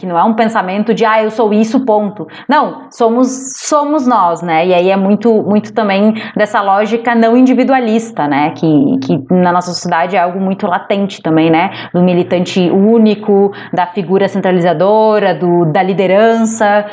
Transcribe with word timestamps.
que 0.00 0.06
não 0.06 0.18
é 0.18 0.24
um 0.24 0.32
pensamento 0.32 0.94
de 0.94 1.04
ah, 1.04 1.22
eu 1.22 1.30
sou 1.30 1.52
isso, 1.52 1.84
ponto. 1.84 2.26
Não, 2.48 2.90
somos 2.90 3.28
somos 3.58 4.06
nós, 4.06 4.40
né? 4.40 4.66
E 4.66 4.72
aí 4.72 4.90
é 4.90 4.96
muito 4.96 5.42
muito 5.42 5.74
também 5.74 6.14
dessa 6.34 6.62
lógica 6.62 7.14
não 7.14 7.36
individualista, 7.36 8.26
né? 8.26 8.50
Que, 8.52 8.66
que 9.04 9.22
na 9.30 9.52
nossa 9.52 9.72
sociedade 9.72 10.16
é 10.16 10.18
algo 10.18 10.40
muito 10.40 10.66
latente 10.66 11.20
também, 11.20 11.50
né? 11.50 11.70
Do 11.92 12.02
militante 12.02 12.58
único, 12.70 13.52
da 13.74 13.86
figura 13.88 14.26
centralizadora, 14.26 15.34
do, 15.34 15.66
da 15.66 15.82
liderança. 15.82 16.86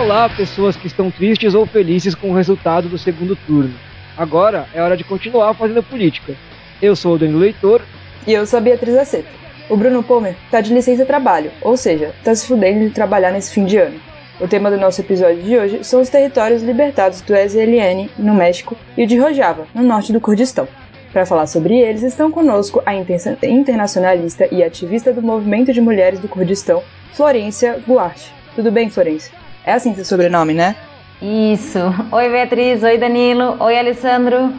Olá, 0.00 0.28
pessoas 0.28 0.76
que 0.76 0.86
estão 0.86 1.10
tristes 1.10 1.54
ou 1.54 1.66
felizes 1.66 2.14
com 2.14 2.30
o 2.30 2.34
resultado 2.34 2.88
do 2.88 2.98
segundo 2.98 3.34
turno. 3.34 3.74
Agora 4.16 4.66
é 4.72 4.80
hora 4.80 4.96
de 4.96 5.02
continuar 5.02 5.54
fazendo 5.54 5.82
política. 5.82 6.34
Eu 6.80 6.94
sou 6.94 7.14
o 7.14 7.18
Danilo 7.18 7.40
Leitor. 7.40 7.82
E 8.26 8.32
eu 8.32 8.46
sou 8.46 8.58
a 8.58 8.62
Beatriz 8.62 8.96
Aceto. 8.96 9.45
O 9.68 9.76
Bruno 9.76 10.02
Pomer 10.02 10.36
tá 10.50 10.60
de 10.60 10.72
licença 10.72 11.04
trabalho, 11.04 11.50
ou 11.60 11.76
seja, 11.76 12.14
tá 12.22 12.34
se 12.34 12.46
fudendo 12.46 12.86
de 12.86 12.90
trabalhar 12.90 13.32
nesse 13.32 13.52
fim 13.52 13.64
de 13.64 13.76
ano. 13.76 13.98
O 14.40 14.46
tema 14.46 14.70
do 14.70 14.76
nosso 14.76 15.00
episódio 15.00 15.42
de 15.42 15.56
hoje 15.56 15.82
são 15.82 16.00
os 16.00 16.08
territórios 16.08 16.62
libertados 16.62 17.20
do 17.20 17.34
SLN 17.34 18.08
no 18.16 18.34
México 18.34 18.76
e 18.96 19.02
o 19.02 19.06
de 19.06 19.18
Rojava, 19.18 19.66
no 19.74 19.82
norte 19.82 20.12
do 20.12 20.20
Kurdistão. 20.20 20.68
Para 21.12 21.26
falar 21.26 21.46
sobre 21.46 21.74
eles, 21.78 22.02
estão 22.02 22.30
conosco 22.30 22.82
a 22.84 22.94
internacionalista 22.94 24.46
e 24.52 24.62
ativista 24.62 25.12
do 25.12 25.22
movimento 25.22 25.72
de 25.72 25.80
mulheres 25.80 26.20
do 26.20 26.28
Kurdistão, 26.28 26.82
Florência 27.12 27.82
Guarte. 27.88 28.32
Tudo 28.54 28.70
bem, 28.70 28.88
Florência? 28.90 29.32
É 29.64 29.72
assim 29.72 29.94
seu 29.94 30.04
sobrenome, 30.04 30.54
né? 30.54 30.76
Isso. 31.20 31.78
Oi, 32.12 32.28
Beatriz. 32.28 32.82
Oi, 32.82 32.98
Danilo. 32.98 33.56
Oi, 33.58 33.78
Alessandro. 33.78 34.52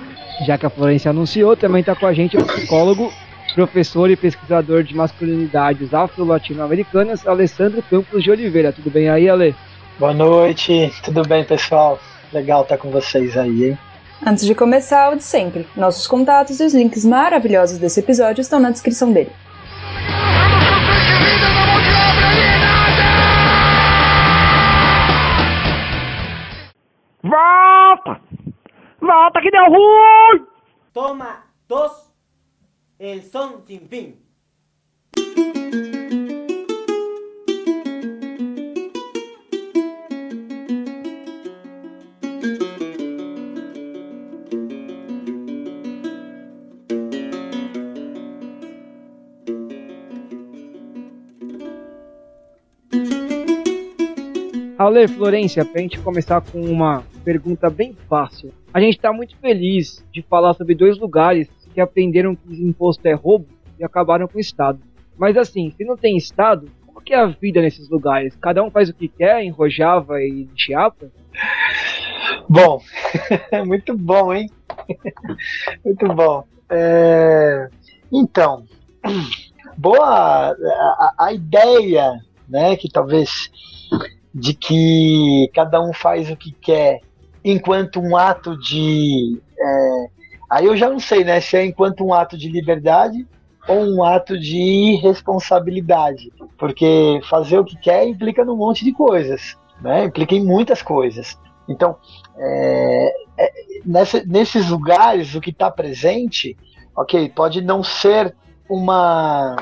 Já 0.46 0.58
que 0.58 0.66
a 0.66 0.70
Florência 0.70 1.12
anunciou, 1.12 1.56
também 1.56 1.82
está 1.82 1.96
com 1.96 2.08
a 2.08 2.14
gente 2.14 2.36
o 2.36 2.46
psicólogo 2.46 3.14
professor 3.58 4.08
e 4.12 4.16
pesquisador 4.16 4.84
de 4.84 4.96
masculinidades 4.96 5.92
afro-latino-americanas, 5.92 7.26
Alessandro 7.26 7.82
Campos 7.82 8.24
de 8.24 8.30
Oliveira. 8.30 8.72
Tudo 8.72 8.92
bem 8.92 9.10
aí, 9.10 9.28
Ale? 9.28 9.56
Boa 9.98 10.14
noite, 10.14 10.94
tudo 11.04 11.28
bem, 11.28 11.44
pessoal? 11.44 12.00
Legal 12.32 12.62
estar 12.62 12.78
com 12.78 12.92
vocês 12.92 13.36
aí, 13.36 13.70
hein? 13.70 13.78
Antes 14.24 14.46
de 14.46 14.54
começar, 14.54 15.12
o 15.12 15.16
de 15.16 15.24
sempre. 15.24 15.68
Nossos 15.76 16.06
contatos 16.06 16.60
e 16.60 16.66
os 16.66 16.76
links 16.76 17.04
maravilhosos 17.04 17.80
desse 17.80 18.00
episódio 18.00 18.42
estão 18.42 18.60
na 18.60 18.70
descrição 18.70 19.12
dele. 19.12 19.32
Volta! 27.24 28.22
Volta 29.02 29.42
que 29.42 29.50
deu 29.50 29.66
ruim! 29.66 30.46
Toma 30.94 31.38
dos 31.68 32.07
el 33.00 33.24
son 33.24 33.66
sin 33.66 33.88
fin. 33.88 34.16
Ale 54.80 55.08
Florência, 55.08 55.66
para 55.66 55.80
a 55.80 55.82
gente 55.82 56.00
começar 56.00 56.40
com 56.40 56.62
uma 56.62 57.04
pergunta 57.26 57.68
bem 57.68 57.94
fácil. 58.08 58.54
A 58.72 58.80
gente 58.80 58.96
está 58.96 59.12
muito 59.12 59.36
feliz 59.38 60.06
de 60.14 60.22
falar 60.22 60.54
sobre 60.54 60.76
dois 60.76 61.00
lugares 61.00 61.50
que 61.78 61.82
aprenderam 61.82 62.36
que 62.36 62.64
imposto 62.64 63.08
é 63.08 63.14
roubo 63.14 63.46
e 63.78 63.86
acabaram 63.86 64.28
com 64.28 64.40
o 64.40 64.42
Estado. 64.42 64.80
Mas 65.16 65.38
assim, 65.38 65.72
se 65.78 65.86
não 65.86 65.96
tem 65.96 66.18
Estado, 66.18 66.68
como 66.84 67.00
que 67.00 67.14
é 67.14 67.20
a 67.20 67.28
vida 67.28 67.62
nesses 67.62 67.88
lugares? 67.88 68.36
Cada 68.42 68.64
um 68.64 68.72
faz 68.72 68.90
o 68.90 68.96
que 68.96 69.08
quer 69.08 69.44
em 69.44 69.52
Rojava 69.52 70.20
e 70.20 70.50
Chiapas? 70.56 71.12
Bom, 72.50 72.82
muito 73.68 73.96
bom, 73.96 74.34
hein? 74.34 74.50
muito 75.86 76.08
bom. 76.16 76.48
É... 76.68 77.70
Então, 78.12 78.64
boa 79.78 80.50
a, 80.50 81.14
a, 81.20 81.32
ideia, 81.32 82.20
né, 82.50 82.76
que 82.76 82.90
talvez 82.90 83.52
de 84.34 84.56
que 84.56 85.48
cada 85.54 85.80
um 85.80 85.94
faz 85.94 86.32
o 86.32 86.36
que 86.36 86.52
quer 86.54 87.02
enquanto 87.46 88.00
um 88.00 88.18
ato 88.18 88.58
de 88.58 89.40
é, 89.60 90.17
Aí 90.50 90.66
eu 90.66 90.78
já 90.78 90.90
não 90.90 91.00
sei, 91.00 91.24
né, 91.24 91.42
se 91.42 91.58
é 91.58 91.66
enquanto 91.66 92.06
um 92.06 92.14
ato 92.14 92.38
de 92.38 92.50
liberdade 92.50 93.28
ou 93.68 93.84
um 93.84 94.04
ato 94.04 94.40
de 94.40 94.58
irresponsabilidade, 94.58 96.32
porque 96.58 97.20
fazer 97.30 97.60
o 97.60 97.66
que 97.66 97.78
quer 97.78 98.08
implica 98.08 98.46
num 98.46 98.56
monte 98.56 98.86
de 98.86 98.94
coisas, 98.94 99.58
né? 99.82 100.06
Implica 100.06 100.34
em 100.34 100.44
muitas 100.44 100.82
coisas. 100.82 101.38
Então, 101.68 101.98
é, 102.38 103.14
é, 103.38 103.52
nessa, 103.86 104.24
nesses 104.26 104.70
lugares, 104.70 105.36
o 105.36 105.42
que 105.42 105.50
está 105.50 105.70
presente, 105.70 106.56
ok, 106.96 107.30
pode 107.30 107.62
não 107.62 107.84
ser 107.84 108.34
uma, 108.70 109.58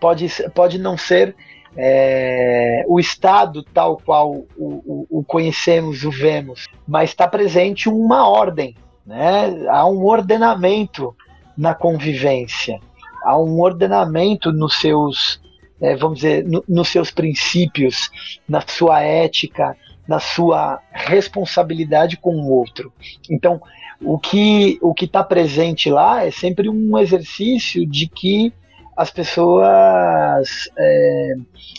pode, 0.00 0.28
pode 0.54 0.78
não 0.78 0.96
ser 0.96 1.36
é, 1.76 2.84
o 2.88 2.98
Estado 2.98 3.62
tal 3.62 3.98
qual 3.98 4.32
o, 4.32 4.46
o, 4.56 5.06
o 5.18 5.24
conhecemos, 5.24 6.02
o 6.02 6.10
vemos, 6.10 6.66
mas 6.88 7.10
está 7.10 7.28
presente 7.28 7.88
uma 7.88 8.26
ordem, 8.26 8.74
né? 9.06 9.66
Há 9.68 9.86
um 9.86 10.04
ordenamento 10.04 11.14
na 11.56 11.74
convivência, 11.74 12.80
há 13.22 13.38
um 13.38 13.60
ordenamento 13.60 14.52
nos 14.52 14.80
seus, 14.80 15.40
é, 15.80 15.96
vamos 15.96 16.20
dizer, 16.20 16.44
no, 16.44 16.64
nos 16.68 16.88
seus 16.88 17.10
princípios, 17.10 18.10
na 18.48 18.60
sua 18.60 19.00
ética, 19.02 19.76
na 20.06 20.18
sua 20.18 20.80
responsabilidade 20.92 22.16
com 22.16 22.34
o 22.34 22.50
outro. 22.50 22.92
Então, 23.30 23.60
o 24.02 24.18
que 24.18 24.78
o 24.80 24.94
que 24.94 25.04
está 25.04 25.22
presente 25.22 25.90
lá 25.90 26.24
é 26.24 26.30
sempre 26.30 26.68
um 26.68 26.98
exercício 26.98 27.86
de 27.86 28.08
que 28.08 28.52
as 28.96 29.10
pessoas, 29.10 30.68
é, 30.76 31.34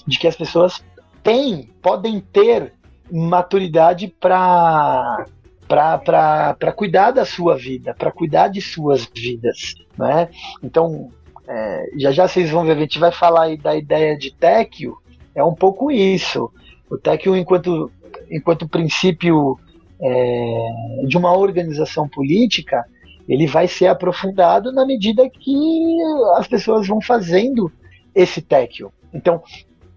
de 0.07 0.17
que 0.17 0.27
as 0.27 0.35
pessoas 0.35 0.83
têm, 1.23 1.69
podem 1.81 2.19
ter 2.19 2.73
maturidade 3.11 4.07
para 4.19 5.25
para 5.71 6.73
cuidar 6.75 7.11
da 7.11 7.23
sua 7.23 7.55
vida, 7.55 7.95
para 7.97 8.11
cuidar 8.11 8.49
de 8.49 8.61
suas 8.61 9.05
vidas. 9.05 9.75
Né? 9.97 10.27
Então, 10.61 11.09
é, 11.47 11.91
já 11.97 12.11
já 12.11 12.27
vocês 12.27 12.49
vão 12.49 12.65
ver, 12.65 12.73
a 12.73 12.79
gente 12.79 12.99
vai 12.99 13.11
falar 13.11 13.43
aí 13.43 13.57
da 13.57 13.73
ideia 13.75 14.17
de 14.17 14.33
Téquio, 14.33 14.97
é 15.33 15.41
um 15.41 15.55
pouco 15.55 15.89
isso. 15.89 16.51
O 16.89 16.97
Téquio, 16.97 17.37
enquanto, 17.37 17.89
enquanto 18.29 18.67
princípio 18.67 19.57
é, 20.01 21.05
de 21.07 21.17
uma 21.17 21.37
organização 21.37 22.07
política, 22.07 22.83
ele 23.29 23.47
vai 23.47 23.65
ser 23.65 23.87
aprofundado 23.87 24.73
na 24.73 24.85
medida 24.85 25.29
que 25.29 25.97
as 26.35 26.47
pessoas 26.47 26.85
vão 26.85 26.99
fazendo 26.99 27.71
esse 28.13 28.41
Téquio. 28.41 28.91
Então, 29.13 29.41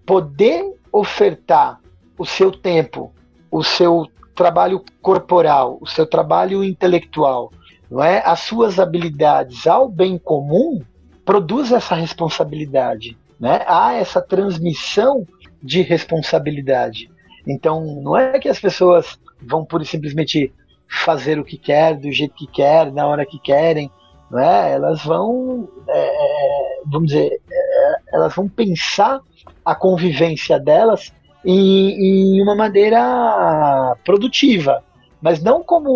poder 0.05 0.73
ofertar 0.89 1.81
o 2.17 2.25
seu 2.25 2.49
tempo, 2.49 3.11
o 3.51 3.61
seu 3.61 4.07
trabalho 4.35 4.83
corporal, 5.01 5.77
o 5.81 5.87
seu 5.87 6.05
trabalho 6.05 6.63
intelectual, 6.63 7.51
não 7.89 8.03
é? 8.03 8.21
As 8.25 8.41
suas 8.41 8.79
habilidades 8.79 9.65
ao 9.65 9.87
bem 9.87 10.17
comum 10.17 10.81
produz 11.23 11.71
essa 11.71 11.95
responsabilidade, 11.95 13.17
né? 13.39 13.63
Há 13.65 13.93
essa 13.93 14.21
transmissão 14.21 15.25
de 15.61 15.81
responsabilidade. 15.81 17.09
Então, 17.47 18.01
não 18.01 18.17
é 18.17 18.37
que 18.39 18.49
as 18.49 18.59
pessoas 18.59 19.19
vão 19.41 19.65
e 19.81 19.85
simplesmente 19.85 20.53
fazer 20.87 21.39
o 21.39 21.43
que 21.43 21.57
quer, 21.57 21.95
do 21.95 22.11
jeito 22.11 22.35
que 22.35 22.47
quer, 22.47 22.91
na 22.91 23.07
hora 23.07 23.25
que 23.25 23.39
querem, 23.39 23.89
não 24.29 24.39
é? 24.39 24.71
Elas 24.73 25.03
vão, 25.03 25.67
é, 25.87 26.07
é 26.07 26.81
vamos 26.85 27.07
dizer, 27.09 27.41
é, 27.51 27.95
elas 28.13 28.35
vão 28.35 28.47
pensar 28.47 29.19
a 29.63 29.75
convivência 29.75 30.59
delas 30.59 31.11
em, 31.45 32.37
em 32.37 32.41
uma 32.41 32.55
maneira 32.55 33.95
produtiva, 34.03 34.83
mas 35.21 35.41
não 35.41 35.63
como 35.63 35.91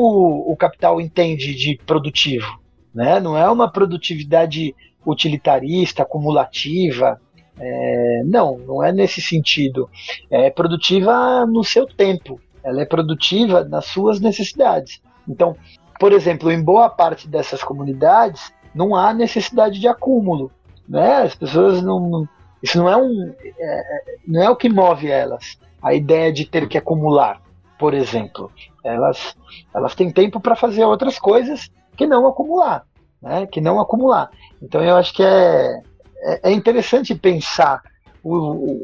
o 0.50 0.56
capital 0.56 1.02
entende 1.02 1.54
de 1.56 1.80
produtivo. 1.86 2.60
Né? 2.94 3.20
Não 3.20 3.38
é 3.38 3.50
uma 3.50 3.72
produtividade 3.72 4.76
utilitarista, 5.06 6.04
acumulativa. 6.04 7.20
É, 7.60 8.22
não, 8.26 8.58
não 8.60 8.84
é 8.84 8.92
nesse 8.92 9.22
sentido. 9.22 9.90
É 10.30 10.50
produtiva 10.50 11.46
no 11.46 11.64
seu 11.64 11.86
tempo. 11.86 12.40
Ela 12.64 12.82
é 12.82 12.86
produtiva 12.86 13.64
nas 13.64 13.86
suas 13.86 14.20
necessidades. 14.20 15.02
Então, 15.28 15.56
por 16.00 16.14
exemplo, 16.14 16.52
em 16.52 16.62
boa 16.62 16.90
parte 16.90 17.28
dessas 17.28 17.64
comunidades 17.64 18.54
não 18.74 18.96
há 18.96 19.14
necessidade 19.14 19.80
de 19.80 19.88
acúmulo. 19.88 20.52
Né? 20.88 21.24
As 21.24 21.36
pessoas 21.36 21.82
não, 21.82 22.28
isso 22.62 22.78
não 22.78 22.90
é 22.90 22.98
um, 22.98 23.34
é, 23.58 24.04
não 24.28 24.42
é 24.42 24.50
o 24.50 24.56
que 24.56 24.70
move 24.70 25.10
elas. 25.10 25.58
A 25.82 25.94
ideia 25.94 26.32
de 26.32 26.46
ter 26.46 26.68
que 26.68 26.78
acumular, 26.78 27.42
por 27.78 27.94
exemplo, 27.94 28.52
elas, 28.84 29.36
elas 29.74 29.96
têm 29.96 30.12
tempo 30.12 30.40
para 30.40 30.56
fazer 30.56 30.84
outras 30.84 31.18
coisas 31.18 31.72
que 31.96 32.06
não 32.06 32.28
acumular, 32.28 32.86
né? 33.22 33.48
Que 33.48 33.62
não 33.62 33.80
acumular. 33.80 34.30
Então 34.62 34.84
eu 34.84 34.96
acho 34.98 35.14
que 35.14 35.24
é, 35.24 35.82
é, 36.22 36.50
é 36.50 36.52
interessante 36.52 37.16
pensar 37.16 37.82
o, 38.24 38.82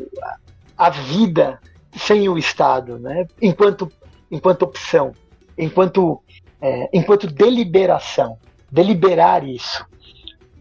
a 0.77 0.89
vida 0.89 1.59
sem 1.95 2.27
o 2.27 2.37
Estado, 2.37 2.99
né? 2.99 3.25
enquanto, 3.41 3.91
enquanto 4.29 4.63
opção, 4.63 5.13
enquanto, 5.57 6.21
é, 6.61 6.89
enquanto 6.93 7.27
deliberação. 7.27 8.37
Deliberar 8.71 9.47
isso. 9.47 9.85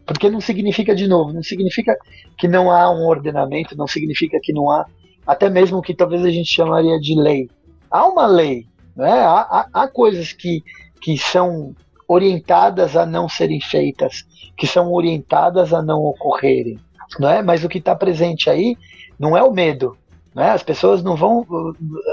Porque 0.06 0.28
não 0.28 0.40
significa, 0.40 0.94
de 0.94 1.06
novo, 1.06 1.32
não 1.32 1.42
significa 1.42 1.96
que 2.36 2.46
não 2.46 2.70
há 2.70 2.90
um 2.90 3.06
ordenamento, 3.06 3.76
não 3.76 3.86
significa 3.86 4.38
que 4.42 4.52
não 4.52 4.70
há, 4.70 4.86
até 5.26 5.48
mesmo 5.48 5.80
que 5.80 5.94
talvez 5.94 6.24
a 6.24 6.30
gente 6.30 6.52
chamaria 6.52 6.98
de 7.00 7.18
lei. 7.18 7.48
Há 7.90 8.06
uma 8.06 8.26
lei, 8.26 8.66
né? 8.94 9.10
há, 9.10 9.40
há, 9.40 9.68
há 9.72 9.88
coisas 9.88 10.32
que, 10.32 10.62
que 11.00 11.16
são 11.16 11.74
orientadas 12.06 12.96
a 12.96 13.06
não 13.06 13.28
serem 13.28 13.60
feitas, 13.60 14.24
que 14.56 14.66
são 14.66 14.92
orientadas 14.92 15.72
a 15.72 15.82
não 15.82 16.00
ocorrerem. 16.02 16.78
Não 17.18 17.28
é? 17.28 17.42
Mas 17.42 17.64
o 17.64 17.68
que 17.68 17.78
está 17.78 17.94
presente 17.94 18.50
aí 18.50 18.76
não 19.18 19.36
é 19.36 19.42
o 19.42 19.52
medo. 19.52 19.96
Né? 20.34 20.50
As 20.50 20.62
pessoas 20.62 21.02
não 21.02 21.16
vão 21.16 21.46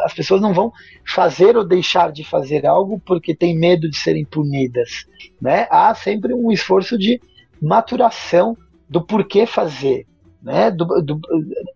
as 0.03 0.13
pessoas 0.13 0.41
não 0.41 0.53
vão 0.53 0.71
fazer 1.05 1.57
ou 1.57 1.65
deixar 1.65 2.11
de 2.11 2.23
fazer 2.23 2.65
algo 2.67 3.01
porque 3.03 3.35
têm 3.35 3.57
medo 3.57 3.89
de 3.89 3.97
serem 3.97 4.23
punidas. 4.23 5.05
Né? 5.41 5.67
Há 5.71 5.93
sempre 5.95 6.33
um 6.33 6.51
esforço 6.51 6.97
de 6.97 7.19
maturação 7.61 8.57
do 8.89 9.01
porquê 9.01 9.45
fazer, 9.45 10.07
né? 10.41 10.71
Do, 10.71 10.85
do, 11.01 11.21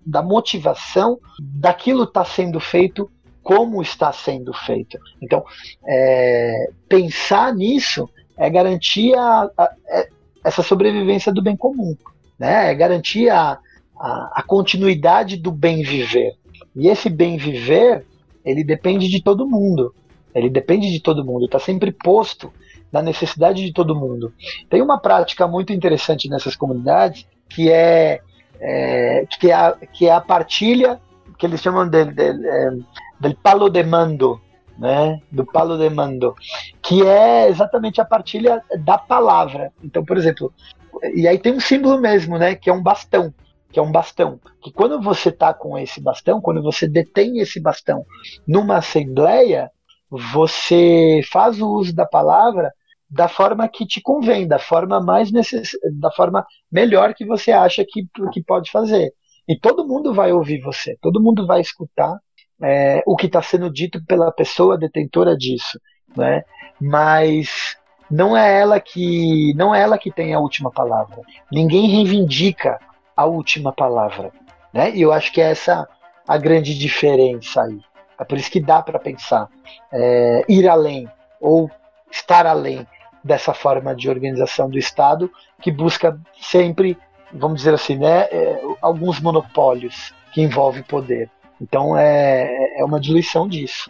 da 0.06 0.22
motivação 0.22 1.20
daquilo 1.40 2.04
está 2.04 2.26
sendo 2.26 2.60
feito 2.60 3.10
como 3.46 3.80
está 3.80 4.12
sendo 4.12 4.52
feito. 4.52 4.98
Então, 5.22 5.46
é, 5.88 6.72
pensar 6.90 7.54
nisso 7.54 8.10
é 8.36 8.50
garantir 8.50 9.14
a, 9.16 9.50
a, 9.56 9.72
é, 9.88 10.10
essa 10.44 10.64
sobrevivência 10.64 11.32
do 11.32 11.44
bem 11.44 11.56
comum, 11.56 11.96
né? 12.40 12.72
é 12.72 12.74
garantir 12.74 13.30
a, 13.30 13.60
a, 13.98 14.44
continuidade 14.46 15.38
do 15.38 15.52
bem 15.52 15.84
viver. 15.84 16.34
E 16.76 16.88
esse 16.88 17.08
bem 17.08 17.38
viver, 17.38 18.04
ele 18.44 18.64
depende 18.64 19.08
de 19.08 19.22
todo 19.22 19.48
mundo. 19.48 19.94
Ele 20.34 20.50
depende 20.50 20.92
de 20.92 21.00
todo 21.00 21.24
mundo, 21.24 21.46
está 21.46 21.60
sempre 21.60 21.92
posto 21.92 22.52
na 22.96 23.02
necessidade 23.02 23.62
de 23.62 23.74
todo 23.74 23.94
mundo. 23.94 24.34
Tem 24.70 24.82
uma 24.82 24.98
prática 24.98 25.46
muito 25.46 25.74
interessante 25.74 26.30
nessas 26.30 26.56
comunidades 26.56 27.28
que 27.50 27.70
é, 27.70 28.22
é 28.58 29.26
que, 29.38 29.52
é 29.52 29.54
a, 29.54 29.74
que 29.74 30.08
é 30.08 30.14
a 30.14 30.22
partilha 30.22 31.02
que 31.38 31.46
eles 31.46 31.62
chamam 31.62 31.90
de, 31.90 32.06
de, 32.06 32.34
de, 32.34 32.84
del 33.20 33.36
palo 33.44 33.70
de 33.70 33.84
mando, 33.84 34.40
né? 34.80 35.20
Do 35.30 35.46
palo 35.46 35.78
de 35.78 35.90
mando, 35.90 36.34
que 36.82 37.06
é 37.06 37.50
exatamente 37.50 38.00
a 38.00 38.06
partilha 38.06 38.64
da 38.80 38.98
palavra. 38.98 39.74
Então, 39.84 40.06
por 40.06 40.16
exemplo, 40.18 40.54
e 41.14 41.28
aí 41.28 41.38
tem 41.38 41.54
um 41.54 41.60
símbolo 41.60 42.00
mesmo, 42.00 42.38
né? 42.38 42.56
Que 42.56 42.70
é 42.70 42.74
um 42.74 42.82
bastão, 42.82 43.34
que 43.74 43.78
é 43.78 43.82
um 43.82 43.92
bastão. 43.92 44.40
Que 44.62 44.72
quando 44.72 45.02
você 45.02 45.28
está 45.28 45.54
com 45.54 45.78
esse 45.78 46.00
bastão, 46.00 46.40
quando 46.40 46.64
você 46.64 46.88
detém 46.88 47.40
esse 47.40 47.60
bastão 47.60 48.06
numa 48.48 48.78
assembleia, 48.78 49.70
você 50.10 51.20
faz 51.30 51.60
o 51.60 51.68
uso 51.68 51.94
da 51.94 52.06
palavra 52.06 52.72
da 53.10 53.28
forma 53.28 53.68
que 53.68 53.86
te 53.86 54.02
convém, 54.02 54.48
da 54.48 54.60
forma 54.60 55.00
mais 55.00 55.32
necess... 55.32 55.72
da 56.00 56.12
forma 56.12 56.46
melhor 56.72 57.14
que 57.14 57.26
você 57.26 57.52
acha 57.52 57.86
que, 57.88 58.08
que 58.32 58.44
pode 58.44 58.72
fazer. 58.72 59.14
E 59.48 59.58
todo 59.58 59.88
mundo 59.88 60.14
vai 60.14 60.32
ouvir 60.32 60.60
você, 60.62 60.98
todo 61.02 61.22
mundo 61.22 61.46
vai 61.46 61.62
escutar 61.62 62.18
é, 62.64 63.04
o 63.06 63.16
que 63.16 63.28
está 63.28 63.42
sendo 63.42 63.72
dito 63.72 64.04
pela 64.06 64.32
pessoa 64.32 64.78
detentora 64.78 65.38
disso, 65.38 65.80
né? 66.16 66.44
Mas 66.82 67.78
não 68.10 68.36
é 68.36 68.60
ela 68.60 68.80
que 68.80 69.54
não 69.56 69.74
é 69.74 69.82
ela 69.82 69.98
que 69.98 70.12
tem 70.12 70.34
a 70.34 70.40
última 70.40 70.72
palavra. 70.72 71.22
Ninguém 71.52 71.88
reivindica 71.90 72.80
a 73.16 73.26
última 73.26 73.72
palavra, 73.72 74.32
né? 74.74 74.92
E 74.96 75.02
eu 75.02 75.12
acho 75.12 75.32
que 75.32 75.42
é 75.42 75.52
essa 75.52 75.88
a 76.28 76.38
grande 76.38 76.78
diferença 76.78 77.62
aí. 77.62 77.80
É 78.20 78.24
por 78.24 78.38
isso 78.38 78.50
que 78.50 78.60
dá 78.60 78.82
para 78.82 78.98
pensar 78.98 79.48
é, 79.92 80.44
ir 80.48 80.68
além 80.68 81.08
ou 81.40 81.70
estar 82.12 82.48
além 82.48 82.88
dessa 83.26 83.56
forma 83.56 83.96
de 83.96 84.08
organização 84.08 84.70
do 84.70 84.78
Estado 84.78 85.32
que 85.60 85.72
busca 85.72 86.16
sempre, 86.40 86.96
vamos 87.34 87.58
dizer 87.58 87.74
assim, 87.74 87.98
né, 87.98 88.28
é, 88.32 88.62
alguns 88.80 89.20
monopólios 89.20 90.14
que 90.32 90.44
envolvem 90.44 90.84
poder. 90.84 91.28
Então 91.60 91.98
é, 91.98 92.80
é 92.80 92.86
uma 92.86 93.00
diluição 93.00 93.48
disso. 93.48 93.90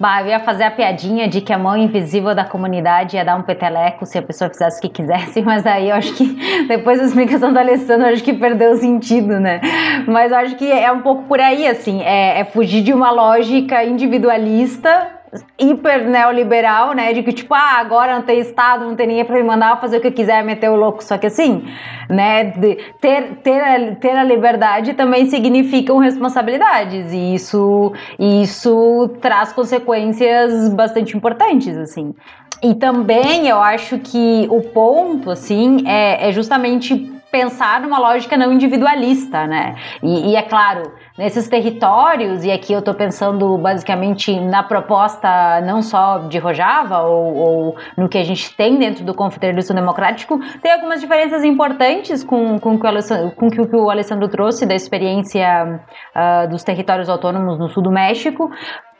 Bah, 0.00 0.22
eu 0.22 0.28
ia 0.28 0.40
fazer 0.40 0.62
a 0.62 0.70
piadinha 0.70 1.28
de 1.28 1.40
que 1.40 1.52
a 1.52 1.58
mão 1.58 1.76
invisível 1.76 2.32
da 2.32 2.44
comunidade 2.44 3.16
ia 3.16 3.24
dar 3.24 3.36
um 3.36 3.42
peteleco 3.42 4.06
se 4.06 4.16
a 4.16 4.22
pessoa 4.22 4.48
fizesse 4.48 4.78
o 4.78 4.82
que 4.82 4.88
quisesse, 4.88 5.42
mas 5.42 5.64
aí 5.64 5.90
eu 5.90 5.96
acho 5.96 6.14
que 6.14 6.24
depois 6.66 6.98
da 6.98 7.04
explicação 7.04 7.52
do 7.52 7.58
Alessandro, 7.58 8.06
acho 8.06 8.22
que 8.24 8.32
perdeu 8.32 8.72
o 8.72 8.76
sentido, 8.76 9.38
né? 9.38 9.60
Mas 10.06 10.32
eu 10.32 10.38
acho 10.38 10.56
que 10.56 10.70
é 10.70 10.90
um 10.90 11.02
pouco 11.02 11.24
por 11.24 11.40
aí, 11.40 11.66
assim, 11.66 12.02
é, 12.02 12.40
é 12.40 12.44
fugir 12.44 12.82
de 12.82 12.92
uma 12.92 13.10
lógica 13.10 13.84
individualista 13.84 15.17
hiper 15.58 16.08
neoliberal, 16.08 16.94
né? 16.94 17.12
De 17.12 17.22
que, 17.22 17.32
tipo, 17.32 17.54
ah, 17.54 17.78
agora 17.78 18.14
não 18.14 18.22
tem 18.22 18.40
Estado, 18.40 18.84
não 18.84 18.94
tem 18.94 19.06
ninguém 19.06 19.24
pra 19.24 19.36
me 19.36 19.42
mandar 19.42 19.80
fazer 19.80 19.98
o 19.98 20.00
que 20.00 20.10
quiser, 20.10 20.42
meter 20.44 20.70
o 20.70 20.76
louco. 20.76 21.02
Só 21.02 21.18
que 21.18 21.26
assim, 21.26 21.64
né? 22.08 22.44
De 22.44 22.76
ter, 23.00 23.36
ter, 23.42 23.60
a, 23.60 23.94
ter 23.96 24.16
a 24.16 24.24
liberdade 24.24 24.94
também 24.94 25.28
significam 25.28 25.98
responsabilidades. 25.98 27.12
E 27.12 27.34
isso, 27.34 27.92
isso 28.18 29.10
traz 29.20 29.52
consequências 29.52 30.68
bastante 30.70 31.16
importantes, 31.16 31.76
assim. 31.76 32.14
E 32.62 32.74
também 32.74 33.48
eu 33.48 33.60
acho 33.60 33.98
que 33.98 34.46
o 34.50 34.60
ponto, 34.62 35.30
assim, 35.30 35.86
é, 35.86 36.28
é 36.28 36.32
justamente 36.32 37.17
pensar 37.30 37.80
numa 37.80 37.98
lógica 37.98 38.36
não 38.36 38.52
individualista, 38.52 39.46
né? 39.46 39.76
E, 40.02 40.30
e, 40.30 40.36
é 40.36 40.42
claro, 40.42 40.92
nesses 41.16 41.48
territórios, 41.48 42.44
e 42.44 42.50
aqui 42.50 42.72
eu 42.72 42.78
estou 42.78 42.94
pensando 42.94 43.58
basicamente 43.58 44.38
na 44.40 44.62
proposta 44.62 45.60
não 45.62 45.82
só 45.82 46.18
de 46.18 46.38
Rojava 46.38 47.00
ou, 47.02 47.34
ou, 47.34 47.76
no 47.96 48.08
que 48.08 48.18
a 48.18 48.24
gente 48.24 48.54
tem 48.56 48.78
dentro 48.78 49.04
do 49.04 49.14
Confederalismo 49.14 49.74
Democrático, 49.74 50.40
tem 50.62 50.72
algumas 50.72 51.00
diferenças 51.00 51.44
importantes 51.44 52.24
com, 52.24 52.58
com, 52.58 52.78
com 52.78 53.46
o 53.46 53.50
que 53.50 53.76
o 53.76 53.90
Alessandro 53.90 54.28
trouxe 54.28 54.64
da 54.64 54.74
experiência 54.74 55.80
uh, 56.14 56.48
dos 56.48 56.62
territórios 56.64 57.08
autônomos 57.08 57.58
no 57.58 57.68
sul 57.68 57.82
do 57.82 57.90
México, 57.90 58.50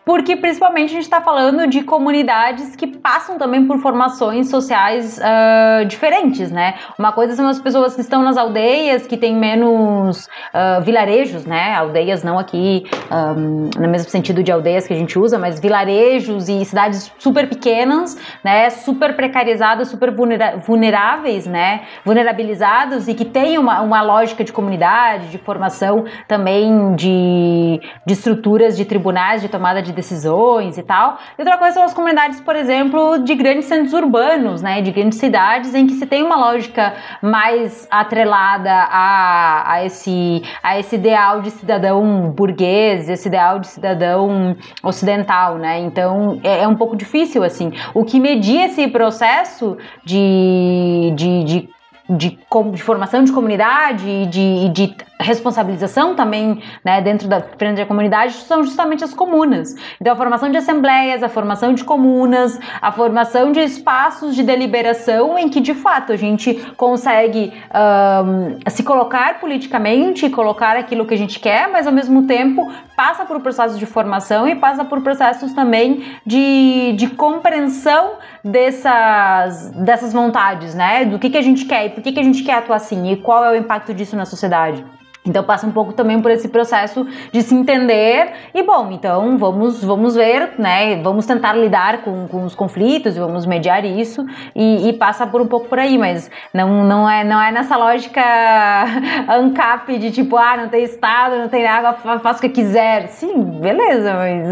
porque 0.08 0.34
principalmente 0.36 0.86
a 0.86 0.94
gente 0.94 1.02
está 1.02 1.20
falando 1.20 1.66
de 1.66 1.82
comunidades 1.82 2.74
que 2.74 2.86
passam 2.86 3.36
também 3.36 3.66
por 3.66 3.76
formações 3.76 4.48
sociais 4.48 5.18
uh, 5.18 5.84
diferentes, 5.84 6.50
né? 6.50 6.76
Uma 6.98 7.12
coisa 7.12 7.36
são 7.36 7.46
as 7.46 7.60
pessoas 7.60 7.94
que 7.94 8.00
estão 8.00 8.22
nas 8.22 8.38
aldeias, 8.38 9.06
que 9.06 9.18
têm 9.18 9.36
menos 9.36 10.24
uh, 10.24 10.80
vilarejos, 10.82 11.44
né? 11.44 11.74
Aldeias 11.74 12.24
não 12.24 12.38
aqui 12.38 12.86
um, 13.12 13.68
no 13.78 13.86
mesmo 13.86 14.08
sentido 14.08 14.42
de 14.42 14.50
aldeias 14.50 14.86
que 14.86 14.94
a 14.94 14.96
gente 14.96 15.18
usa, 15.18 15.38
mas 15.38 15.60
vilarejos 15.60 16.48
e 16.48 16.64
cidades 16.64 17.12
super 17.18 17.46
pequenas, 17.46 18.16
né? 18.42 18.70
Super 18.70 19.14
precarizadas, 19.14 19.88
super 19.88 20.10
vulneráveis, 20.10 21.46
né? 21.46 21.82
Vulnerabilizados 22.02 23.08
e 23.08 23.14
que 23.14 23.26
têm 23.26 23.58
uma, 23.58 23.82
uma 23.82 24.00
lógica 24.00 24.42
de 24.42 24.54
comunidade, 24.54 25.28
de 25.28 25.36
formação 25.36 26.06
também 26.26 26.94
de, 26.94 27.78
de 28.06 28.12
estruturas 28.14 28.74
de 28.74 28.86
tribunais 28.86 29.42
de 29.42 29.50
tomada 29.50 29.82
de 29.82 29.97
decisões 29.98 30.78
e 30.78 30.82
tal. 30.82 31.18
E 31.36 31.42
outra 31.42 31.58
coisa 31.58 31.74
são 31.74 31.82
as 31.82 31.92
comunidades, 31.92 32.40
por 32.40 32.54
exemplo, 32.54 33.18
de 33.18 33.34
grandes 33.34 33.66
centros 33.66 33.92
urbanos, 33.92 34.62
né, 34.62 34.80
de 34.80 34.90
grandes 34.92 35.18
cidades, 35.18 35.74
em 35.74 35.86
que 35.86 35.94
se 35.94 36.06
tem 36.06 36.22
uma 36.22 36.36
lógica 36.36 36.94
mais 37.20 37.86
atrelada 37.90 38.72
a, 38.72 39.72
a, 39.72 39.84
esse, 39.84 40.42
a 40.62 40.78
esse 40.78 40.94
ideal 40.94 41.42
de 41.42 41.50
cidadão 41.50 42.30
burguês, 42.30 43.08
esse 43.08 43.28
ideal 43.28 43.58
de 43.58 43.66
cidadão 43.66 44.56
ocidental, 44.82 45.56
né? 45.56 45.80
Então 45.80 46.40
é, 46.44 46.62
é 46.62 46.68
um 46.68 46.76
pouco 46.76 46.96
difícil, 46.96 47.42
assim. 47.42 47.72
O 47.92 48.04
que 48.04 48.20
media 48.20 48.66
esse 48.66 48.86
processo 48.88 49.76
de, 50.04 51.12
de, 51.16 51.44
de 51.44 51.78
de, 52.08 52.38
de, 52.72 52.82
formação 52.82 53.22
de 53.22 53.32
comunidade 53.32 54.08
e 54.08 54.26
de, 54.26 54.68
de, 54.70 54.96
responsabilização 55.20 56.14
também 56.14 56.62
né, 56.84 57.00
dentro 57.00 57.28
da 57.28 57.40
frente 57.40 57.76
da 57.76 57.86
comunidade 57.86 58.34
são 58.34 58.62
justamente 58.62 59.02
as 59.02 59.12
comunas. 59.12 59.74
Então, 60.00 60.12
a 60.12 60.16
formação 60.16 60.50
de 60.50 60.56
assembleias, 60.56 61.22
a 61.22 61.28
formação 61.28 61.74
de 61.74 61.84
comunas, 61.84 62.58
a 62.80 62.92
formação 62.92 63.50
de 63.52 63.60
espaços 63.60 64.34
de 64.34 64.42
deliberação 64.42 65.38
em 65.38 65.48
que, 65.48 65.60
de 65.60 65.74
fato, 65.74 66.12
a 66.12 66.16
gente 66.16 66.54
consegue 66.76 67.52
um, 67.74 68.58
se 68.70 68.82
colocar 68.82 69.40
politicamente, 69.40 70.30
colocar 70.30 70.76
aquilo 70.76 71.04
que 71.04 71.14
a 71.14 71.18
gente 71.18 71.40
quer, 71.40 71.68
mas, 71.68 71.86
ao 71.86 71.92
mesmo 71.92 72.26
tempo, 72.26 72.70
passa 72.96 73.24
por 73.24 73.40
processos 73.40 73.78
de 73.78 73.86
formação 73.86 74.46
e 74.46 74.54
passa 74.54 74.84
por 74.84 75.00
processos 75.02 75.52
também 75.52 76.04
de, 76.24 76.94
de 76.96 77.08
compreensão 77.08 78.12
dessas, 78.44 79.70
dessas 79.72 80.12
vontades, 80.12 80.74
né? 80.74 81.04
Do 81.04 81.18
que, 81.18 81.30
que 81.30 81.38
a 81.38 81.42
gente 81.42 81.64
quer 81.64 81.86
e 81.86 81.90
por 81.90 82.02
que, 82.02 82.12
que 82.12 82.20
a 82.20 82.24
gente 82.24 82.42
quer 82.42 82.54
atuar 82.54 82.76
assim 82.76 83.10
e 83.12 83.16
qual 83.16 83.44
é 83.44 83.52
o 83.52 83.56
impacto 83.56 83.92
disso 83.92 84.16
na 84.16 84.24
sociedade. 84.24 84.84
Então 85.28 85.44
passa 85.44 85.66
um 85.66 85.72
pouco 85.72 85.92
também 85.92 86.20
por 86.20 86.30
esse 86.30 86.48
processo 86.48 87.06
de 87.30 87.42
se 87.42 87.54
entender 87.54 88.32
e 88.54 88.62
bom, 88.62 88.90
então 88.90 89.36
vamos 89.36 89.84
vamos 89.84 90.14
ver, 90.14 90.52
né? 90.58 90.96
Vamos 91.02 91.26
tentar 91.26 91.52
lidar 91.52 92.02
com, 92.02 92.26
com 92.26 92.44
os 92.44 92.54
conflitos, 92.54 93.16
vamos 93.16 93.44
mediar 93.44 93.84
isso 93.84 94.24
e, 94.54 94.88
e, 94.88 94.92
passa 94.94 95.26
por 95.26 95.40
um 95.40 95.46
pouco 95.46 95.68
por 95.68 95.78
aí, 95.78 95.98
mas 95.98 96.30
não, 96.52 96.84
não 96.84 97.08
é 97.08 97.22
não 97.24 97.40
é 97.40 97.52
nessa 97.52 97.76
lógica 97.76 98.20
ANCAP 99.28 99.98
de 99.98 100.10
tipo 100.10 100.36
ah 100.36 100.56
não 100.56 100.68
tem 100.68 100.84
estado, 100.84 101.36
não 101.36 101.48
tem 101.48 101.66
água, 101.66 101.92
faça 102.18 102.38
o 102.38 102.40
que 102.40 102.48
quiser. 102.48 103.08
Sim, 103.08 103.42
beleza, 103.60 104.14
mas 104.14 104.48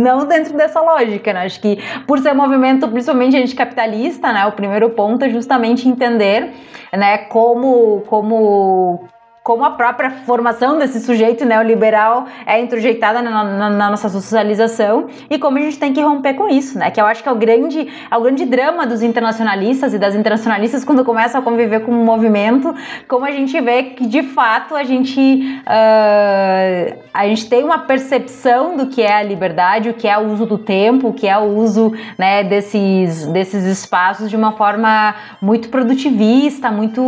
não 0.00 0.26
dentro 0.26 0.56
dessa 0.56 0.80
lógica, 0.80 1.32
né? 1.32 1.44
Acho 1.44 1.60
que 1.60 1.78
por 2.06 2.18
ser 2.18 2.32
um 2.32 2.36
movimento 2.36 2.88
principalmente 2.88 3.36
anticapitalista, 3.36 4.32
né? 4.32 4.46
O 4.46 4.52
primeiro 4.52 4.90
ponto 4.90 5.24
é 5.24 5.28
justamente 5.28 5.88
entender, 5.88 6.50
né? 6.92 7.18
Como 7.18 8.02
como 8.06 9.08
como 9.50 9.64
a 9.64 9.70
própria 9.72 10.10
formação 10.10 10.78
desse 10.78 11.00
sujeito 11.00 11.44
neoliberal 11.44 12.26
é 12.46 12.60
introjeitada 12.60 13.20
na, 13.20 13.42
na, 13.42 13.68
na, 13.68 13.90
nossa 13.90 14.08
socialização 14.08 15.08
e 15.28 15.40
como 15.40 15.58
a 15.58 15.60
gente 15.60 15.76
tem 15.76 15.92
que 15.92 16.00
romper 16.00 16.34
com 16.34 16.48
isso, 16.48 16.78
né? 16.78 16.88
Que 16.92 17.00
eu 17.00 17.04
acho 17.04 17.20
que 17.20 17.28
é 17.28 17.32
o 17.32 17.34
grande, 17.34 17.88
é 18.08 18.16
o 18.16 18.20
grande 18.20 18.44
drama 18.44 18.86
dos 18.86 19.02
internacionalistas 19.02 19.92
e 19.92 19.98
das 19.98 20.14
internacionalistas 20.14 20.84
quando 20.84 21.04
começam 21.04 21.40
a 21.40 21.42
conviver 21.42 21.80
com 21.80 21.90
o 21.90 21.96
um 21.96 22.04
movimento, 22.04 22.72
como 23.08 23.24
a 23.24 23.32
gente 23.32 23.60
vê 23.60 23.82
que 23.82 24.06
de 24.06 24.22
fato 24.22 24.76
a 24.76 24.84
gente 24.84 25.20
uh, 25.66 27.00
a 27.12 27.26
gente 27.26 27.48
tem 27.48 27.64
uma 27.64 27.78
percepção 27.78 28.76
do 28.76 28.86
que 28.86 29.02
é 29.02 29.14
a 29.14 29.22
liberdade, 29.24 29.88
o 29.88 29.94
que 29.94 30.06
é 30.06 30.16
o 30.16 30.30
uso 30.30 30.46
do 30.46 30.58
tempo, 30.58 31.08
o 31.08 31.12
que 31.12 31.26
é 31.26 31.36
o 31.36 31.56
uso 31.56 31.92
né, 32.16 32.44
desses, 32.44 33.26
desses 33.26 33.64
espaços 33.64 34.30
de 34.30 34.36
uma 34.36 34.52
forma 34.52 35.12
muito 35.42 35.70
produtivista, 35.70 36.70
muito 36.70 37.02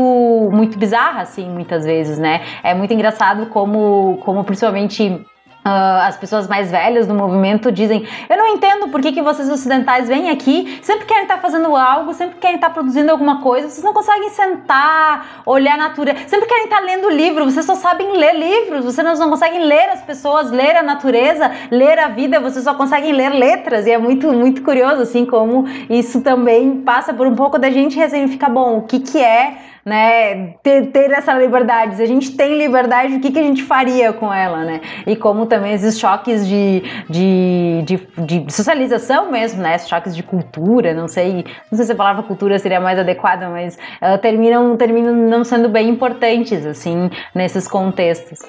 muito 0.53 0.77
bizarra, 0.77 1.23
assim, 1.23 1.49
muitas 1.49 1.85
vezes, 1.85 2.19
né? 2.19 2.32
É 2.63 2.75
muito 2.75 2.93
engraçado 2.93 3.47
como, 3.47 4.19
como 4.25 4.45
principalmente 4.45 5.25
Uh, 5.65 6.03
as 6.09 6.17
pessoas 6.17 6.49
mais 6.49 6.73
velhas 6.73 7.07
do 7.07 7.15
movimento 7.15 7.71
dizem: 7.71 8.05
Eu 8.29 8.37
não 8.37 8.49
entendo 8.49 8.89
por 8.89 9.01
que, 9.01 9.13
que 9.13 9.23
vocês 9.23 9.49
ocidentais 9.49 10.09
vêm 10.09 10.29
aqui, 10.29 10.81
sempre 10.83 11.07
querem 11.07 11.23
estar 11.23 11.39
fazendo 11.39 11.77
algo, 11.77 12.13
sempre 12.15 12.39
querem 12.41 12.57
estar 12.57 12.71
produzindo 12.71 13.13
alguma 13.13 13.41
coisa, 13.41 13.69
vocês 13.69 13.85
não 13.85 13.93
conseguem 13.93 14.29
sentar, 14.31 15.41
olhar 15.47 15.75
a 15.75 15.77
natureza, 15.77 16.19
sempre 16.27 16.49
querem 16.49 16.65
estar 16.65 16.81
lendo 16.81 17.09
livro, 17.09 17.45
vocês 17.45 17.65
só 17.65 17.77
sabem 17.77 18.11
ler 18.11 18.35
livros, 18.35 18.85
vocês 18.85 19.07
não 19.21 19.31
conseguem 19.31 19.65
ler 19.65 19.91
as 19.91 20.03
pessoas, 20.03 20.51
ler 20.51 20.75
a 20.75 20.83
natureza, 20.83 21.49
ler 21.71 21.97
a 21.97 22.09
vida, 22.09 22.41
vocês 22.41 22.65
só 22.65 22.75
conseguem 22.75 23.13
ler 23.13 23.29
letras, 23.29 23.87
e 23.87 23.93
é 23.93 23.99
muito, 23.99 24.33
muito 24.33 24.63
curioso, 24.63 25.03
assim, 25.03 25.25
como 25.25 25.65
isso 25.89 26.23
também 26.23 26.81
passa 26.81 27.15
por 27.15 27.25
um 27.29 27.37
pouco 27.37 27.57
da 27.57 27.71
gente 27.71 27.97
ressignificar: 27.97 28.51
bom, 28.51 28.79
o 28.79 28.83
que, 28.83 28.99
que 28.99 29.21
é 29.21 29.59
né, 29.85 30.55
ter, 30.63 30.87
ter 30.93 31.11
essa 31.11 31.35
liberdade. 31.35 31.97
Se 31.97 32.03
a 32.03 32.07
gente 32.07 32.37
tem 32.37 32.57
liberdade, 32.57 33.17
o 33.17 33.21
que, 33.21 33.33
que 33.33 33.39
a 33.39 33.43
gente 33.43 33.63
faria 33.63 34.13
com 34.13 34.33
ela, 34.33 34.65
né? 34.65 34.81
E 35.07 35.17
como 35.17 35.47
também 35.47 35.73
esses 35.73 35.99
choques 35.99 36.47
de, 36.47 36.83
de, 37.11 37.83
de, 37.83 38.43
de 38.43 38.53
socialização 38.53 39.31
mesmo, 39.31 39.61
né? 39.61 39.75
Esses 39.75 39.89
choques 39.89 40.15
de 40.15 40.23
cultura, 40.23 40.95
não 40.95 41.09
sei, 41.09 41.45
não 41.71 41.77
sei 41.77 41.87
se 41.87 41.93
a 41.93 41.97
palavra 41.97 42.23
cultura 42.23 42.59
seria 42.59 42.81
mais 42.81 42.99
adequada, 42.99 43.49
mas 43.49 43.77
uh, 43.77 44.19
terminam, 44.19 44.77
terminam 44.77 45.15
não 45.15 45.43
sendo 45.43 45.69
bem 45.69 45.89
importantes, 45.89 46.65
assim, 46.65 47.11
nesses 47.35 47.67
contextos. 47.67 48.41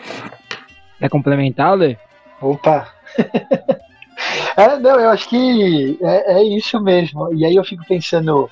É 1.02 1.10
complementar, 1.10 1.76
Lê? 1.76 1.98
Opa! 2.40 2.88
é, 4.56 4.78
não, 4.80 5.00
eu 5.00 5.10
acho 5.10 5.28
que 5.30 5.98
é, 6.02 6.36
é, 6.36 6.44
isso 6.44 6.80
mesmo. 6.80 7.34
E 7.34 7.44
aí 7.44 7.56
eu 7.56 7.64
fico 7.64 7.84
pensando, 7.88 8.50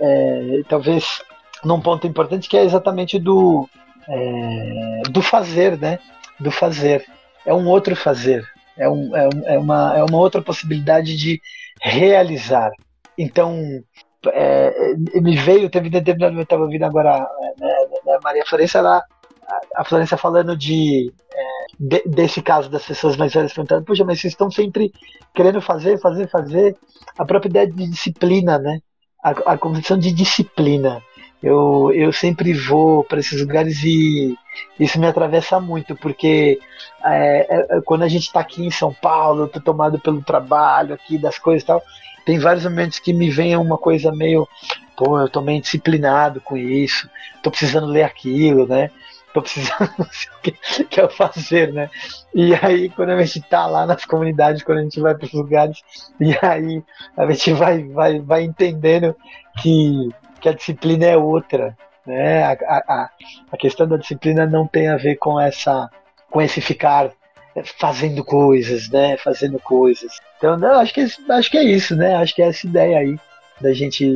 é, 0.00 0.60
talvez 0.68 1.20
num 1.64 1.80
ponto 1.80 2.06
importante 2.06 2.48
que 2.48 2.56
é 2.56 2.64
exatamente 2.64 3.18
do, 3.18 3.68
é, 4.08 5.02
do 5.10 5.22
fazer, 5.22 5.78
né? 5.78 5.98
Do 6.38 6.50
fazer. 6.50 7.06
É 7.46 7.54
um 7.54 7.68
outro 7.68 7.94
fazer. 7.94 8.44
É, 8.76 8.88
um, 8.88 9.14
é, 9.16 9.28
é, 9.54 9.58
uma, 9.58 9.96
é 9.96 10.02
uma 10.02 10.18
outra 10.18 10.42
possibilidade 10.42 11.16
de 11.16 11.40
realizar. 11.80 12.70
Então, 13.16 13.60
é, 14.28 14.94
me 15.20 15.36
veio, 15.36 15.70
teve 15.70 15.90
determinado 15.90 16.32
momento, 16.32 16.46
estava 16.46 16.62
ouvindo 16.62 16.84
agora 16.84 17.18
né, 17.58 17.74
né, 18.06 18.18
Maria 18.22 18.44
Florença, 18.46 18.78
ela, 18.78 19.02
a 19.76 19.84
Florença 19.84 20.16
falando 20.16 20.56
de, 20.56 21.12
é, 21.32 21.44
de, 21.78 22.02
desse 22.06 22.40
caso 22.40 22.70
das 22.70 22.84
pessoas 22.84 23.16
mais 23.16 23.32
velhas 23.32 23.52
perguntando, 23.52 23.84
puxa, 23.84 24.04
mas 24.04 24.20
vocês 24.20 24.32
estão 24.32 24.50
sempre 24.50 24.92
querendo 25.34 25.60
fazer, 25.60 25.98
fazer, 26.00 26.28
fazer. 26.28 26.76
A 27.18 27.24
própria 27.24 27.48
ideia 27.48 27.66
de 27.66 27.88
disciplina, 27.88 28.58
né? 28.58 28.80
A, 29.22 29.30
a 29.52 29.58
condição 29.58 29.98
de 29.98 30.12
disciplina 30.12 31.02
eu, 31.42 31.90
eu 31.92 32.12
sempre 32.12 32.52
vou 32.52 33.02
para 33.02 33.18
esses 33.18 33.40
lugares 33.40 33.82
e 33.82 34.36
isso 34.78 35.00
me 35.00 35.06
atravessa 35.06 35.58
muito, 35.58 35.96
porque 35.96 36.60
é, 37.04 37.46
é, 37.48 37.80
quando 37.84 38.02
a 38.02 38.08
gente 38.08 38.26
está 38.26 38.40
aqui 38.40 38.64
em 38.64 38.70
São 38.70 38.92
Paulo, 38.92 39.44
eu 39.44 39.48
tô 39.48 39.60
tomado 39.60 39.98
pelo 39.98 40.22
trabalho 40.22 40.94
aqui, 40.94 41.18
das 41.18 41.38
coisas 41.38 41.62
e 41.62 41.66
tal, 41.66 41.82
tem 42.24 42.38
vários 42.38 42.64
momentos 42.64 42.98
que 43.00 43.12
me 43.12 43.28
vem 43.28 43.56
uma 43.56 43.76
coisa 43.76 44.12
meio, 44.12 44.46
pô, 44.96 45.18
eu 45.18 45.28
tô 45.28 45.40
meio 45.40 45.60
disciplinado 45.60 46.40
com 46.40 46.56
isso, 46.56 47.10
tô 47.42 47.50
precisando 47.50 47.86
ler 47.86 48.04
aquilo, 48.04 48.66
né? 48.66 48.90
Tô 49.34 49.42
precisando 49.42 49.90
não 49.98 50.06
sei 50.10 50.30
o 50.30 50.40
que, 50.42 50.84
que 50.84 51.00
eu 51.00 51.08
fazer, 51.08 51.72
né? 51.72 51.90
E 52.34 52.54
aí, 52.54 52.88
quando 52.90 53.10
a 53.10 53.22
gente 53.24 53.40
tá 53.48 53.66
lá 53.66 53.84
nas 53.86 54.04
comunidades, 54.04 54.62
quando 54.62 54.78
a 54.78 54.82
gente 54.82 55.00
vai 55.00 55.14
para 55.14 55.26
os 55.26 55.32
lugares, 55.32 55.82
e 56.20 56.36
aí 56.40 56.82
a 57.16 57.30
gente 57.30 57.52
vai, 57.54 57.82
vai, 57.84 58.20
vai 58.20 58.42
entendendo 58.42 59.16
que 59.60 60.10
que 60.42 60.48
a 60.48 60.52
disciplina 60.52 61.06
é 61.06 61.16
outra. 61.16 61.76
Né? 62.04 62.42
A, 62.44 62.52
a, 62.52 63.10
a 63.52 63.56
questão 63.56 63.86
da 63.88 63.96
disciplina 63.96 64.44
não 64.44 64.66
tem 64.66 64.88
a 64.88 64.96
ver 64.96 65.16
com 65.16 65.40
essa 65.40 65.88
com 66.30 66.40
esse 66.40 66.60
ficar 66.60 67.12
fazendo 67.78 68.24
coisas, 68.24 68.88
né? 68.88 69.16
Fazendo 69.18 69.58
coisas. 69.60 70.12
Então, 70.38 70.56
não, 70.56 70.80
acho 70.80 70.92
que 70.92 71.06
acho 71.30 71.50
que 71.50 71.58
é 71.58 71.64
isso, 71.64 71.94
né? 71.94 72.16
Acho 72.16 72.34
que 72.34 72.42
é 72.42 72.48
essa 72.48 72.66
ideia 72.66 72.98
aí 72.98 73.16
da 73.60 73.72
gente 73.72 74.08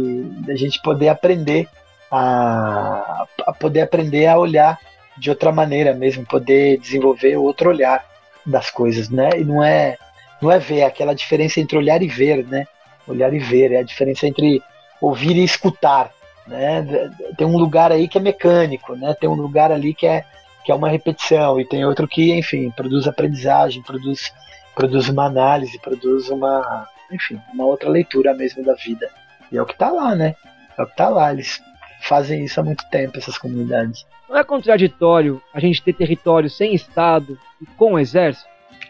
da 0.46 0.56
gente 0.56 0.80
poder 0.82 1.08
aprender 1.08 1.68
a, 2.10 3.26
a 3.46 3.52
poder 3.52 3.82
aprender 3.82 4.26
a 4.26 4.38
olhar 4.38 4.78
de 5.16 5.30
outra 5.30 5.52
maneira 5.52 5.94
mesmo, 5.94 6.26
poder 6.26 6.78
desenvolver 6.78 7.36
outro 7.36 7.70
olhar 7.70 8.04
das 8.44 8.70
coisas, 8.70 9.08
né? 9.10 9.30
E 9.36 9.44
não 9.44 9.62
é 9.62 9.96
não 10.40 10.50
é 10.50 10.58
ver 10.58 10.78
é 10.78 10.84
aquela 10.84 11.14
diferença 11.14 11.60
entre 11.60 11.76
olhar 11.76 12.02
e 12.02 12.08
ver, 12.08 12.44
né? 12.46 12.66
Olhar 13.06 13.32
e 13.32 13.38
ver 13.38 13.72
é 13.72 13.78
a 13.78 13.84
diferença 13.84 14.26
entre 14.26 14.62
ouvir 15.00 15.36
e 15.36 15.44
escutar. 15.44 16.10
Né? 16.46 17.10
Tem 17.36 17.46
um 17.46 17.56
lugar 17.56 17.90
aí 17.90 18.06
que 18.08 18.18
é 18.18 18.20
mecânico, 18.20 18.94
né? 18.94 19.14
tem 19.14 19.28
um 19.28 19.34
lugar 19.34 19.72
ali 19.72 19.92
que 19.92 20.06
é, 20.06 20.24
que 20.64 20.70
é 20.70 20.74
uma 20.74 20.88
repetição, 20.88 21.60
e 21.60 21.64
tem 21.64 21.84
outro 21.84 22.06
que, 22.06 22.32
enfim, 22.32 22.70
produz 22.70 23.06
aprendizagem, 23.06 23.82
produz, 23.82 24.32
produz 24.74 25.08
uma 25.08 25.26
análise, 25.26 25.78
produz 25.78 26.28
uma, 26.28 26.86
enfim, 27.10 27.40
uma 27.52 27.64
outra 27.64 27.88
leitura 27.88 28.34
mesmo 28.34 28.64
da 28.64 28.74
vida. 28.74 29.08
E 29.50 29.56
é 29.56 29.62
o 29.62 29.66
que 29.66 29.72
está 29.72 29.90
lá, 29.90 30.14
né? 30.14 30.34
É 30.76 30.82
o 30.82 30.86
que 30.86 30.92
está 30.92 31.08
lá. 31.08 31.32
Eles 31.32 31.60
fazem 32.02 32.44
isso 32.44 32.60
há 32.60 32.64
muito 32.64 32.84
tempo, 32.90 33.18
essas 33.18 33.38
comunidades. 33.38 34.04
Não 34.28 34.36
é 34.36 34.44
contraditório 34.44 35.40
a 35.54 35.60
gente 35.60 35.82
ter 35.82 35.92
território 35.92 36.50
sem 36.50 36.74
Estado 36.74 37.38
e 37.60 37.66
com 37.76 37.98
exército? 37.98 38.48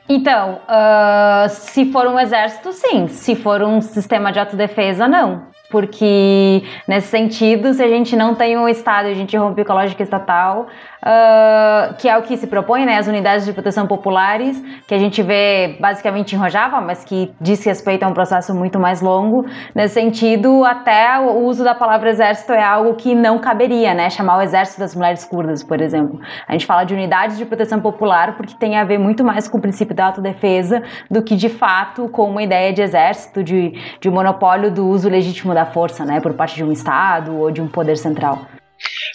Então, 0.08 0.60
uh, 0.62 1.48
se 1.48 1.90
for 1.92 2.06
um 2.06 2.18
exército, 2.18 2.72
sim. 2.72 3.06
Se 3.08 3.34
for 3.34 3.62
um 3.62 3.80
sistema 3.80 4.32
de 4.32 4.38
autodefesa, 4.38 5.08
não 5.08 5.46
porque 5.70 6.62
nesse 6.86 7.08
sentido, 7.08 7.72
se 7.74 7.82
a 7.82 7.88
gente 7.88 8.16
não 8.16 8.34
tem 8.34 8.56
um 8.56 8.68
Estado 8.68 9.08
a 9.08 9.14
gente 9.14 9.36
rompe 9.36 9.64
com 9.64 9.72
a 9.72 9.76
lógica 9.76 10.02
estatal, 10.02 10.66
uh, 11.02 11.94
que 11.96 12.08
é 12.08 12.16
o 12.16 12.22
que 12.22 12.36
se 12.36 12.46
propõe, 12.46 12.84
né, 12.84 12.98
as 12.98 13.06
unidades 13.06 13.46
de 13.46 13.52
proteção 13.52 13.86
populares, 13.86 14.62
que 14.86 14.94
a 14.94 14.98
gente 14.98 15.22
vê 15.22 15.76
basicamente 15.80 16.34
em 16.34 16.38
Rojava, 16.38 16.80
mas 16.80 17.04
que 17.04 17.32
diz 17.40 17.64
respeito 17.64 18.02
a 18.02 18.08
um 18.08 18.12
processo 18.12 18.54
muito 18.54 18.78
mais 18.78 19.00
longo. 19.00 19.46
Nesse 19.74 19.94
sentido, 19.94 20.64
até 20.64 21.18
o 21.18 21.44
uso 21.44 21.64
da 21.64 21.74
palavra 21.74 22.10
exército 22.10 22.52
é 22.52 22.62
algo 22.62 22.94
que 22.94 23.14
não 23.14 23.38
caberia, 23.38 23.94
né, 23.94 24.10
chamar 24.10 24.38
o 24.38 24.42
exército 24.42 24.80
das 24.80 24.94
mulheres 24.94 25.24
curdas, 25.24 25.62
por 25.62 25.80
exemplo. 25.80 26.20
A 26.46 26.52
gente 26.52 26.66
fala 26.66 26.84
de 26.84 26.94
unidades 26.94 27.38
de 27.38 27.44
proteção 27.44 27.80
popular 27.80 28.36
porque 28.36 28.54
tem 28.54 28.76
a 28.76 28.84
ver 28.84 28.98
muito 28.98 29.24
mais 29.24 29.48
com 29.48 29.58
o 29.58 29.60
princípio 29.60 29.94
da 29.94 30.06
autodefesa 30.06 30.82
do 31.10 31.22
que 31.22 31.36
de 31.36 31.48
fato 31.48 32.08
com 32.08 32.28
uma 32.30 32.42
ideia 32.42 32.72
de 32.72 32.82
exército, 32.82 33.42
de, 33.42 33.72
de 34.00 34.10
monopólio 34.10 34.70
do 34.70 34.86
uso 34.86 35.08
legítimo 35.08 35.54
da 35.56 35.64
força, 35.64 36.04
né, 36.04 36.20
por 36.20 36.34
parte 36.34 36.54
de 36.54 36.62
um 36.62 36.70
Estado 36.70 37.34
ou 37.34 37.50
de 37.50 37.62
um 37.62 37.68
poder 37.68 37.96
central. 37.96 38.46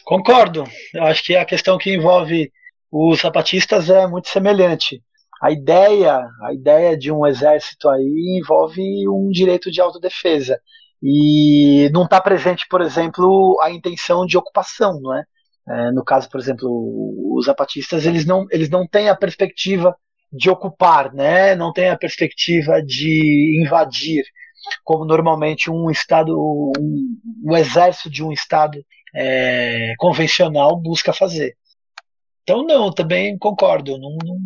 Concordo. 0.03 0.63
Eu 0.91 1.03
acho 1.03 1.24
que 1.24 1.36
a 1.36 1.45
questão 1.45 1.77
que 1.77 1.93
envolve 1.93 2.51
os 2.91 3.21
zapatistas 3.21 3.91
é 3.91 4.07
muito 4.07 4.27
semelhante. 4.27 5.03
A 5.39 5.51
ideia, 5.51 6.27
a 6.43 6.51
ideia 6.51 6.98
de 6.98 7.12
um 7.12 7.27
exército 7.27 7.88
aí 7.88 8.39
envolve 8.41 8.81
um 9.07 9.29
direito 9.29 9.71
de 9.71 9.79
autodefesa. 9.79 10.60
E 11.01 11.89
não 11.93 12.05
está 12.05 12.19
presente, 12.19 12.65
por 12.67 12.81
exemplo, 12.81 13.60
a 13.62 13.71
intenção 13.71 14.25
de 14.25 14.38
ocupação, 14.38 15.00
não 15.00 15.15
é? 15.15 15.24
é? 15.69 15.91
No 15.91 16.03
caso, 16.03 16.27
por 16.29 16.39
exemplo, 16.39 16.67
os 17.36 17.45
zapatistas, 17.45 18.05
eles 18.05 18.25
não, 18.25 18.45
eles 18.51 18.69
não 18.69 18.88
têm 18.88 19.10
a 19.10 19.15
perspectiva 19.15 19.95
de 20.31 20.50
ocupar, 20.50 21.13
né? 21.13 21.55
Não 21.55 21.71
têm 21.71 21.89
a 21.89 21.98
perspectiva 21.98 22.81
de 22.81 23.62
invadir, 23.63 24.24
como 24.84 25.06
normalmente 25.06 25.70
um 25.70 25.89
estado, 25.89 26.34
um, 26.38 26.72
um 27.44 27.56
exército 27.56 28.10
de 28.10 28.24
um 28.24 28.32
estado 28.32 28.84
é, 29.15 29.94
convencional 29.98 30.80
busca 30.80 31.13
fazer. 31.13 31.56
Então, 32.44 32.63
não, 32.65 32.91
também 32.91 33.38
concordo. 33.38 33.98
Não, 33.98 34.18
não, 34.24 34.38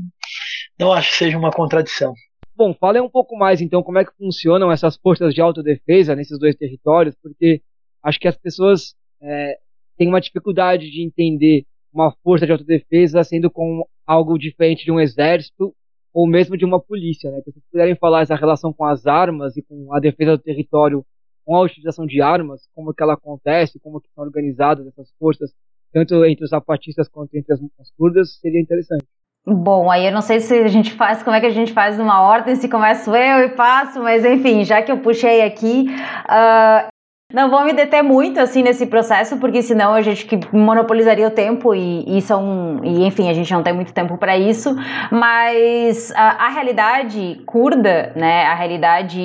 não 0.79 0.93
acho 0.93 1.11
que 1.11 1.17
seja 1.17 1.37
uma 1.37 1.51
contradição. 1.51 2.13
Bom, 2.55 2.73
fale 2.73 3.01
um 3.01 3.09
pouco 3.09 3.35
mais 3.37 3.59
então 3.59 3.83
como 3.83 3.99
é 3.99 4.05
que 4.05 4.15
funcionam 4.17 4.71
essas 4.71 4.95
forças 4.95 5.33
de 5.33 5.41
autodefesa 5.41 6.15
nesses 6.15 6.39
dois 6.39 6.55
territórios, 6.55 7.15
porque 7.21 7.61
acho 8.01 8.19
que 8.19 8.27
as 8.27 8.37
pessoas 8.37 8.95
é, 9.21 9.57
têm 9.97 10.07
uma 10.07 10.21
dificuldade 10.21 10.89
de 10.89 11.03
entender 11.03 11.65
uma 11.93 12.13
força 12.23 12.45
de 12.45 12.51
autodefesa 12.51 13.23
sendo 13.23 13.49
com 13.49 13.85
algo 14.05 14.37
diferente 14.37 14.85
de 14.85 14.91
um 14.91 14.99
exército 14.99 15.75
ou 16.15 16.25
mesmo 16.25 16.55
de 16.55 16.63
uma 16.63 16.79
polícia. 16.79 17.29
Né? 17.29 17.39
Então, 17.39 17.53
se 17.53 17.61
puderem 17.69 17.93
falar 17.97 18.21
essa 18.21 18.35
relação 18.35 18.71
com 18.71 18.85
as 18.85 19.05
armas 19.05 19.57
e 19.57 19.61
com 19.61 19.93
a 19.93 19.99
defesa 19.99 20.37
do 20.37 20.41
território, 20.41 21.05
com 21.43 21.57
a 21.57 21.61
utilização 21.61 22.05
de 22.05 22.21
armas, 22.21 22.61
como 22.73 22.93
que 22.93 23.03
ela 23.03 23.15
acontece, 23.15 23.81
como 23.81 23.99
que 23.99 24.07
são 24.15 24.23
organizadas 24.23 24.87
essas 24.87 25.11
forças, 25.19 25.51
tanto 25.91 26.23
entre 26.23 26.45
os 26.45 26.51
zapatistas 26.51 27.09
quanto 27.09 27.35
entre 27.35 27.53
as, 27.53 27.59
as 27.81 27.91
curdas, 27.97 28.39
seria 28.39 28.61
interessante. 28.61 29.03
Bom, 29.45 29.91
aí 29.91 30.07
eu 30.07 30.11
não 30.11 30.21
sei 30.21 30.39
se 30.39 30.57
a 30.57 30.67
gente 30.69 30.93
faz, 30.93 31.21
como 31.21 31.35
é 31.35 31.39
que 31.41 31.45
a 31.45 31.51
gente 31.51 31.73
faz 31.73 31.97
numa 31.97 32.21
ordem, 32.21 32.55
se 32.55 32.69
começo 32.69 33.13
eu 33.13 33.45
e 33.45 33.49
passo, 33.49 34.01
mas 34.01 34.23
enfim, 34.25 34.63
já 34.63 34.81
que 34.81 34.91
eu 34.91 34.99
puxei 34.99 35.41
aqui, 35.41 35.87
uh, 35.89 36.94
não 37.33 37.49
vou 37.49 37.65
me 37.65 37.73
deter 37.73 38.03
muito 38.03 38.39
assim 38.39 38.61
nesse 38.61 38.85
processo, 38.85 39.37
porque 39.37 39.63
senão 39.63 39.95
a 39.95 40.01
gente 40.01 40.27
que 40.27 40.39
monopolizaria 40.55 41.27
o 41.27 41.31
tempo 41.31 41.73
e, 41.73 42.17
e 42.17 42.21
são 42.21 42.79
e 42.83 43.03
enfim 43.03 43.27
a 43.29 43.33
gente 43.33 43.51
não 43.51 43.63
tem 43.63 43.73
muito 43.73 43.91
tempo 43.91 44.15
para 44.15 44.37
isso. 44.37 44.75
Mas 45.11 46.13
a, 46.15 46.45
a, 46.45 46.49
realidade 46.49 47.41
curda, 47.47 48.13
né, 48.15 48.45
a 48.45 48.53
realidade 48.53 49.19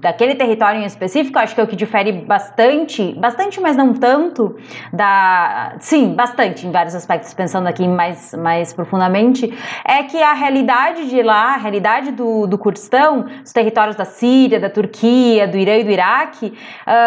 daquele 0.00 0.34
território 0.34 0.80
em 0.80 0.86
específico, 0.86 1.38
acho 1.38 1.54
que 1.54 1.60
é 1.60 1.64
o 1.64 1.66
que 1.66 1.76
difere 1.76 2.12
bastante, 2.12 3.12
bastante, 3.12 3.60
mas 3.60 3.76
não 3.76 3.92
tanto 3.92 4.56
da, 4.90 5.74
sim, 5.80 6.14
bastante 6.14 6.66
em 6.66 6.72
vários 6.72 6.94
aspectos, 6.94 7.34
pensando 7.34 7.66
aqui 7.66 7.86
mais 7.86 8.32
mais 8.32 8.72
profundamente, 8.72 9.52
é 9.84 10.02
que 10.04 10.20
a 10.22 10.32
realidade 10.32 11.10
de 11.10 11.22
lá, 11.22 11.54
a 11.54 11.58
realidade 11.58 12.10
do, 12.10 12.46
do 12.46 12.56
Kurdistão, 12.56 13.26
os 13.44 13.52
territórios 13.52 13.96
da 13.96 14.06
Síria, 14.06 14.58
da 14.58 14.70
Turquia, 14.70 15.46
do 15.46 15.58
Irã 15.58 15.76
e 15.76 15.84
do 15.84 15.90
Iraque 15.90 16.54
uh, 16.86 17.01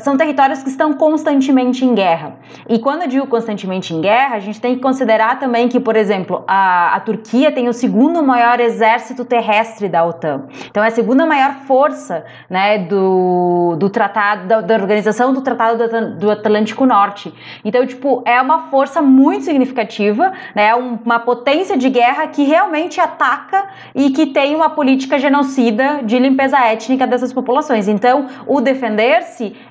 são 0.00 0.16
territórios 0.16 0.62
que 0.62 0.68
estão 0.68 0.94
constantemente 0.94 1.84
em 1.84 1.94
guerra. 1.94 2.36
E 2.68 2.78
quando 2.78 3.02
eu 3.02 3.08
digo 3.08 3.26
constantemente 3.26 3.94
em 3.94 4.00
guerra, 4.00 4.36
a 4.36 4.40
gente 4.40 4.60
tem 4.60 4.74
que 4.74 4.80
considerar 4.80 5.38
também 5.38 5.68
que, 5.68 5.80
por 5.80 5.96
exemplo, 5.96 6.44
a, 6.46 6.94
a 6.96 7.00
Turquia 7.00 7.52
tem 7.52 7.68
o 7.68 7.72
segundo 7.72 8.22
maior 8.22 8.60
exército 8.60 9.24
terrestre 9.24 9.88
da 9.88 10.04
OTAN. 10.04 10.46
Então 10.70 10.82
é 10.82 10.88
a 10.88 10.90
segunda 10.90 11.26
maior 11.26 11.54
força 11.66 12.24
né, 12.48 12.78
do, 12.78 13.76
do 13.78 13.88
tratado, 13.90 14.46
da, 14.46 14.60
da 14.60 14.74
organização 14.74 15.32
do 15.32 15.40
Tratado 15.42 15.88
do, 15.88 16.18
do, 16.18 16.30
Atlântico 16.30 16.86
Norte. 16.86 17.32
Então, 17.64 17.86
tipo, 17.86 18.22
é 18.26 18.40
uma 18.40 18.70
força 18.70 19.02
muito 19.02 19.44
significativa, 19.44 20.32
né, 20.54 20.68
é 20.68 20.74
uma 20.74 21.18
potência 21.20 21.76
de 21.76 21.88
guerra 21.88 22.26
que 22.28 22.44
realmente 22.44 23.00
ataca 23.00 23.66
e 23.94 24.10
que 24.10 24.26
tem 24.26 24.54
uma 24.54 24.70
política 24.70 25.18
genocida 25.18 26.00
de 26.02 26.18
limpeza 26.18 26.58
étnica 26.58 27.06
dessas 27.06 27.32
populações. 27.32 27.88
Então, 27.88 28.26
o 28.46 28.60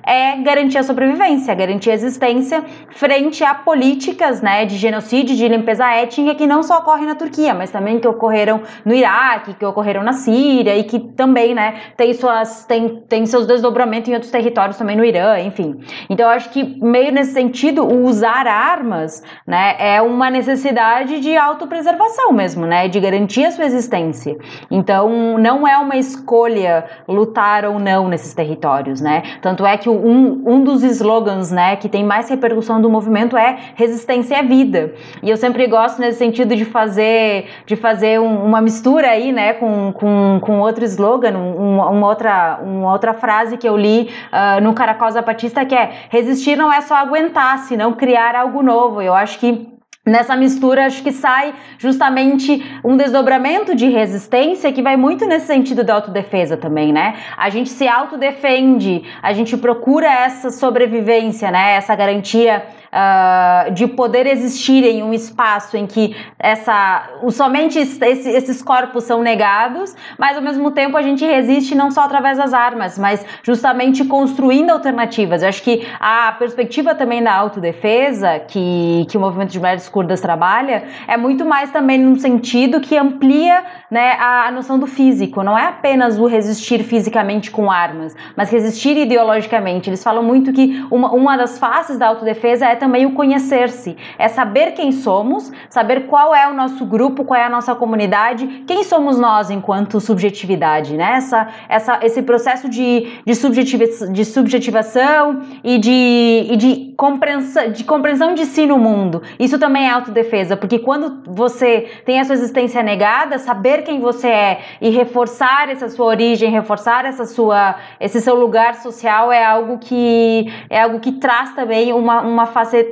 é 0.04 0.36
garantir 0.38 0.78
a 0.78 0.82
sobrevivência, 0.82 1.54
garantir 1.54 1.90
a 1.90 1.94
existência 1.94 2.64
frente 2.90 3.44
a 3.44 3.54
políticas 3.54 4.40
né, 4.40 4.64
de 4.64 4.76
genocídio, 4.76 5.36
de 5.36 5.46
limpeza 5.48 5.86
étnica 5.86 6.34
que 6.34 6.46
não 6.46 6.62
só 6.62 6.78
ocorrem 6.78 7.06
na 7.06 7.14
Turquia, 7.14 7.54
mas 7.54 7.70
também 7.70 7.98
que 7.98 8.08
ocorreram 8.08 8.62
no 8.84 8.94
Iraque, 8.94 9.54
que 9.54 9.64
ocorreram 9.64 10.02
na 10.02 10.12
Síria 10.12 10.76
e 10.76 10.84
que 10.84 10.98
também 10.98 11.54
né, 11.54 11.74
tem, 11.96 12.12
suas, 12.14 12.64
tem, 12.64 13.02
tem 13.08 13.26
seus 13.26 13.46
desdobramentos 13.46 14.08
em 14.08 14.14
outros 14.14 14.30
territórios 14.30 14.76
também 14.76 14.96
no 14.96 15.04
Irã, 15.04 15.38
enfim. 15.38 15.80
Então 16.08 16.26
eu 16.26 16.32
acho 16.32 16.50
que 16.50 16.78
meio 16.82 17.12
nesse 17.12 17.32
sentido, 17.32 17.86
usar 17.86 18.46
armas 18.46 19.22
né, 19.46 19.76
é 19.78 20.00
uma 20.02 20.30
necessidade 20.30 21.20
de 21.20 21.36
autopreservação 21.36 22.32
mesmo, 22.32 22.66
né, 22.66 22.88
de 22.88 22.98
garantir 23.00 23.44
a 23.44 23.50
sua 23.50 23.64
existência. 23.64 24.36
Então 24.70 25.38
não 25.38 25.66
é 25.66 25.76
uma 25.78 25.96
escolha 25.96 26.84
lutar 27.06 27.64
ou 27.64 27.78
não 27.78 28.08
nesses 28.08 28.34
territórios, 28.34 29.00
né? 29.00 29.22
Tanto 29.40 29.51
tanto 29.52 29.66
é 29.66 29.76
que 29.76 29.90
um, 29.90 30.42
um 30.46 30.64
dos 30.64 30.82
slogans 30.82 31.50
né, 31.50 31.76
que 31.76 31.86
tem 31.86 32.02
mais 32.02 32.26
repercussão 32.30 32.80
do 32.80 32.88
movimento 32.88 33.36
é 33.36 33.58
resistência 33.74 34.38
à 34.38 34.42
vida. 34.42 34.94
E 35.22 35.28
eu 35.28 35.36
sempre 35.36 35.66
gosto 35.66 36.00
nesse 36.00 36.16
sentido 36.16 36.56
de 36.56 36.64
fazer, 36.64 37.50
de 37.66 37.76
fazer 37.76 38.18
um, 38.18 38.44
uma 38.44 38.62
mistura 38.62 39.08
aí 39.08 39.30
né, 39.30 39.52
com, 39.52 39.92
com, 39.92 40.40
com 40.40 40.58
outro 40.60 40.86
slogan, 40.86 41.36
um, 41.36 41.80
uma, 41.80 42.06
outra, 42.06 42.60
uma 42.62 42.92
outra 42.92 43.12
frase 43.12 43.58
que 43.58 43.68
eu 43.68 43.76
li 43.76 44.08
uh, 44.32 44.62
no 44.62 44.72
Caracol 44.72 45.10
Zapatista 45.10 45.66
que 45.66 45.74
é 45.74 45.90
resistir 46.08 46.56
não 46.56 46.72
é 46.72 46.80
só 46.80 46.94
aguentar, 46.94 47.58
senão 47.58 47.92
criar 47.92 48.34
algo 48.34 48.62
novo. 48.62 49.02
Eu 49.02 49.12
acho 49.12 49.38
que 49.38 49.68
Nessa 50.04 50.34
mistura, 50.34 50.86
acho 50.86 51.00
que 51.00 51.12
sai 51.12 51.54
justamente 51.78 52.60
um 52.84 52.96
desdobramento 52.96 53.72
de 53.72 53.88
resistência 53.88 54.72
que 54.72 54.82
vai 54.82 54.96
muito 54.96 55.24
nesse 55.26 55.46
sentido 55.46 55.84
da 55.84 55.94
autodefesa 55.94 56.56
também, 56.56 56.92
né? 56.92 57.14
A 57.36 57.48
gente 57.48 57.70
se 57.70 57.86
autodefende, 57.86 59.04
a 59.22 59.32
gente 59.32 59.56
procura 59.56 60.08
essa 60.08 60.50
sobrevivência, 60.50 61.52
né? 61.52 61.76
Essa 61.76 61.94
garantia 61.94 62.66
uh, 62.92 63.72
de 63.72 63.86
poder 63.86 64.26
existir 64.26 64.84
em 64.84 65.02
um 65.02 65.12
espaço 65.12 65.76
em 65.76 65.86
que 65.86 66.14
essa, 66.38 67.08
somente 67.30 67.78
esse, 67.78 68.28
esses 68.28 68.62
corpos 68.62 69.04
são 69.04 69.22
negados, 69.22 69.96
mas 70.18 70.36
ao 70.36 70.42
mesmo 70.42 70.70
tempo 70.70 70.96
a 70.96 71.02
gente 71.02 71.24
resiste 71.24 71.74
não 71.74 71.90
só 71.90 72.02
através 72.02 72.36
das 72.36 72.52
armas, 72.52 72.98
mas 72.98 73.24
justamente 73.42 74.04
construindo 74.04 74.70
alternativas. 74.70 75.42
Eu 75.42 75.48
acho 75.48 75.62
que 75.62 75.86
a 75.98 76.32
perspectiva 76.32 76.94
também 76.94 77.22
da 77.22 77.34
autodefesa 77.34 78.40
que, 78.40 79.06
que 79.08 79.16
o 79.16 79.20
movimento 79.20 79.50
de 79.50 79.58
mulheres 79.58 79.88
curdas 79.88 80.20
trabalha 80.20 80.84
é 81.06 81.16
muito 81.16 81.44
mais 81.44 81.70
também 81.70 81.98
num 81.98 82.16
sentido 82.16 82.80
que 82.80 82.96
amplia 82.96 83.64
né, 83.90 84.16
a, 84.18 84.48
a 84.48 84.50
noção 84.50 84.78
do 84.78 84.86
físico. 84.86 85.42
Não 85.42 85.58
é 85.58 85.66
apenas 85.66 86.18
o 86.18 86.26
resistir 86.26 86.82
fisicamente 86.82 87.50
com 87.50 87.70
armas, 87.70 88.14
mas 88.36 88.50
resistir 88.50 88.96
ideologicamente. 88.96 89.88
Eles 89.88 90.02
falam 90.02 90.22
muito 90.22 90.52
que 90.52 90.84
uma, 90.90 91.12
uma 91.12 91.36
das 91.36 91.58
faces 91.58 91.98
da 91.98 92.08
autodefesa 92.08 92.66
é 92.66 92.81
também 92.82 93.06
o 93.06 93.12
conhecer-se, 93.12 93.96
é 94.18 94.26
saber 94.26 94.72
quem 94.72 94.90
somos, 94.90 95.52
saber 95.70 96.08
qual 96.08 96.34
é 96.34 96.48
o 96.50 96.52
nosso 96.52 96.84
grupo, 96.84 97.24
qual 97.24 97.38
é 97.38 97.44
a 97.44 97.48
nossa 97.48 97.76
comunidade, 97.76 98.64
quem 98.66 98.82
somos 98.82 99.16
nós 99.16 99.50
enquanto 99.50 100.00
subjetividade, 100.00 100.96
né? 100.96 101.12
Essa, 101.14 101.48
essa, 101.68 102.00
esse 102.02 102.22
processo 102.22 102.68
de, 102.68 103.20
de, 103.24 103.36
subjetiva, 103.36 104.08
de 104.08 104.24
subjetivação 104.24 105.42
e 105.62 105.78
de, 105.78 106.48
e 106.50 106.56
de, 106.56 106.92
compreensão, 106.96 107.70
de 107.70 107.84
compreensão 107.84 108.34
de 108.34 108.46
si 108.46 108.66
no 108.66 108.78
mundo. 108.78 109.22
Isso 109.38 109.60
também 109.60 109.86
é 109.86 109.90
autodefesa, 109.90 110.56
porque 110.56 110.80
quando 110.80 111.22
você 111.24 111.88
tem 112.04 112.18
a 112.18 112.24
sua 112.24 112.34
existência 112.34 112.82
negada, 112.82 113.38
saber 113.38 113.82
quem 113.82 114.00
você 114.00 114.26
é 114.26 114.60
e 114.80 114.90
reforçar 114.90 115.68
essa 115.68 115.88
sua 115.88 116.06
origem, 116.06 116.50
reforçar 116.50 117.04
essa 117.04 117.26
sua, 117.26 117.76
esse 118.00 118.20
seu 118.20 118.34
lugar 118.34 118.74
social 118.74 119.30
é 119.30 119.44
algo 119.44 119.78
que 119.78 120.52
é 120.68 120.82
algo 120.82 120.98
que 120.98 121.12
traz 121.12 121.54
também 121.54 121.92
uma, 121.92 122.22
uma 122.22 122.46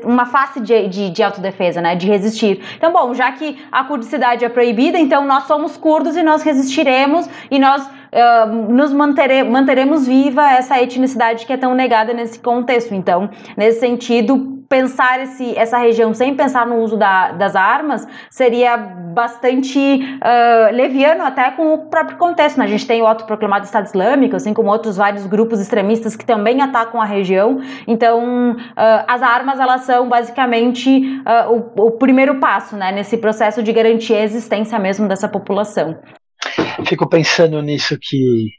uma 0.04 0.26
face 0.26 0.60
de, 0.60 0.88
de, 0.88 1.10
de, 1.10 1.22
autodefesa, 1.22 1.80
né? 1.80 1.94
De 1.94 2.06
resistir. 2.06 2.60
Então, 2.76 2.92
bom, 2.92 3.14
já 3.14 3.30
que 3.32 3.58
a 3.70 3.84
curdicidade 3.84 4.44
é 4.44 4.48
proibida, 4.48 4.98
então 4.98 5.26
nós 5.26 5.44
somos 5.44 5.76
curdos 5.76 6.16
e 6.16 6.22
nós 6.22 6.42
resistiremos 6.42 7.28
e 7.50 7.58
nós 7.58 7.84
uh, 7.86 8.72
nos 8.72 8.92
mantere, 8.92 9.42
manteremos 9.44 10.06
viva 10.06 10.50
essa 10.50 10.80
etnicidade 10.80 11.46
que 11.46 11.52
é 11.52 11.56
tão 11.56 11.74
negada 11.74 12.12
nesse 12.12 12.38
contexto. 12.38 12.94
Então, 12.94 13.30
nesse 13.56 13.80
sentido, 13.80 14.59
pensar 14.70 15.20
esse, 15.20 15.58
essa 15.58 15.76
região 15.78 16.14
sem 16.14 16.36
pensar 16.36 16.64
no 16.64 16.76
uso 16.76 16.96
da, 16.96 17.32
das 17.32 17.56
armas 17.56 18.06
seria 18.30 18.76
bastante 18.76 19.78
uh, 19.78 20.72
leviano 20.72 21.24
até 21.24 21.50
com 21.50 21.74
o 21.74 21.90
próprio 21.90 22.16
contexto. 22.16 22.56
Né? 22.56 22.66
A 22.66 22.68
gente 22.68 22.86
tem 22.86 23.02
o 23.02 23.06
autoproclamado 23.06 23.64
Estado 23.64 23.86
Islâmico, 23.86 24.36
assim 24.36 24.54
como 24.54 24.70
outros 24.70 24.96
vários 24.96 25.26
grupos 25.26 25.58
extremistas 25.58 26.14
que 26.14 26.24
também 26.24 26.62
atacam 26.62 27.00
a 27.00 27.04
região. 27.04 27.60
Então, 27.84 28.52
uh, 28.52 29.04
as 29.08 29.22
armas 29.22 29.58
elas 29.58 29.80
são 29.80 30.08
basicamente 30.08 30.88
uh, 30.88 31.72
o, 31.76 31.86
o, 31.86 31.90
primeiro 31.90 32.38
passo 32.38 32.76
né, 32.76 32.92
nesse 32.92 33.18
processo 33.18 33.64
de 33.64 33.72
garantir 33.72 34.14
a 34.14 34.22
existência 34.22 34.78
mesmo 34.78 35.08
dessa 35.08 35.28
população. 35.28 35.98
Fico 36.86 37.08
pensando 37.08 37.60
nisso 37.60 37.98
que, 38.00 38.50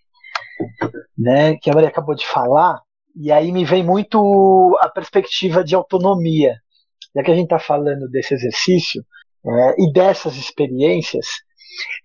né, 1.18 1.56
que 1.56 1.70
a 1.70 1.74
Maria 1.74 1.88
acabou 1.88 2.16
de 2.16 2.28
falar 2.28 2.82
e 3.16 3.32
aí 3.32 3.52
me 3.52 3.66
vem 3.66 3.84
muito 3.84 4.78
a 4.82 4.90
perspectiva 4.90 5.64
de 5.64 5.76
autonomia. 5.76 6.56
Já 7.16 7.24
que 7.24 7.32
a 7.32 7.36
gente 7.36 7.46
está 7.46 7.60
falando 7.60 8.08
desse 8.10 8.34
exercício 8.34 9.04
é, 9.46 9.84
e 9.84 9.92
dessas 9.92 10.36
experiências, 10.38 11.26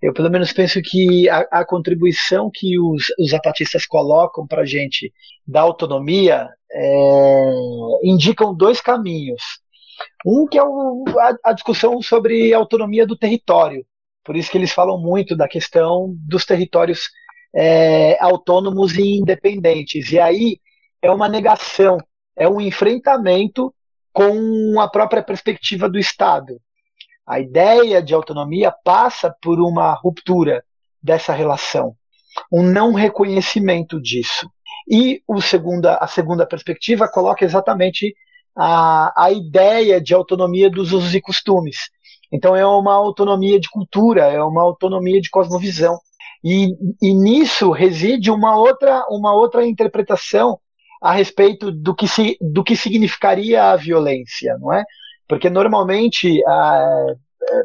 eu 0.02 0.12
pelo 0.12 0.30
menos 0.30 0.52
penso 0.52 0.80
que 0.82 1.28
a, 1.28 1.46
a 1.50 1.64
contribuição 1.64 2.50
que 2.52 2.78
os, 2.78 3.04
os 3.18 3.30
zapatistas 3.30 3.86
colocam 3.86 4.46
para 4.46 4.62
a 4.62 4.66
gente 4.66 5.12
da 5.46 5.60
autonomia 5.60 6.48
é, 6.72 7.50
indicam 8.02 8.54
dois 8.54 8.80
caminhos. 8.80 9.42
Um 10.26 10.46
que 10.46 10.58
é 10.58 10.62
o, 10.62 11.04
a, 11.18 11.50
a 11.50 11.52
discussão 11.52 12.02
sobre 12.02 12.52
autonomia 12.52 13.06
do 13.06 13.16
território. 13.16 13.84
Por 14.24 14.36
isso 14.36 14.50
que 14.50 14.58
eles 14.58 14.72
falam 14.72 15.00
muito 15.00 15.36
da 15.36 15.48
questão 15.48 16.12
dos 16.26 16.44
territórios 16.44 17.08
é, 17.54 18.18
autônomos 18.20 18.96
e 18.96 19.18
independentes. 19.18 20.10
E 20.10 20.18
aí 20.18 20.58
é 21.06 21.10
uma 21.10 21.28
negação, 21.28 21.98
é 22.36 22.48
um 22.48 22.60
enfrentamento 22.60 23.72
com 24.12 24.80
a 24.80 24.88
própria 24.88 25.22
perspectiva 25.22 25.88
do 25.88 25.98
Estado. 25.98 26.60
A 27.24 27.38
ideia 27.38 28.02
de 28.02 28.12
autonomia 28.12 28.74
passa 28.84 29.32
por 29.40 29.60
uma 29.60 29.94
ruptura 29.94 30.64
dessa 31.00 31.32
relação, 31.32 31.94
um 32.52 32.62
não 32.62 32.92
reconhecimento 32.92 34.00
disso. 34.00 34.50
E 34.88 35.22
segunda, 35.40 35.96
a 35.96 36.08
segunda 36.08 36.44
perspectiva 36.44 37.08
coloca 37.08 37.44
exatamente 37.44 38.12
a, 38.56 39.12
a 39.16 39.30
ideia 39.30 40.00
de 40.00 40.12
autonomia 40.12 40.68
dos 40.68 40.92
usos 40.92 41.14
e 41.14 41.20
costumes. 41.20 41.76
Então 42.32 42.56
é 42.56 42.66
uma 42.66 42.94
autonomia 42.94 43.60
de 43.60 43.70
cultura, 43.70 44.24
é 44.24 44.42
uma 44.42 44.62
autonomia 44.62 45.20
de 45.20 45.30
cosmovisão. 45.30 45.98
E, 46.42 46.68
e 47.00 47.14
nisso 47.14 47.70
reside 47.70 48.30
uma 48.30 48.56
outra, 48.56 49.04
uma 49.08 49.32
outra 49.32 49.64
interpretação 49.64 50.58
a 51.02 51.12
respeito 51.12 51.70
do 51.70 51.94
que, 51.94 52.08
se, 52.08 52.36
do 52.40 52.64
que 52.64 52.76
significaria 52.76 53.70
a 53.70 53.76
violência, 53.76 54.56
não 54.58 54.72
é? 54.72 54.84
Porque 55.28 55.50
normalmente, 55.50 56.42
a, 56.46 57.06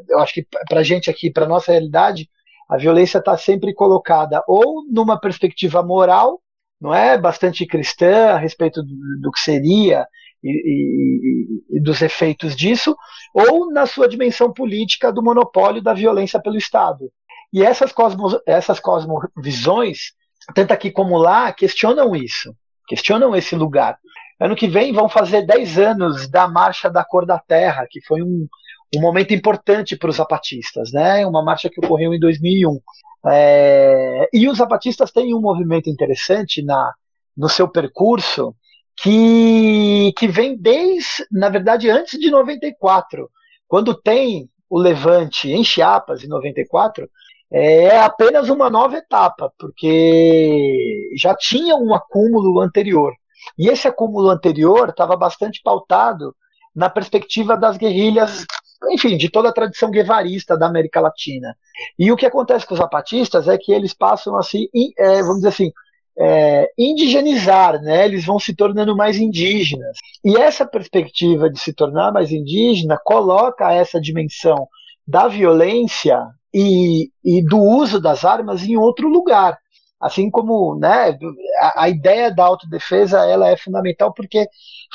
eu 0.10 0.20
acho 0.20 0.34
que 0.34 0.46
para 0.67 0.80
a 0.80 0.84
gente 0.84 1.10
aqui, 1.10 1.32
para 1.32 1.48
nossa 1.48 1.72
realidade, 1.72 2.30
a 2.70 2.78
violência 2.78 3.17
está 3.17 3.38
sempre 3.38 3.74
colocada 3.74 4.44
ou 4.48 4.84
numa 4.89 5.20
perspectiva 5.20 5.84
moral, 5.84 6.41
não 6.80 6.94
é, 6.94 7.17
bastante 7.17 7.65
cristã 7.65 8.30
a 8.30 8.38
respeito 8.38 8.82
do, 8.82 8.96
do 9.22 9.32
que 9.32 9.39
seria 9.39 10.08
e, 10.44 10.50
e, 10.50 11.78
e, 11.78 11.82
dos 11.82 12.02
efeitos 12.02 12.56
disso, 12.56 12.96
ou 13.34 13.72
na 13.72 13.86
sua 13.86 14.08
dimensão 14.08 14.52
política 14.52 15.12
do 15.12 15.22
monopólio 15.22 15.82
da 15.82 15.94
violência 15.94 16.41
pelo 16.41 16.58
Estado. 16.58 17.12
E 17.54 17.62
essas, 17.62 17.91
cosmos, 17.91 18.38
essas 18.48 18.80
cosmovisões, 18.80 20.13
tanto 20.56 20.72
aqui 20.72 20.89
como 20.89 21.17
lá, 21.17 21.52
questionam 21.52 22.15
isso, 22.15 22.56
questionam 22.88 23.36
esse 23.36 23.56
lugar. 23.56 23.98
Ano 24.39 24.56
que 24.56 24.67
vem 24.67 24.91
vão 24.91 25.08
fazer 25.08 25.46
10 25.46 25.78
anos 25.78 26.28
da 26.28 26.48
Marcha 26.48 26.89
da 26.89 27.04
Cor 27.04 27.26
da 27.26 27.38
Terra, 27.38 27.86
que 27.89 28.02
foi 28.02 28.22
um, 28.22 28.48
um 28.96 29.02
momento 29.02 29.34
importante 29.34 29.96
para 29.96 30.10
os 30.10 30.15
zapatistas, 30.15 30.91
né? 30.91 31.26
uma 31.26 31.44
marcha 31.44 31.70
que 31.70 31.80
ocorreu 31.80 32.13
em 32.13 32.20
2001. 32.20 32.80
É, 33.28 34.30
e 34.34 34.50
os 34.50 34.58
zapatistas 34.58 35.12
têm 35.12 35.34
um 35.34 35.41
movimento 35.41 35.89
interessante 35.89 36.63
na, 36.63 36.91
no 37.38 37.48
seu 37.48 37.67
percurso, 37.67 38.56
que, 39.02 40.13
que 40.17 40.28
vem 40.28 40.58
desde, 40.58 41.26
na 41.32 41.50
verdade, 41.50 41.89
antes 41.89 42.20
de 42.20 42.30
94. 42.30 43.30
Quando 43.67 43.94
tem 43.94 44.50
o 44.70 44.80
levante 44.80 45.50
em 45.50 45.63
Chiapas, 45.63 46.24
em 46.24 46.28
94, 46.28 47.10
é 47.52 48.00
apenas 48.00 48.50
uma 48.50 48.70
nova 48.70 48.98
etapa, 48.98 49.52
porque 49.60 51.10
já 51.18 51.36
tinha 51.36 51.76
um 51.76 51.94
acúmulo 51.94 52.62
anterior. 52.62 53.14
E 53.58 53.68
esse 53.68 53.88
acúmulo 53.88 54.30
anterior 54.30 54.90
estava 54.90 55.18
bastante 55.18 55.62
pautado 55.62 56.34
na 56.74 56.90
perspectiva 56.90 57.58
das 57.58 57.76
guerrilhas, 57.78 58.46
enfim, 58.90 59.18
de 59.18 59.30
toda 59.30 59.50
a 59.50 59.54
tradição 59.54 59.92
guevarista 59.92 60.58
da 60.58 60.68
América 60.68 61.02
Latina. 61.02 61.54
E 62.00 62.10
o 62.12 62.16
que 62.16 62.26
acontece 62.26 62.66
com 62.66 62.74
os 62.74 62.80
zapatistas 62.80 63.48
é 63.50 63.58
que 63.58 63.74
eles 63.74 63.94
passam 63.94 64.38
assim, 64.38 64.68
é, 64.98 65.22
vamos 65.22 65.38
dizer 65.38 65.50
assim, 65.50 65.72
é, 66.18 66.72
indigenizar, 66.78 67.82
né? 67.82 68.06
Eles 68.06 68.26
vão 68.26 68.40
se 68.40 68.56
tornando 68.56 68.96
mais 68.96 69.18
indígenas. 69.18 69.98
E 70.24 70.38
essa 70.38 70.66
perspectiva 70.66 71.50
de 71.50 71.60
se 71.60 71.74
tornar 71.74 72.14
mais 72.14 72.32
indígena 72.32 72.98
coloca 73.04 73.74
essa 73.74 74.00
dimensão 74.00 74.68
da 75.06 75.28
violência 75.28 76.18
e, 76.54 77.10
e 77.24 77.44
do 77.44 77.58
uso 77.58 78.00
das 78.00 78.26
armas 78.26 78.64
em 78.64 78.78
outro 78.78 79.08
lugar. 79.08 79.58
Assim 80.00 80.30
como 80.30 80.76
né, 80.76 81.18
a, 81.60 81.84
a 81.84 81.90
ideia 81.90 82.34
da 82.34 82.44
autodefesa 82.44 83.20
ela 83.26 83.50
é 83.50 83.56
fundamental 83.56 84.14
porque 84.14 84.48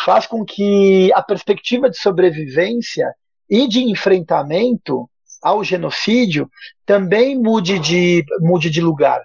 faz 0.05 0.27
com 0.27 0.45
que 0.45 1.13
a 1.15 1.23
perspectiva 1.23 1.89
de 1.89 1.97
sobrevivência 1.97 3.15
e 3.49 3.69
de 3.69 3.85
enfrentamento 3.85 5.09
ao 5.43 5.63
genocídio 5.63 6.51
também 6.85 7.41
mude 7.41 7.79
de, 7.79 8.25
mude 8.41 8.69
de 8.69 8.81
lugar. 8.81 9.23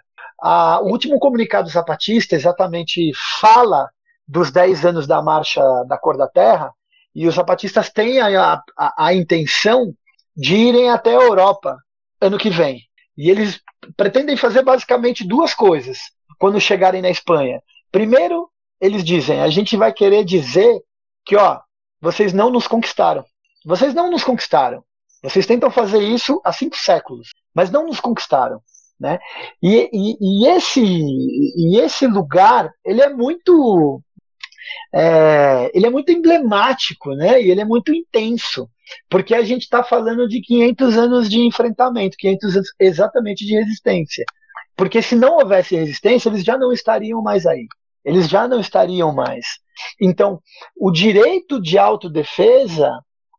O 0.84 0.91
último 0.91 1.20
comunicado 1.20 1.70
zapatista 1.70 2.36
exatamente 2.36 3.12
fala 3.39 3.89
dos 4.28 4.52
10 4.52 4.86
anos 4.86 5.08
da 5.08 5.22
Marcha 5.22 5.62
da 5.88 5.98
Cor 5.98 6.17
da 6.17 6.28
Terra, 6.28 6.72
e 7.13 7.28
os 7.28 7.36
zapatistas 7.36 7.89
têm 7.89 8.20
a, 8.22 8.62
a, 8.78 9.06
a 9.06 9.13
intenção 9.13 9.94
de 10.36 10.56
irem 10.56 10.89
até 10.89 11.12
a 11.12 11.22
Europa 11.22 11.78
ano 12.21 12.38
que 12.38 12.49
vem. 12.49 12.81
E 13.17 13.29
eles 13.29 13.60
pretendem 13.97 14.38
fazer 14.38 14.63
basicamente 14.63 15.27
duas 15.27 15.53
coisas 15.53 15.99
quando 16.38 16.62
chegarem 16.62 17.01
na 17.01 17.10
Espanha. 17.10 17.62
Primeiro, 17.91 18.49
eles 18.79 19.03
dizem: 19.03 19.41
a 19.41 19.49
gente 19.49 19.75
vai 19.75 19.91
querer 19.91 20.23
dizer 20.23 20.81
que, 21.25 21.36
ó, 21.36 21.60
vocês 21.99 22.31
não 22.31 22.49
nos 22.49 22.67
conquistaram. 22.67 23.25
Vocês 23.65 23.93
não 23.93 24.10
nos 24.10 24.23
conquistaram. 24.23 24.84
Vocês 25.21 25.45
tentam 25.45 25.69
fazer 25.69 26.01
isso 26.01 26.41
há 26.43 26.51
cinco 26.51 26.75
séculos, 26.77 27.29
mas 27.53 27.69
não 27.69 27.86
nos 27.86 27.99
conquistaram. 27.99 28.60
Né? 28.99 29.19
E, 29.62 29.89
e, 29.91 30.17
e, 30.19 30.47
esse, 30.47 30.81
e 30.84 31.79
esse 31.79 32.05
lugar 32.05 32.71
ele 32.86 33.01
é 33.01 33.10
muito 33.10 34.01
é, 34.93 35.71
ele 35.74 35.88
é 35.88 35.89
muito 35.89 36.12
emblemático, 36.12 37.13
né? 37.13 37.41
E 37.41 37.50
ele 37.50 37.62
é 37.62 37.65
muito 37.65 37.93
intenso, 37.93 38.69
porque 39.10 39.34
a 39.34 39.43
gente 39.43 39.63
está 39.63 39.84
falando 39.84 40.28
de 40.28 40.41
500 40.41 40.97
anos 40.97 41.30
de 41.30 41.39
enfrentamento, 41.39 42.17
500 42.17 42.56
anos 42.56 42.69
exatamente 42.80 43.45
de 43.45 43.56
resistência. 43.56 44.26
Porque 44.76 45.02
se 45.02 45.15
não 45.15 45.38
houvesse 45.38 45.76
resistência, 45.76 46.30
eles 46.30 46.43
já 46.43 46.58
não 46.58 46.71
estariam 46.71 47.21
mais 47.21 47.45
aí. 47.45 47.67
Eles 48.04 48.28
já 48.28 48.47
não 48.47 48.60
estariam 48.60 49.13
mais. 49.13 49.45
Então, 50.00 50.39
o 50.76 50.91
direito 50.91 51.62
de 51.62 51.78
autodefesa, 51.78 52.89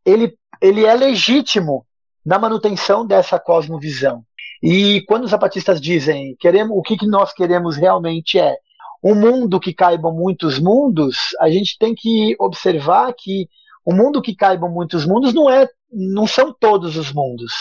ele, 0.04 0.34
ele 0.60 0.84
é 0.84 0.94
legítimo 0.94 1.84
na 2.24 2.38
manutenção 2.38 3.06
dessa 3.06 3.38
cosmovisão. 3.38 4.24
E 4.62 5.02
quando 5.08 5.24
os 5.24 5.30
zapatistas 5.30 5.80
dizem 5.80 6.36
queremos, 6.38 6.76
o 6.76 6.82
que, 6.82 6.96
que 6.96 7.06
nós 7.06 7.32
queremos 7.32 7.76
realmente 7.76 8.38
é 8.38 8.56
um 9.02 9.14
mundo 9.14 9.58
que 9.58 9.74
caibam 9.74 10.12
muitos 10.12 10.58
mundos, 10.58 11.16
a 11.40 11.50
gente 11.50 11.76
tem 11.78 11.94
que 11.94 12.36
observar 12.38 13.12
que 13.16 13.48
o 13.84 13.92
mundo 13.92 14.22
que 14.22 14.34
caibam 14.34 14.70
muitos 14.70 15.04
mundos 15.04 15.34
não 15.34 15.50
é, 15.50 15.68
não 15.92 16.26
são 16.26 16.52
todos 16.52 16.96
os 16.96 17.12
mundos. 17.12 17.52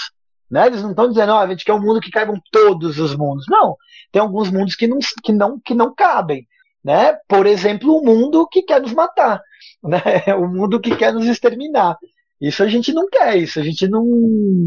Né? 0.49 0.67
Eles 0.67 0.84
não 0.84 0.91
estão 0.91 1.10
dizendo, 1.10 1.32
oh, 1.32 1.38
a 1.38 1.47
gente 1.47 1.65
quer 1.65 1.73
um 1.73 1.82
mundo 1.82 1.99
que 1.99 2.12
caibam 2.12 2.39
todos 2.51 2.99
os 2.99 3.15
mundos. 3.15 3.45
Não, 3.49 3.75
tem 4.12 4.21
alguns 4.21 4.51
mundos 4.51 4.75
que 4.75 4.86
não, 4.86 4.99
que 5.23 5.32
não, 5.32 5.60
que 5.60 5.73
não 5.73 5.95
cabem. 5.95 6.45
Né? 6.84 7.17
Por 7.27 7.45
exemplo, 7.47 7.95
o 7.95 8.04
mundo 8.06 8.47
que 8.47 8.62
quer 8.62 8.82
nos 8.82 8.93
matar, 8.93 9.41
né? 9.84 10.01
o 10.36 10.47
mundo 10.47 10.80
que 10.80 10.95
quer 10.95 11.13
nos 11.13 11.25
exterminar. 11.25 11.97
Isso 12.39 12.63
a 12.63 12.67
gente 12.67 12.91
não 12.91 13.08
quer, 13.08 13.38
isso 13.38 13.60
a 13.60 13.63
gente 13.63 13.88
não. 13.88 14.04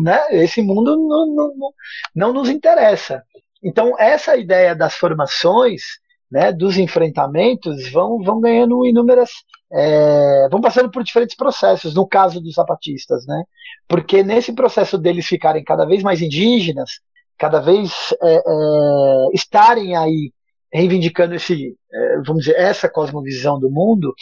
Né? 0.02 0.20
Esse 0.30 0.62
mundo 0.62 0.96
não, 0.96 1.26
não, 1.26 1.56
não, 1.56 1.72
não 2.14 2.32
nos 2.32 2.48
interessa. 2.48 3.22
Então, 3.62 3.98
essa 3.98 4.37
ideia 4.37 4.74
das 4.74 4.94
formações, 4.94 5.82
né, 6.30 6.52
dos 6.52 6.78
enfrentamentos, 6.78 7.90
vão, 7.90 8.22
vão 8.22 8.40
ganhando 8.40 8.87
inúmeras. 8.87 9.30
É, 9.72 10.48
vão 10.50 10.60
passando 10.60 10.90
por 10.90 11.02
diferentes 11.02 11.34
processos, 11.34 11.94
no 11.94 12.06
caso 12.06 12.40
dos 12.40 12.54
zapatistas, 12.54 13.26
né? 13.26 13.42
Porque 13.88 14.22
nesse 14.22 14.52
processo 14.52 14.96
deles 14.96 15.26
ficarem 15.26 15.64
cada 15.64 15.84
vez 15.84 16.02
mais 16.02 16.22
indígenas, 16.22 17.00
cada 17.37 17.60
vez 17.60 18.14
é, 18.22 18.37
é, 18.37 19.26
estarem 19.32 19.96
aí 19.96 20.32
reivindicando 20.72 21.37
esse, 21.37 21.76
é, 21.92 22.16
vamos 22.26 22.44
dizer, 22.44 22.56
essa 22.56 22.88
cosmovisão 22.88 23.60
do 23.60 23.70
mundo, 23.70 24.12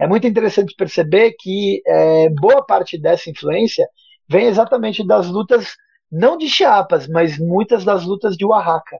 é 0.00 0.06
muito 0.06 0.26
interessante 0.26 0.74
perceber 0.74 1.34
que 1.38 1.82
é, 1.86 2.30
boa 2.30 2.64
parte 2.64 2.98
dessa 2.98 3.28
influência 3.28 3.86
vem 4.26 4.46
exatamente 4.46 5.06
das 5.06 5.26
lutas, 5.26 5.74
não 6.10 6.38
de 6.38 6.48
Chiapas, 6.48 7.06
mas 7.06 7.38
muitas 7.38 7.84
das 7.84 8.04
lutas 8.04 8.36
de 8.36 8.44
Oaxaca. 8.46 8.98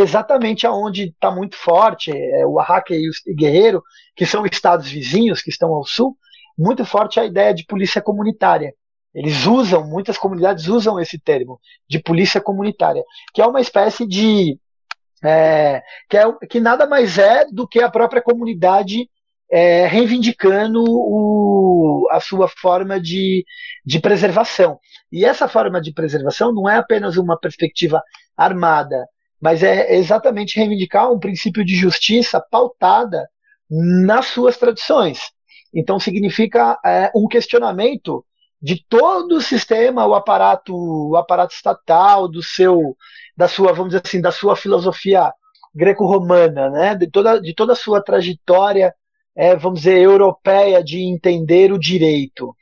Exatamente 0.00 0.66
aonde 0.66 1.08
está 1.10 1.30
muito 1.30 1.56
forte, 1.56 2.10
é, 2.10 2.46
o 2.46 2.52
Oaxaca 2.52 2.94
e 2.94 3.06
o 3.08 3.12
Guerreiro, 3.36 3.82
que 4.16 4.24
são 4.24 4.46
estados 4.46 4.90
vizinhos 4.90 5.42
que 5.42 5.50
estão 5.50 5.74
ao 5.74 5.84
sul, 5.84 6.16
muito 6.56 6.84
forte 6.86 7.20
a 7.20 7.24
ideia 7.24 7.52
de 7.52 7.66
polícia 7.66 8.00
comunitária. 8.00 8.72
Eles 9.14 9.44
usam, 9.44 9.86
muitas 9.86 10.16
comunidades 10.16 10.68
usam 10.68 10.98
esse 10.98 11.18
termo, 11.18 11.60
de 11.86 11.98
polícia 11.98 12.40
comunitária, 12.40 13.02
que 13.34 13.42
é 13.42 13.46
uma 13.46 13.60
espécie 13.60 14.06
de 14.06 14.58
é, 15.22 15.82
que, 16.08 16.16
é, 16.16 16.32
que 16.48 16.60
nada 16.60 16.86
mais 16.86 17.18
é 17.18 17.44
do 17.44 17.68
que 17.68 17.82
a 17.82 17.90
própria 17.90 18.22
comunidade 18.22 19.06
é, 19.52 19.86
reivindicando 19.86 20.82
o, 20.82 22.08
a 22.10 22.20
sua 22.20 22.48
forma 22.48 22.98
de, 22.98 23.44
de 23.84 24.00
preservação. 24.00 24.78
E 25.12 25.26
essa 25.26 25.46
forma 25.46 25.78
de 25.80 25.92
preservação 25.92 26.54
não 26.54 26.68
é 26.68 26.76
apenas 26.76 27.18
uma 27.18 27.38
perspectiva 27.38 28.02
armada, 28.34 29.06
mas 29.40 29.62
é 29.62 29.94
exatamente 29.94 30.58
reivindicar 30.58 31.10
um 31.10 31.18
princípio 31.18 31.64
de 31.64 31.74
justiça 31.74 32.44
pautada 32.50 33.28
nas 33.68 34.26
suas 34.26 34.56
tradições. 34.56 35.20
Então 35.74 35.98
significa 36.00 36.78
é, 36.84 37.10
um 37.14 37.26
questionamento 37.28 38.24
de 38.60 38.84
todo 38.88 39.36
o 39.36 39.40
sistema, 39.40 40.06
o 40.06 40.14
aparato, 40.14 40.74
o 40.76 41.16
aparato 41.16 41.54
estatal, 41.54 42.28
do 42.28 42.42
seu 42.42 42.96
da 43.36 43.48
sua, 43.48 43.72
vamos 43.72 43.92
dizer 43.92 44.02
assim, 44.04 44.20
da 44.20 44.30
sua 44.30 44.54
filosofia 44.54 45.32
greco-romana, 45.74 46.68
né? 46.68 46.94
de, 46.94 47.06
toda, 47.08 47.40
de 47.40 47.54
toda 47.54 47.72
a 47.72 47.76
sua 47.76 48.02
trajetória, 48.02 48.94
é, 49.34 49.56
vamos 49.56 49.80
dizer, 49.80 49.98
europeia 49.98 50.82
de 50.84 51.00
entender 51.00 51.72
o 51.72 51.78
direito. 51.78 52.54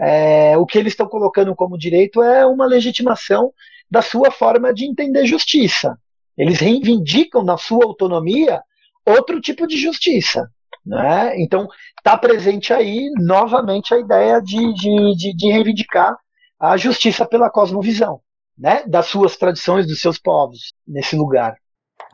é, 0.00 0.56
o 0.56 0.66
que 0.66 0.78
eles 0.78 0.92
estão 0.92 1.06
colocando 1.06 1.54
como 1.54 1.78
direito 1.78 2.22
é 2.22 2.46
uma 2.46 2.66
legitimação 2.66 3.52
da 3.90 4.02
sua 4.02 4.30
forma 4.30 4.72
de 4.72 4.86
entender 4.86 5.26
justiça. 5.26 5.98
Eles 6.36 6.60
reivindicam 6.60 7.42
na 7.44 7.56
sua 7.56 7.84
autonomia 7.84 8.62
outro 9.06 9.40
tipo 9.40 9.66
de 9.66 9.76
justiça. 9.76 10.48
Né? 10.84 11.40
Então, 11.40 11.66
está 11.98 12.16
presente 12.16 12.72
aí 12.72 13.10
novamente 13.16 13.94
a 13.94 13.98
ideia 13.98 14.40
de, 14.40 14.74
de, 14.74 15.16
de, 15.16 15.36
de, 15.36 15.50
reivindicar 15.50 16.14
a 16.60 16.76
justiça 16.76 17.26
pela 17.26 17.50
cosmovisão, 17.50 18.20
né? 18.56 18.82
das 18.86 19.06
suas 19.06 19.36
tradições, 19.36 19.86
dos 19.86 20.00
seus 20.00 20.18
povos, 20.18 20.74
nesse 20.86 21.16
lugar. 21.16 21.56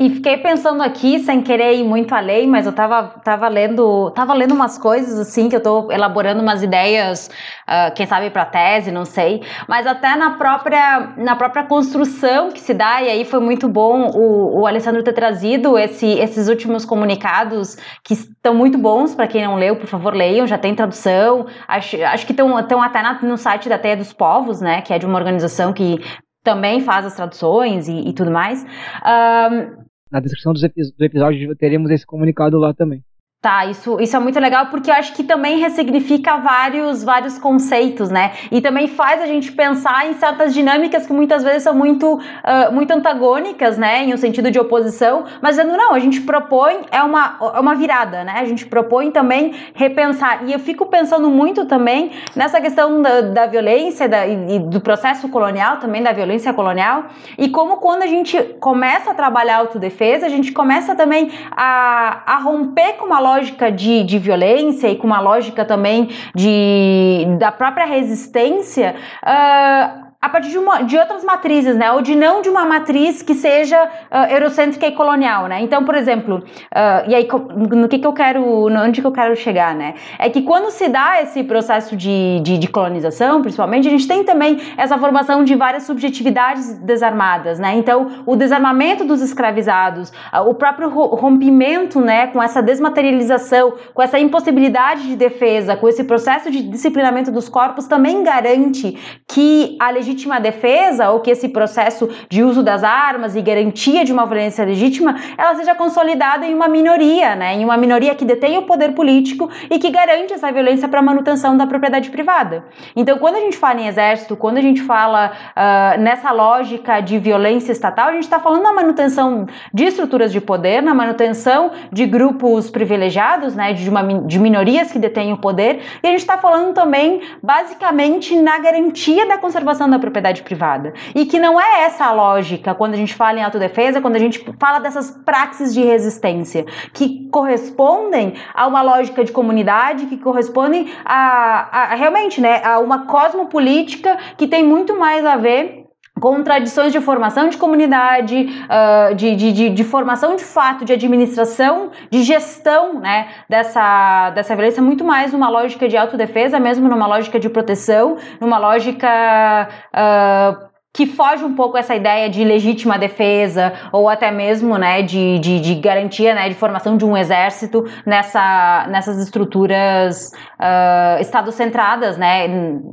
E 0.01 0.09
fiquei 0.09 0.39
pensando 0.39 0.83
aqui, 0.83 1.19
sem 1.19 1.43
querer 1.43 1.75
ir 1.75 1.85
muito 1.85 2.15
além, 2.15 2.47
mas 2.47 2.65
eu 2.65 2.73
tava, 2.73 3.21
tava 3.23 3.47
lendo 3.49 4.11
tava 4.13 4.33
lendo 4.33 4.55
umas 4.55 4.79
coisas 4.79 5.19
assim, 5.19 5.51
que 5.51 5.55
eu 5.55 5.63
tô 5.63 5.93
elaborando 5.93 6.41
umas 6.41 6.63
ideias, 6.63 7.29
uh, 7.69 7.95
quem 7.95 8.07
sabe 8.07 8.31
para 8.31 8.47
tese, 8.47 8.91
não 8.91 9.05
sei, 9.05 9.43
mas 9.69 9.87
até 9.87 10.17
na 10.17 10.39
própria, 10.39 11.13
na 11.19 11.37
própria 11.37 11.65
construção 11.65 12.51
que 12.51 12.61
se 12.61 12.73
dá, 12.73 13.03
e 13.03 13.11
aí 13.11 13.27
foi 13.27 13.41
muito 13.41 13.69
bom 13.69 14.11
o, 14.15 14.61
o 14.61 14.67
Alessandro 14.67 15.03
ter 15.03 15.13
trazido 15.13 15.77
esse, 15.77 16.07
esses 16.07 16.49
últimos 16.49 16.87
comunicados 16.87 17.77
que 18.03 18.15
estão 18.15 18.55
muito 18.55 18.79
bons, 18.79 19.15
para 19.15 19.27
quem 19.27 19.45
não 19.45 19.57
leu, 19.57 19.77
por 19.77 19.87
favor, 19.87 20.15
leiam, 20.15 20.47
já 20.47 20.57
tem 20.57 20.75
tradução, 20.75 21.45
acho, 21.69 22.03
acho 22.03 22.25
que 22.25 22.33
estão 22.33 22.83
até 22.83 23.03
na, 23.03 23.21
no 23.21 23.37
site 23.37 23.69
da 23.69 23.79
Teia 23.79 23.99
dos 23.99 24.15
Povos, 24.15 24.63
né, 24.63 24.81
que 24.81 24.95
é 24.95 24.99
de 24.99 25.05
uma 25.05 25.19
organização 25.19 25.75
que 25.75 26.01
também 26.43 26.81
faz 26.81 27.05
as 27.05 27.15
traduções 27.15 27.87
e, 27.87 28.09
e 28.09 28.13
tudo 28.15 28.31
mais. 28.31 28.65
Um, 28.65 29.80
na 30.11 30.21
descrição 30.21 30.53
do 30.53 31.05
episódio 31.05 31.55
teremos 31.57 31.91
esse 31.91 32.05
comunicado 32.05 32.59
lá 32.59 32.75
também. 32.75 33.05
Tá, 33.43 33.65
isso, 33.65 33.99
isso 33.99 34.15
é 34.15 34.19
muito 34.19 34.39
legal 34.39 34.67
porque 34.67 34.91
eu 34.91 34.95
acho 34.95 35.15
que 35.15 35.25
também 35.25 35.59
ressignifica 35.59 36.37
vários, 36.37 37.03
vários 37.03 37.39
conceitos, 37.39 38.11
né? 38.11 38.33
E 38.53 38.61
também 38.61 38.87
faz 38.87 39.23
a 39.23 39.25
gente 39.25 39.51
pensar 39.51 40.07
em 40.07 40.13
certas 40.13 40.53
dinâmicas 40.53 41.07
que 41.07 41.13
muitas 41.15 41.43
vezes 41.43 41.63
são 41.63 41.73
muito, 41.73 42.17
uh, 42.17 42.71
muito 42.71 42.91
antagônicas, 42.91 43.79
né? 43.79 44.05
Em 44.05 44.13
um 44.13 44.19
sentido 44.19 44.51
de 44.51 44.61
oposição, 44.61 45.25
mas 45.41 45.57
dizendo, 45.57 45.75
não, 45.75 45.95
a 45.95 45.99
gente 45.99 46.21
propõe, 46.21 46.81
é 46.91 47.03
uma, 47.03 47.39
é 47.55 47.61
uma 47.61 47.75
virada, 47.75 48.25
né? 48.25 48.35
A 48.37 48.45
gente 48.45 48.67
propõe 48.67 49.11
também 49.11 49.55
repensar. 49.73 50.47
E 50.47 50.53
eu 50.53 50.59
fico 50.59 50.85
pensando 50.85 51.31
muito 51.31 51.65
também 51.65 52.11
nessa 52.37 52.61
questão 52.61 53.01
da, 53.01 53.23
da 53.23 53.47
violência 53.47 54.07
da, 54.07 54.27
e, 54.27 54.59
do 54.59 54.83
processo 54.83 55.31
colonial, 55.31 55.79
também 55.79 56.03
da 56.03 56.13
violência 56.13 56.53
colonial, 56.53 57.05
e 57.39 57.49
como 57.49 57.79
quando 57.79 58.03
a 58.03 58.07
gente 58.07 58.39
começa 58.61 59.13
a 59.13 59.15
trabalhar 59.15 59.57
a 59.57 59.59
autodefesa, 59.61 60.27
a 60.27 60.29
gente 60.29 60.53
começa 60.53 60.95
também 60.95 61.31
a, 61.53 62.21
a 62.27 62.39
romper 62.41 62.99
com 62.99 63.07
uma 63.07 63.19
lógica 63.19 63.30
de, 63.75 64.05
de 64.05 64.19
violência 64.19 64.89
e 64.89 64.97
com 64.97 65.07
uma 65.07 65.21
lógica 65.21 65.65
também 65.65 66.09
de, 66.35 67.27
da 67.39 67.53
própria 67.53 67.87
resistência, 67.87 68.95
uh, 69.23 70.10
a 70.23 70.29
partir 70.29 70.51
de, 70.51 70.59
uma, 70.59 70.83
de 70.83 70.99
outras 70.99 71.25
matrizes, 71.25 71.75
né? 71.75 71.91
Ou 71.93 72.03
de 72.03 72.15
não 72.15 72.43
de 72.43 72.51
uma 72.51 72.67
matriz 72.67 73.23
que 73.23 73.35
seja 73.35 73.85
uh, 73.85 74.31
eurocêntrica 74.31 74.87
e 74.87 74.93
colonial, 74.93 75.47
né? 75.47 75.63
Então, 75.63 75.83
por 75.83 75.95
exemplo, 75.95 76.37
uh, 76.37 77.09
e 77.09 77.15
aí 77.15 77.27
no 77.57 77.89
que, 77.89 77.99
que 77.99 78.07
eu 78.07 78.13
quero, 78.13 78.67
onde 78.67 79.01
que 79.01 79.07
eu 79.07 79.13
quero 79.13 79.35
chegar, 79.35 79.75
né? 79.75 79.95
É 80.19 80.29
que 80.29 80.43
quando 80.43 80.71
se 80.71 80.91
dá 80.91 81.23
esse 81.23 81.43
processo 81.43 81.97
de, 81.97 82.39
de, 82.41 82.59
de 82.59 82.69
colonização, 82.69 83.41
principalmente, 83.41 83.89
a 83.89 83.91
gente 83.91 84.07
tem 84.07 84.23
também 84.23 84.61
essa 84.77 84.99
formação 84.99 85.43
de 85.43 85.55
várias 85.55 85.85
subjetividades 85.85 86.79
desarmadas, 86.81 87.59
né? 87.59 87.75
Então, 87.77 88.23
o 88.27 88.37
desarmamento 88.37 89.07
dos 89.07 89.23
escravizados, 89.23 90.11
uh, 90.35 90.47
o 90.47 90.53
próprio 90.53 90.91
rompimento, 90.91 91.99
né? 91.99 92.27
Com 92.27 92.43
essa 92.43 92.63
desmaterialização, 92.63 93.73
com 93.95 94.03
essa 94.03 94.19
impossibilidade 94.19 95.09
de 95.09 95.17
defesa, 95.17 95.77
com 95.77 95.89
esse 95.89 96.05
processo 96.05 96.51
de 96.51 96.63
disciplinamento 96.63 97.33
dos 97.33 97.49
corpos, 97.49 97.87
também 97.87 98.23
garante 98.23 98.99
que 99.27 99.79
a 99.81 99.89
legislação 99.89 100.10
legítima 100.11 100.41
defesa 100.41 101.11
ou 101.11 101.21
que 101.21 101.31
esse 101.31 101.49
processo 101.49 102.09
de 102.29 102.43
uso 102.43 102.63
das 102.63 102.83
armas 102.83 103.37
e 103.37 103.43
garantia 103.43 104.05
de 104.05 104.13
uma 104.13 104.27
violência 104.27 104.65
legítima 104.65 105.17
ela 105.39 105.55
seja 105.55 105.75
consolidada 105.75 106.47
em 106.47 106.55
uma 106.55 106.69
minoria, 106.69 107.37
né? 107.37 107.55
Em 107.55 107.65
uma 107.65 107.77
minoria 107.77 108.15
que 108.15 108.25
detém 108.25 108.59
o 108.59 108.63
poder 108.63 108.93
político 108.93 109.49
e 109.71 109.79
que 109.79 109.91
garante 109.91 110.33
essa 110.33 110.51
violência 110.51 110.89
para 110.89 110.99
a 110.99 111.03
manutenção 111.03 111.57
da 111.57 111.67
propriedade 111.67 112.11
privada. 112.11 112.65
Então, 112.97 113.19
quando 113.19 113.37
a 113.37 113.41
gente 113.41 113.57
fala 113.57 113.81
em 113.81 113.87
exército, 113.87 114.37
quando 114.37 114.59
a 114.59 114.61
gente 114.61 114.83
fala 114.83 115.31
uh, 115.31 116.01
nessa 116.01 116.33
lógica 116.33 117.01
de 117.01 117.19
violência 117.19 117.73
estatal, 117.73 118.09
a 118.09 118.13
gente 118.13 118.25
está 118.25 118.41
falando 118.41 118.63
na 118.63 118.73
manutenção 118.73 119.47
de 119.73 119.85
estruturas 119.85 120.33
de 120.33 120.41
poder, 120.41 120.83
na 120.83 120.95
manutenção 120.95 121.71
de 121.93 122.07
grupos 122.07 122.71
privilegiados, 122.71 123.55
né? 123.55 123.73
De, 123.73 123.89
uma, 123.89 124.03
de 124.03 124.39
minorias 124.39 124.91
que 124.91 124.99
detêm 124.99 125.33
o 125.33 125.39
poder, 125.39 125.81
e 126.03 126.07
a 126.07 126.11
gente 126.11 126.21
está 126.21 126.37
falando 126.37 126.75
também, 126.75 127.21
basicamente, 127.43 128.37
na 128.37 128.59
garantia 128.59 129.27
da 129.27 129.39
conservação 129.39 129.89
da 129.89 130.00
propriedade 130.01 130.43
privada. 130.43 130.93
E 131.15 131.27
que 131.27 131.39
não 131.39 131.61
é 131.61 131.85
essa 131.85 132.07
a 132.07 132.13
lógica 132.13 132.75
quando 132.75 132.95
a 132.95 132.97
gente 132.97 133.15
fala 133.15 133.39
em 133.39 133.43
autodefesa, 133.43 134.01
quando 134.01 134.17
a 134.17 134.21
gente 134.21 134.45
fala 134.59 134.79
dessas 134.79 135.11
praxis 135.25 135.73
de 135.73 135.83
resistência, 135.83 136.65
que 136.93 137.29
correspondem 137.31 138.35
a 138.55 138.67
uma 138.67 138.83
lógica 138.83 139.25
de 139.25 139.33
comunidade, 139.33 140.07
que 140.07 140.17
correspondem 140.17 140.91
a, 141.05 141.93
a 141.93 141.95
realmente 141.95 142.41
né, 142.41 142.63
a 142.65 142.79
uma 142.79 143.07
cosmopolítica 143.07 144.19
que 144.37 144.47
tem 144.47 144.65
muito 144.65 144.99
mais 144.99 145.25
a 145.25 145.37
ver 145.37 145.80
com 146.21 146.43
tradições 146.43 146.93
de 146.93 147.01
formação 147.01 147.49
de 147.49 147.57
comunidade, 147.57 148.37
uh, 148.37 149.15
de, 149.15 149.35
de, 149.35 149.53
de, 149.53 149.71
de, 149.71 149.85
formação 149.85 150.37
de 150.37 150.45
fato, 150.45 150.85
de 150.85 150.93
administração, 150.93 151.91
de 152.11 152.23
gestão 152.23 153.01
né, 153.01 153.29
dessa, 153.49 154.31
dessa 154.31 154.55
violência, 154.55 154.83
muito 154.83 155.05
mais 155.05 155.33
numa 155.33 155.49
lógica 155.49 155.89
de 155.89 155.97
autodefesa, 155.97 156.61
mesmo 156.61 156.89
numa 156.89 157.07
lógica 157.07 157.41
de 157.41 157.49
proteção, 157.49 158.17
numa 158.41 158.59
lógica. 158.59 159.69
Uh, 159.95 160.70
que 160.93 161.07
foge 161.07 161.45
um 161.45 161.55
pouco 161.55 161.79
essa 161.79 161.95
ideia 161.95 162.29
de 162.29 162.43
legítima 162.45 162.99
defesa 162.99 163.73
ou 163.93 164.09
até 164.09 164.33
mesmo 164.33 164.77
né, 164.77 165.03
de, 165.03 165.39
de, 165.39 165.61
de 165.61 165.75
garantia 165.77 166.35
né, 166.35 166.49
de 166.49 166.57
formação 166.57 166.97
de 166.97 167.05
um 167.05 167.17
exército 167.17 167.85
nessa, 168.05 168.89
nessas 168.91 169.19
estruturas 169.19 170.33
uh, 170.59 171.21
estado-centradas, 171.21 172.19
né, 172.19 172.49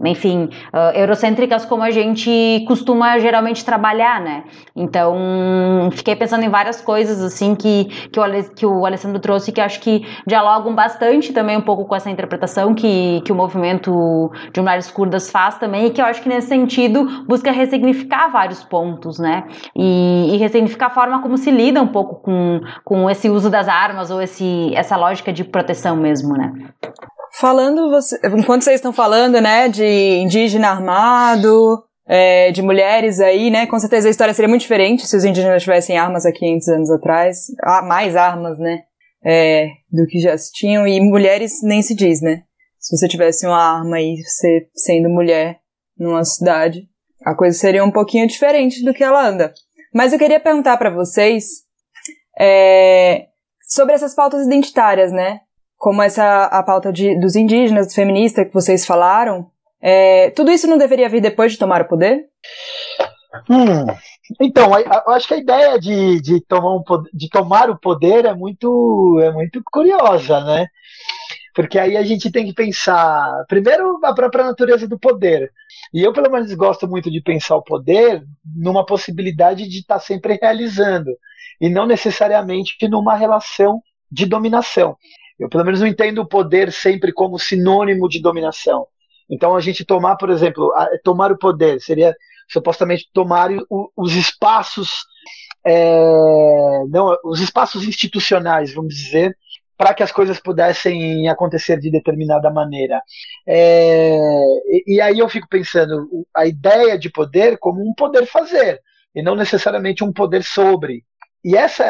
enfim, 0.06 0.48
uh, 0.72 0.96
eurocêntricas 0.96 1.66
como 1.66 1.82
a 1.82 1.90
gente 1.90 2.64
costuma 2.68 3.18
geralmente 3.18 3.66
trabalhar, 3.66 4.22
né? 4.22 4.44
Então, 4.76 5.90
fiquei 5.92 6.16
pensando 6.16 6.44
em 6.44 6.50
várias 6.50 6.80
coisas 6.80 7.22
assim 7.24 7.56
que, 7.56 7.86
que, 8.12 8.20
o, 8.20 8.24
que 8.56 8.66
o 8.66 8.86
Alessandro 8.86 9.20
trouxe 9.20 9.52
que 9.52 9.60
acho 9.60 9.80
que 9.80 10.06
dialogam 10.28 10.76
bastante 10.76 11.34
também 11.34 11.58
um 11.58 11.62
pouco 11.62 11.86
com 11.86 11.96
essa 11.96 12.12
interpretação 12.12 12.76
que, 12.76 13.22
que 13.26 13.32
o 13.32 13.36
movimento 13.36 14.32
de 14.54 14.62
mulheres 14.62 14.92
curdas 14.92 15.32
faz 15.32 15.58
também 15.58 15.88
e 15.88 15.90
que 15.90 16.00
eu 16.00 16.06
acho 16.06 16.22
que 16.22 16.30
nesse 16.30 16.48
sentido 16.48 17.26
busca 17.26 17.52
ressignificar 17.52 17.87
ressignificar 17.88 18.32
vários 18.32 18.64
pontos, 18.64 19.20
né? 19.20 19.48
E, 19.76 20.34
e 20.36 20.38
ressignificar 20.38 20.88
a 20.88 20.94
forma 20.94 21.22
como 21.22 21.38
se 21.38 21.52
lida 21.52 21.82
um 21.82 21.88
pouco 21.88 22.22
com, 22.22 22.60
com 22.84 23.10
esse 23.10 23.30
uso 23.30 23.50
das 23.50 23.68
armas 23.68 24.12
ou 24.12 24.22
esse, 24.22 24.74
essa 24.76 24.96
lógica 24.96 25.32
de 25.32 25.44
proteção 25.44 25.96
mesmo, 25.96 26.34
né? 26.34 26.52
Falando, 27.40 27.90
você, 27.90 28.20
enquanto 28.26 28.64
vocês 28.64 28.76
estão 28.76 28.92
falando, 28.92 29.40
né, 29.40 29.70
de 29.70 30.20
indígena 30.24 30.70
armado, 30.70 31.84
é, 32.08 32.52
de 32.52 32.62
mulheres 32.62 33.20
aí, 33.20 33.52
né, 33.52 33.68
com 33.68 33.78
certeza 33.78 34.08
a 34.08 34.12
história 34.12 34.34
seria 34.34 34.50
muito 34.50 34.62
diferente 34.62 35.06
se 35.06 35.16
os 35.16 35.24
indígenas 35.24 35.62
tivessem 35.62 35.98
armas 35.98 36.26
há 36.26 36.32
500 36.32 36.68
anos 36.70 36.90
atrás, 36.90 37.38
ah, 37.64 37.84
mais 37.84 38.16
armas, 38.16 38.58
né, 38.58 38.80
é, 39.24 39.68
do 39.92 40.08
que 40.08 40.20
já 40.20 40.36
tinham, 40.52 40.88
e 40.88 41.00
mulheres 41.00 41.62
nem 41.62 41.82
se 41.84 41.94
diz, 41.94 42.22
né, 42.22 42.42
se 42.80 42.98
você 42.98 43.08
tivesse 43.08 43.46
uma 43.46 43.78
arma 43.78 43.98
aí, 43.98 44.16
você 44.24 44.68
sendo 44.74 45.10
mulher 45.10 45.60
numa 45.98 46.24
cidade, 46.24 46.88
a 47.28 47.36
coisa 47.36 47.58
seria 47.58 47.84
um 47.84 47.92
pouquinho 47.92 48.26
diferente 48.26 48.84
do 48.84 48.94
que 48.94 49.04
ela 49.04 49.28
anda. 49.28 49.54
Mas 49.94 50.14
eu 50.14 50.20
queria 50.20 50.40
perguntar 50.40 50.78
para 50.78 50.90
vocês 50.90 51.66
é, 52.40 53.26
sobre 53.68 53.94
essas 53.94 54.16
pautas 54.16 54.46
identitárias, 54.46 55.12
né? 55.12 55.42
Como 55.78 56.02
essa 56.02 56.46
a 56.46 56.64
pauta 56.64 56.92
de, 56.92 57.20
dos 57.20 57.36
indígenas, 57.36 57.94
feministas 57.94 58.48
que 58.48 58.54
vocês 58.54 58.86
falaram. 58.86 59.50
É, 59.82 60.32
tudo 60.32 60.52
isso 60.52 60.68
não 60.68 60.78
deveria 60.78 61.10
vir 61.10 61.22
depois 61.22 61.52
de 61.52 61.58
tomar 61.58 61.82
o 61.82 61.88
poder? 61.88 62.26
Hum, 63.50 63.86
então, 64.42 64.72
eu 64.80 65.14
acho 65.14 65.28
que 65.28 65.34
a 65.34 65.38
ideia 65.38 65.80
de, 65.80 66.22
de, 66.22 66.42
tomar 66.42 66.76
um, 66.76 66.84
de 67.14 67.30
tomar 67.30 67.70
o 67.70 67.78
poder 67.78 68.26
é 68.26 68.34
muito, 68.34 69.20
é 69.22 69.32
muito 69.32 69.62
curiosa, 69.72 70.40
né? 70.46 70.68
Porque 71.58 71.80
aí 71.80 71.98
a 71.98 72.04
gente 72.04 72.30
tem 72.30 72.46
que 72.46 72.54
pensar, 72.54 73.44
primeiro, 73.48 74.00
a 74.04 74.14
própria 74.14 74.44
natureza 74.44 74.88
do 74.88 75.00
poder. 75.00 75.52
E 75.92 76.04
eu, 76.04 76.14
pelo 76.14 76.30
menos, 76.30 76.54
gosto 76.54 76.88
muito 76.88 77.10
de 77.10 77.20
pensar 77.20 77.56
o 77.56 77.64
poder 77.64 78.24
numa 78.56 78.86
possibilidade 78.86 79.68
de 79.68 79.80
estar 79.80 79.96
tá 79.96 80.00
sempre 80.00 80.38
realizando, 80.40 81.10
e 81.60 81.68
não 81.68 81.88
necessariamente 81.88 82.78
numa 82.88 83.16
relação 83.16 83.82
de 84.12 84.28
dominação. 84.28 84.96
Eu, 85.40 85.50
pelo 85.50 85.66
menos, 85.66 85.80
não 85.80 85.88
entendo 85.88 86.22
o 86.22 86.28
poder 86.28 86.72
sempre 86.72 87.12
como 87.12 87.40
sinônimo 87.40 88.08
de 88.08 88.22
dominação. 88.22 88.86
Então, 89.28 89.56
a 89.56 89.60
gente 89.60 89.84
tomar, 89.84 90.16
por 90.16 90.30
exemplo, 90.30 90.72
tomar 91.04 91.32
o 91.32 91.40
poder 91.40 91.82
seria 91.82 92.16
supostamente 92.48 93.10
tomar 93.12 93.50
os 93.96 94.14
espaços, 94.14 95.08
é, 95.66 96.84
não, 96.88 97.18
os 97.26 97.40
espaços 97.40 97.84
institucionais, 97.88 98.76
vamos 98.76 98.94
dizer, 98.94 99.36
para 99.78 99.94
que 99.94 100.02
as 100.02 100.12
coisas 100.12 100.40
pudessem 100.40 101.30
acontecer 101.30 101.80
de 101.80 101.92
determinada 101.92 102.50
maneira. 102.50 103.02
É, 103.48 104.18
e, 104.66 104.96
e, 104.96 105.02
aí 105.02 105.20
eu 105.20 105.30
fico 105.30 105.48
pensando 105.48 106.08
a 106.36 106.46
ideia 106.46 106.98
de 106.98 107.10
poder 107.10 107.58
como 107.60 107.82
um 107.82 107.94
poder 107.94 108.26
fazer 108.26 108.82
e 109.14 109.22
não 109.22 109.36
necessariamente 109.36 110.04
um 110.04 110.12
poder 110.12 110.44
sobre. 110.44 111.04
E 111.46 111.56
essa 111.56 111.86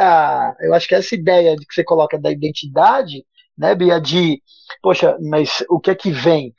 é 0.59 0.67
eu 0.67 0.73
acho 0.73 0.87
que 0.87 0.95
essa 0.95 1.15
ideia 1.15 1.55
de 1.55 1.65
que 1.65 1.73
você 1.73 1.83
coloca 1.83 2.19
da 2.19 2.29
identidade, 2.29 3.23
né, 3.57 3.73
Bia, 3.73 3.99
de 3.99 4.41
poxa, 4.81 5.17
mas 5.21 5.63
o 5.69 5.79
que 5.79 5.91
é 5.91 5.95
que 5.95 6.11
vem? 6.11 6.53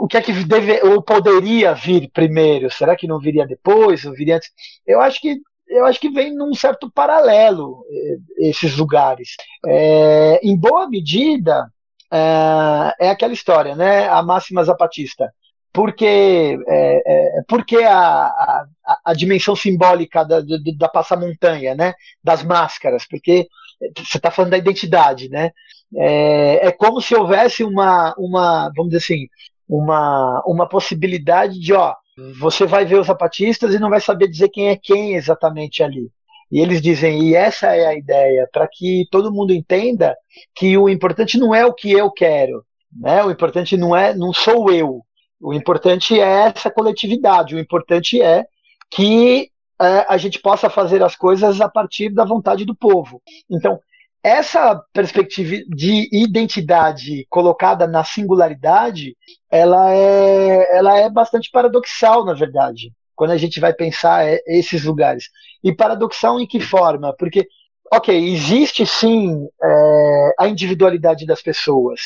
O 0.00 0.08
que 0.08 0.16
é 0.16 0.22
que 0.22 0.32
deve, 0.44 0.82
ou 0.82 1.02
poderia 1.02 1.74
vir 1.74 2.10
primeiro? 2.12 2.70
Será 2.70 2.96
que 2.96 3.06
não 3.06 3.20
viria 3.20 3.46
depois? 3.46 4.02
Viria 4.02 4.36
antes? 4.36 4.50
Eu 4.86 5.00
acho 5.00 5.20
que 5.20 5.36
eu 5.74 5.86
acho 5.86 6.00
que 6.00 6.10
vem 6.10 6.34
num 6.34 6.54
certo 6.54 6.90
paralelo 6.90 7.84
eh, 7.90 8.48
esses 8.48 8.76
lugares. 8.76 9.36
É, 9.66 10.40
em 10.42 10.56
boa 10.56 10.88
medida, 10.88 11.68
é, 12.12 13.06
é, 13.06 13.10
aquela 13.10 13.32
história, 13.32 13.74
né? 13.74 14.08
A 14.08 14.22
máxima 14.22 14.62
zapatista. 14.62 15.32
Porque, 15.72 16.56
é, 16.68 17.38
é 17.38 17.42
porque 17.48 17.78
a, 17.78 18.26
a, 18.26 18.66
a, 19.06 19.12
dimensão 19.12 19.56
simbólica 19.56 20.24
da, 20.24 20.40
da, 20.40 20.56
da 20.78 20.88
passamontanha, 20.88 21.74
né? 21.74 21.94
Das 22.22 22.44
máscaras, 22.44 23.04
porque 23.08 23.48
você 23.96 24.18
está 24.18 24.30
falando 24.30 24.52
da 24.52 24.58
identidade, 24.58 25.28
né? 25.28 25.50
É, 25.96 26.68
é 26.68 26.72
como 26.72 27.00
se 27.00 27.14
houvesse 27.16 27.64
uma, 27.64 28.14
uma, 28.16 28.70
vamos 28.76 28.92
dizer 28.92 29.04
assim, 29.04 29.26
uma, 29.68 30.42
uma 30.46 30.68
possibilidade 30.68 31.58
de, 31.58 31.72
ó, 31.72 31.94
você 32.38 32.66
vai 32.66 32.84
ver 32.84 33.00
os 33.00 33.06
zapatistas 33.06 33.74
e 33.74 33.78
não 33.78 33.90
vai 33.90 34.00
saber 34.00 34.28
dizer 34.28 34.48
quem 34.48 34.68
é 34.68 34.76
quem 34.76 35.14
exatamente 35.14 35.82
ali. 35.82 36.10
E 36.50 36.60
eles 36.60 36.80
dizem, 36.80 37.22
e 37.24 37.34
essa 37.34 37.74
é 37.74 37.86
a 37.86 37.94
ideia, 37.94 38.48
para 38.52 38.68
que 38.70 39.06
todo 39.10 39.32
mundo 39.32 39.52
entenda 39.52 40.16
que 40.54 40.76
o 40.78 40.88
importante 40.88 41.38
não 41.38 41.54
é 41.54 41.66
o 41.66 41.72
que 41.72 41.90
eu 41.90 42.10
quero, 42.10 42.64
né? 42.92 43.24
O 43.24 43.30
importante 43.30 43.76
não 43.76 43.96
é, 43.96 44.14
não 44.14 44.32
sou 44.32 44.70
eu. 44.70 45.00
O 45.40 45.52
importante 45.52 46.18
é 46.20 46.46
essa 46.46 46.70
coletividade. 46.70 47.54
O 47.54 47.58
importante 47.58 48.20
é 48.22 48.46
que 48.90 49.50
é, 49.80 50.06
a 50.08 50.16
gente 50.16 50.38
possa 50.38 50.70
fazer 50.70 51.02
as 51.02 51.16
coisas 51.16 51.60
a 51.60 51.68
partir 51.68 52.10
da 52.10 52.24
vontade 52.24 52.64
do 52.64 52.74
povo. 52.74 53.20
Então, 53.50 53.80
essa 54.24 54.82
perspectiva 54.90 55.62
de 55.68 56.08
identidade 56.10 57.26
colocada 57.28 57.86
na 57.86 58.02
singularidade, 58.02 59.14
ela 59.50 59.92
é, 59.92 60.78
ela 60.78 60.98
é 60.98 61.10
bastante 61.10 61.50
paradoxal, 61.50 62.24
na 62.24 62.32
verdade, 62.32 62.90
quando 63.14 63.32
a 63.32 63.36
gente 63.36 63.60
vai 63.60 63.74
pensar 63.74 64.26
é, 64.26 64.40
esses 64.46 64.82
lugares. 64.82 65.28
E 65.62 65.74
paradoxal 65.74 66.40
em 66.40 66.46
que 66.46 66.58
forma? 66.58 67.14
Porque, 67.18 67.46
ok, 67.92 68.16
existe 68.32 68.86
sim 68.86 69.46
é, 69.62 70.34
a 70.38 70.48
individualidade 70.48 71.26
das 71.26 71.42
pessoas, 71.42 72.00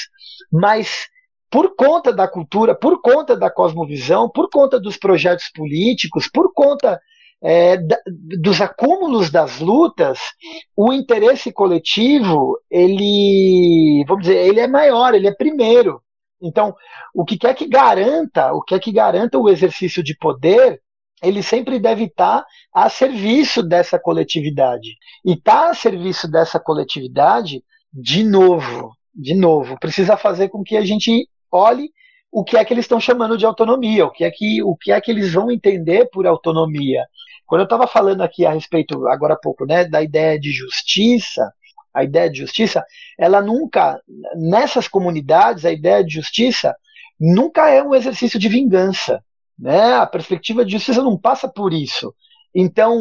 mas 0.51 1.07
por 1.49 1.77
conta 1.77 2.13
da 2.13 2.27
cultura, 2.27 2.75
por 2.75 3.01
conta 3.01 3.37
da 3.37 3.49
cosmovisão, 3.49 4.29
por 4.29 4.51
conta 4.51 4.81
dos 4.81 4.97
projetos 4.97 5.49
políticos, 5.55 6.29
por 6.29 6.53
conta 6.53 7.01
é, 7.43 7.77
dos 8.41 8.61
acúmulos 8.61 9.31
das 9.31 9.61
lutas, 9.61 10.19
o 10.77 10.93
interesse 10.93 11.53
coletivo, 11.53 12.59
ele, 12.71 14.05
vamos 14.07 14.23
dizer, 14.23 14.39
ele 14.39 14.61
é 14.61 14.67
maior, 14.67 15.15
ele 15.15 15.29
é 15.29 15.35
primeiro. 15.35 16.03
Então, 16.43 16.75
o 17.15 17.25
que 17.25 17.37
quer 17.37 17.55
que 17.55 17.69
garanta, 17.69 18.53
o 18.53 18.63
que 18.63 18.75
é 18.75 18.79
que 18.79 18.93
garanta 18.93 19.39
o 19.39 19.49
exercício 19.49 20.03
de 20.03 20.17
poder, 20.17 20.81
ele 21.23 21.43
sempre 21.43 21.79
deve 21.79 22.05
estar 22.05 22.45
a 22.73 22.89
serviço 22.89 23.63
dessa 23.63 23.99
coletividade. 23.99 24.91
E 25.25 25.33
estar 25.33 25.65
tá 25.65 25.71
a 25.71 25.75
serviço 25.75 26.31
dessa 26.31 26.61
coletividade, 26.61 27.63
de 27.93 28.23
novo, 28.23 28.93
de 29.15 29.35
novo, 29.35 29.79
precisa 29.81 30.17
fazer 30.17 30.49
com 30.49 30.63
que 30.63 30.77
a 30.77 30.85
gente 30.85 31.29
olhe 31.51 31.91
o 32.31 32.45
que 32.45 32.57
é 32.57 32.65
que 32.65 32.73
eles 32.73 32.85
estão 32.85 33.01
chamando 33.01 33.37
de 33.37 33.47
autonomia, 33.47 34.07
o 34.07 34.11
que 34.11 34.23
é 34.23 34.31
que, 34.31 34.63
o 34.63 34.77
que, 34.77 34.93
é 34.93 35.01
que 35.01 35.11
eles 35.11 35.33
vão 35.33 35.51
entender 35.51 36.09
por 36.11 36.27
autonomia. 36.27 37.05
Quando 37.49 37.63
eu 37.63 37.65
estava 37.65 37.87
falando 37.87 38.21
aqui 38.21 38.45
a 38.45 38.53
respeito, 38.53 39.09
agora 39.09 39.33
há 39.33 39.39
pouco, 39.39 39.65
né, 39.65 39.87
da 39.87 40.03
ideia 40.03 40.39
de 40.39 40.53
justiça, 40.53 41.51
a 41.95 42.05
ideia 42.05 42.31
de 42.31 42.39
justiça, 42.39 42.85
ela 43.19 43.41
nunca, 43.41 43.99
nessas 44.37 44.87
comunidades, 44.87 45.65
a 45.65 45.73
ideia 45.73 46.05
de 46.05 46.13
justiça 46.13 46.77
nunca 47.19 47.71
é 47.71 47.83
um 47.83 47.95
exercício 47.95 48.39
de 48.39 48.51
vingança. 48.51 49.25
Né? 49.59 49.95
A 49.95 50.07
perspectiva 50.07 50.63
de 50.63 50.73
justiça 50.73 51.03
não 51.03 51.19
passa 51.19 51.49
por 51.49 51.73
isso. 51.73 52.15
Então, 52.55 53.01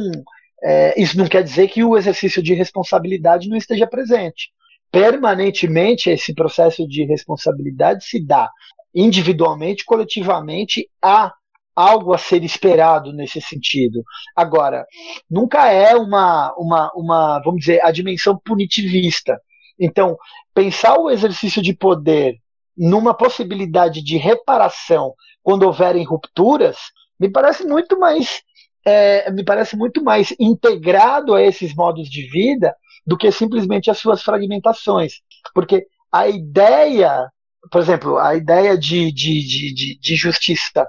é, 0.64 1.00
isso 1.00 1.18
não 1.18 1.28
quer 1.28 1.44
dizer 1.44 1.68
que 1.68 1.84
o 1.84 1.98
exercício 1.98 2.42
de 2.42 2.54
responsabilidade 2.54 3.50
não 3.50 3.58
esteja 3.58 3.86
presente. 3.86 4.50
Permanentemente, 4.90 6.10
esse 6.10 6.34
processo 6.34 6.88
de 6.88 7.04
responsabilidade 7.04 8.06
se 8.06 8.26
dá 8.26 8.50
individualmente, 8.96 9.84
coletivamente, 9.84 10.90
a 11.04 11.34
algo 11.78 12.12
a 12.12 12.18
ser 12.18 12.44
esperado 12.44 13.14
nesse 13.14 13.40
sentido. 13.40 14.04
Agora, 14.36 14.84
nunca 15.30 15.72
é 15.72 15.96
uma, 15.96 16.52
uma, 16.58 16.92
uma, 16.96 17.40
vamos 17.46 17.60
dizer, 17.60 17.86
a 17.86 17.92
dimensão 17.92 18.36
punitivista. 18.44 19.40
Então, 19.80 20.18
pensar 20.56 20.98
o 20.98 21.12
exercício 21.12 21.62
de 21.62 21.76
poder 21.76 22.40
numa 22.76 23.14
possibilidade 23.14 24.04
de 24.04 24.18
reparação 24.18 25.14
quando 25.44 25.64
houverem 25.64 26.04
rupturas, 26.04 26.78
me 27.20 27.30
parece 27.30 27.64
muito 27.64 28.00
mais 28.00 28.42
é, 28.84 29.30
me 29.32 29.44
parece 29.44 29.76
muito 29.76 30.04
mais 30.04 30.34
integrado 30.40 31.36
a 31.36 31.44
esses 31.44 31.76
modos 31.76 32.10
de 32.10 32.28
vida 32.30 32.74
do 33.06 33.18
que 33.18 33.32
simplesmente 33.32 33.92
as 33.92 34.00
suas 34.00 34.24
fragmentações. 34.24 35.16
Porque 35.54 35.86
a 36.12 36.28
ideia, 36.28 37.30
por 37.70 37.82
exemplo, 37.82 38.18
a 38.18 38.36
ideia 38.36 38.78
de, 38.78 39.12
de, 39.12 39.74
de, 39.74 40.00
de 40.00 40.16
justiça 40.16 40.72
que 40.74 40.84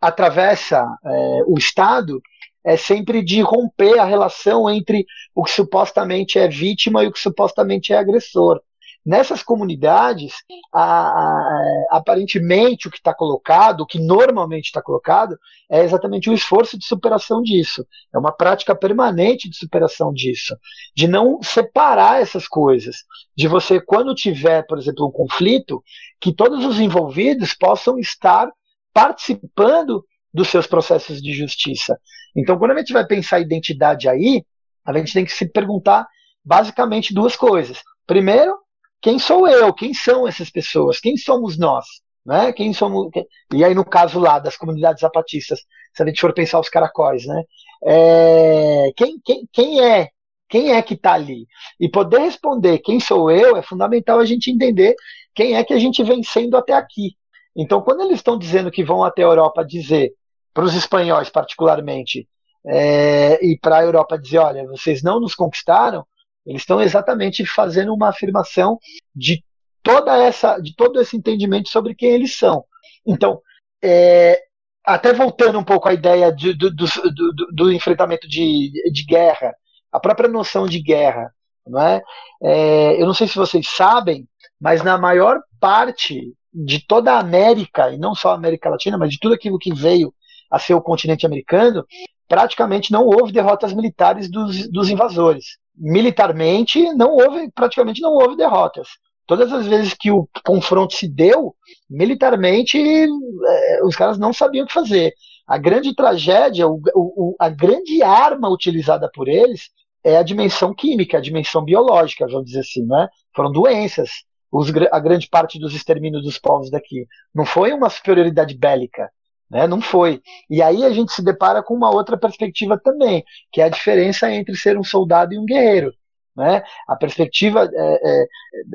atravessa 0.00 0.86
é, 1.04 1.42
o 1.46 1.58
Estado 1.58 2.20
é 2.64 2.76
sempre 2.76 3.22
de 3.22 3.40
romper 3.40 3.98
a 3.98 4.04
relação 4.04 4.68
entre 4.68 5.06
o 5.34 5.42
que 5.42 5.50
supostamente 5.50 6.38
é 6.38 6.48
vítima 6.48 7.02
e 7.02 7.06
o 7.06 7.12
que 7.12 7.18
supostamente 7.18 7.92
é 7.92 7.98
agressor. 7.98 8.60
Nessas 9.04 9.42
comunidades, 9.42 10.34
a, 10.70 10.82
a, 10.82 11.86
aparentemente 11.90 12.86
o 12.86 12.90
que 12.90 12.98
está 12.98 13.14
colocado, 13.14 13.80
o 13.80 13.86
que 13.86 13.98
normalmente 13.98 14.66
está 14.66 14.82
colocado, 14.82 15.38
é 15.70 15.82
exatamente 15.82 16.28
o 16.28 16.34
esforço 16.34 16.78
de 16.78 16.84
superação 16.84 17.40
disso. 17.40 17.86
É 18.14 18.18
uma 18.18 18.30
prática 18.30 18.74
permanente 18.74 19.48
de 19.48 19.56
superação 19.56 20.12
disso. 20.12 20.54
De 20.94 21.08
não 21.08 21.42
separar 21.42 22.20
essas 22.20 22.46
coisas. 22.46 22.96
De 23.34 23.48
você, 23.48 23.80
quando 23.80 24.14
tiver, 24.14 24.66
por 24.66 24.76
exemplo, 24.76 25.06
um 25.06 25.10
conflito, 25.10 25.82
que 26.20 26.34
todos 26.34 26.62
os 26.66 26.78
envolvidos 26.78 27.54
possam 27.54 27.98
estar 27.98 28.50
participando 28.92 30.04
dos 30.32 30.48
seus 30.48 30.66
processos 30.66 31.20
de 31.20 31.32
justiça. 31.32 31.98
Então, 32.36 32.58
quando 32.58 32.72
a 32.72 32.78
gente 32.78 32.92
vai 32.92 33.06
pensar 33.06 33.40
identidade 33.40 34.08
aí, 34.08 34.44
a 34.84 34.96
gente 34.96 35.12
tem 35.12 35.24
que 35.24 35.32
se 35.32 35.48
perguntar 35.48 36.06
basicamente 36.44 37.12
duas 37.12 37.36
coisas. 37.36 37.82
Primeiro, 38.06 38.56
quem 39.00 39.18
sou 39.18 39.48
eu? 39.48 39.72
Quem 39.72 39.94
são 39.94 40.26
essas 40.26 40.50
pessoas? 40.50 41.00
Quem 41.00 41.16
somos 41.16 41.58
nós? 41.58 41.84
Né? 42.24 42.52
Quem 42.52 42.72
somos? 42.72 43.10
E 43.52 43.64
aí, 43.64 43.74
no 43.74 43.84
caso 43.84 44.18
lá 44.18 44.38
das 44.38 44.56
comunidades 44.56 45.00
zapatistas, 45.00 45.60
se 45.92 46.02
a 46.02 46.06
gente 46.06 46.20
for 46.20 46.32
pensar 46.32 46.60
os 46.60 46.68
caracóis, 46.68 47.24
né? 47.26 47.42
É... 47.84 48.92
Quem, 48.96 49.18
quem, 49.24 49.48
quem 49.52 49.80
é? 49.82 50.08
Quem 50.48 50.72
é 50.72 50.82
que 50.82 50.94
está 50.94 51.14
ali? 51.14 51.46
E 51.78 51.88
poder 51.88 52.18
responder 52.18 52.78
quem 52.78 52.98
sou 52.98 53.30
eu 53.30 53.56
é 53.56 53.62
fundamental 53.62 54.18
a 54.18 54.24
gente 54.24 54.50
entender 54.50 54.94
quem 55.34 55.54
é 55.54 55.62
que 55.64 55.72
a 55.72 55.78
gente 55.78 56.02
vem 56.02 56.22
sendo 56.22 56.56
até 56.56 56.72
aqui. 56.72 57.16
Então, 57.56 57.80
quando 57.82 58.02
eles 58.02 58.16
estão 58.16 58.38
dizendo 58.38 58.70
que 58.70 58.84
vão 58.84 59.02
até 59.02 59.22
a 59.22 59.26
Europa 59.26 59.64
dizer, 59.64 60.12
para 60.54 60.64
os 60.64 60.74
espanhóis 60.74 61.28
particularmente, 61.28 62.28
é, 62.66 63.44
e 63.44 63.58
para 63.58 63.78
a 63.78 63.82
Europa 63.82 64.18
dizer, 64.18 64.38
olha, 64.38 64.66
vocês 64.66 65.02
não 65.02 65.20
nos 65.20 65.34
conquistaram, 65.34 66.06
eles 66.46 66.62
estão 66.62 66.80
exatamente 66.80 67.44
fazendo 67.46 67.94
uma 67.94 68.08
afirmação 68.08 68.78
de 69.14 69.44
toda 69.82 70.16
essa, 70.16 70.58
de 70.58 70.74
todo 70.74 71.00
esse 71.00 71.16
entendimento 71.16 71.68
sobre 71.68 71.94
quem 71.94 72.10
eles 72.10 72.36
são. 72.36 72.64
Então, 73.06 73.40
é, 73.82 74.40
até 74.84 75.12
voltando 75.12 75.58
um 75.58 75.64
pouco 75.64 75.88
à 75.88 75.94
ideia 75.94 76.32
de, 76.32 76.52
do, 76.54 76.70
do, 76.70 76.86
do, 76.86 77.46
do, 77.52 77.72
enfrentamento 77.72 78.28
de, 78.28 78.70
de 78.92 79.04
guerra, 79.04 79.54
a 79.92 80.00
própria 80.00 80.28
noção 80.28 80.66
de 80.66 80.80
guerra, 80.80 81.32
não 81.66 81.80
é? 81.80 82.02
é? 82.42 83.00
Eu 83.00 83.06
não 83.06 83.14
sei 83.14 83.26
se 83.26 83.36
vocês 83.36 83.68
sabem, 83.68 84.26
mas 84.60 84.82
na 84.82 84.98
maior 84.98 85.40
parte 85.58 86.34
de 86.52 86.84
toda 86.86 87.12
a 87.12 87.20
América, 87.20 87.90
e 87.90 87.98
não 87.98 88.14
só 88.14 88.30
a 88.30 88.34
América 88.34 88.70
Latina, 88.70 88.98
mas 88.98 89.10
de 89.10 89.18
tudo 89.18 89.34
aquilo 89.34 89.58
que 89.58 89.72
veio 89.72 90.12
a 90.50 90.58
ser 90.58 90.74
o 90.74 90.82
continente 90.82 91.24
americano, 91.24 91.84
praticamente 92.28 92.92
não 92.92 93.06
houve 93.06 93.32
derrotas 93.32 93.72
militares 93.72 94.30
dos, 94.30 94.68
dos 94.70 94.90
invasores. 94.90 95.58
Militarmente, 95.76 96.92
não 96.94 97.12
houve, 97.12 97.50
praticamente 97.52 98.00
não 98.00 98.12
houve 98.12 98.36
derrotas. 98.36 98.88
Todas 99.26 99.52
as 99.52 99.66
vezes 99.66 99.94
que 99.94 100.10
o 100.10 100.28
confronto 100.44 100.94
se 100.94 101.08
deu, 101.08 101.54
militarmente, 101.88 102.78
é, 102.78 103.84
os 103.84 103.94
caras 103.94 104.18
não 104.18 104.32
sabiam 104.32 104.64
o 104.64 104.66
que 104.66 104.72
fazer. 104.72 105.14
A 105.46 105.56
grande 105.56 105.94
tragédia, 105.94 106.66
o, 106.66 106.80
o, 106.94 107.36
a 107.38 107.48
grande 107.48 108.02
arma 108.02 108.48
utilizada 108.48 109.08
por 109.12 109.28
eles 109.28 109.70
é 110.02 110.16
a 110.16 110.22
dimensão 110.22 110.74
química, 110.74 111.18
a 111.18 111.20
dimensão 111.20 111.64
biológica, 111.64 112.26
vamos 112.26 112.46
dizer 112.46 112.60
assim, 112.60 112.84
né? 112.86 113.08
Foram 113.34 113.52
doenças, 113.52 114.10
os, 114.50 114.72
a 114.90 115.00
grande 115.00 115.28
parte 115.28 115.58
dos 115.58 115.74
extermínios 115.74 116.22
dos 116.22 116.38
povos 116.38 116.70
daqui. 116.70 117.06
Não 117.34 117.44
foi 117.44 117.72
uma 117.72 117.88
superioridade 117.88 118.56
bélica, 118.56 119.10
né? 119.50 119.66
Não 119.66 119.80
foi. 119.80 120.22
E 120.48 120.62
aí 120.62 120.84
a 120.84 120.90
gente 120.90 121.12
se 121.12 121.22
depara 121.22 121.62
com 121.62 121.74
uma 121.74 121.90
outra 121.90 122.16
perspectiva 122.16 122.78
também, 122.78 123.24
que 123.52 123.60
é 123.60 123.64
a 123.64 123.68
diferença 123.68 124.30
entre 124.30 124.56
ser 124.56 124.78
um 124.78 124.84
soldado 124.84 125.34
e 125.34 125.38
um 125.38 125.44
guerreiro. 125.44 125.92
Né? 126.36 126.62
A 126.88 126.96
perspectiva, 126.96 127.68
é, 127.72 128.10
é, 128.10 128.24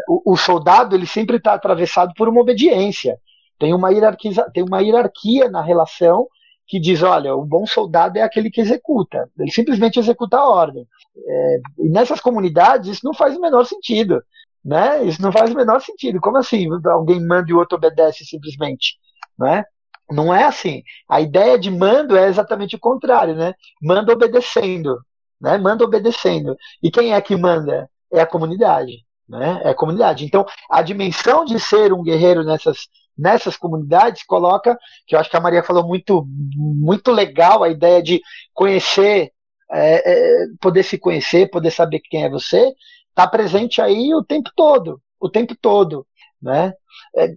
o, 0.10 0.34
o, 0.34 0.38
soldado 0.38 0.96
ele 0.96 1.08
sempre 1.08 1.38
está 1.38 1.54
atravessado 1.54 2.14
por 2.16 2.28
uma 2.28 2.42
obediência. 2.42 3.18
Tem 3.58 3.74
uma, 3.74 3.92
hierarquia, 3.92 4.46
tem 4.54 4.64
uma 4.64 4.82
hierarquia 4.82 5.50
na 5.50 5.62
relação 5.62 6.28
que 6.68 6.80
diz, 6.80 7.02
olha, 7.02 7.34
o 7.36 7.46
bom 7.46 7.66
soldado 7.66 8.18
é 8.18 8.22
aquele 8.22 8.50
que 8.50 8.60
executa. 8.60 9.30
Ele 9.40 9.52
simplesmente 9.52 10.00
executa 10.00 10.38
a 10.38 10.50
ordem. 10.50 10.86
É, 11.18 11.60
e 11.80 11.90
nessas 11.90 12.20
comunidades 12.20 12.90
isso 12.90 13.06
não 13.06 13.14
faz 13.14 13.38
o 13.38 13.42
menor 13.42 13.66
sentido. 13.66 14.22
Né? 14.66 15.06
Isso 15.06 15.22
não 15.22 15.32
faz 15.32 15.52
o 15.52 15.56
menor 15.56 15.80
sentido. 15.80 16.20
Como 16.20 16.38
assim 16.38 16.68
alguém 16.86 17.24
manda 17.26 17.52
e 17.52 17.54
o 17.54 17.60
outro 17.60 17.78
obedece 17.78 18.26
simplesmente? 18.26 18.98
Né? 19.38 19.64
Não 20.10 20.34
é 20.34 20.46
assim. 20.46 20.84
A 21.08 21.22
ideia 21.22 21.58
de 21.60 21.70
mando 21.70 22.18
é 22.18 22.28
exatamente 22.28 22.76
o 22.76 22.80
contrário, 22.80 23.36
né? 23.36 23.54
Manda 23.82 24.14
obedecendo, 24.14 25.00
né? 25.42 25.58
Manda 25.58 25.84
obedecendo. 25.84 26.56
E 26.82 26.92
quem 26.92 27.14
é 27.14 27.22
que 27.22 27.36
manda? 27.36 27.90
É 28.12 28.22
a 28.22 28.26
comunidade, 28.28 28.94
né? 29.28 29.62
É 29.64 29.70
a 29.70 29.76
comunidade. 29.76 30.26
Então, 30.26 30.46
a 30.70 30.82
dimensão 30.82 31.44
de 31.46 31.60
ser 31.60 31.92
um 31.94 32.04
guerreiro 32.04 32.44
nessas 32.44 32.88
nessas 33.18 33.56
comunidades 33.56 34.26
coloca, 34.26 34.78
que 35.08 35.16
eu 35.16 35.20
acho 35.20 35.30
que 35.30 35.38
a 35.38 35.40
Maria 35.40 35.64
falou 35.64 35.88
muito 35.88 36.28
muito 36.58 37.12
legal 37.12 37.64
a 37.64 37.70
ideia 37.70 38.04
de 38.04 38.22
conhecer, 38.54 39.32
é, 39.72 40.44
é, 40.44 40.48
poder 40.60 40.84
se 40.84 40.98
conhecer, 40.98 41.50
poder 41.50 41.72
saber 41.72 42.02
quem 42.02 42.26
é 42.26 42.30
você, 42.30 42.74
está 43.16 43.26
presente 43.28 43.82
aí 43.82 44.14
o 44.14 44.24
tempo 44.24 44.52
todo, 44.56 45.02
o 45.20 45.30
tempo 45.30 45.56
todo, 45.56 46.06
né? 46.42 46.74
É, 47.18 47.28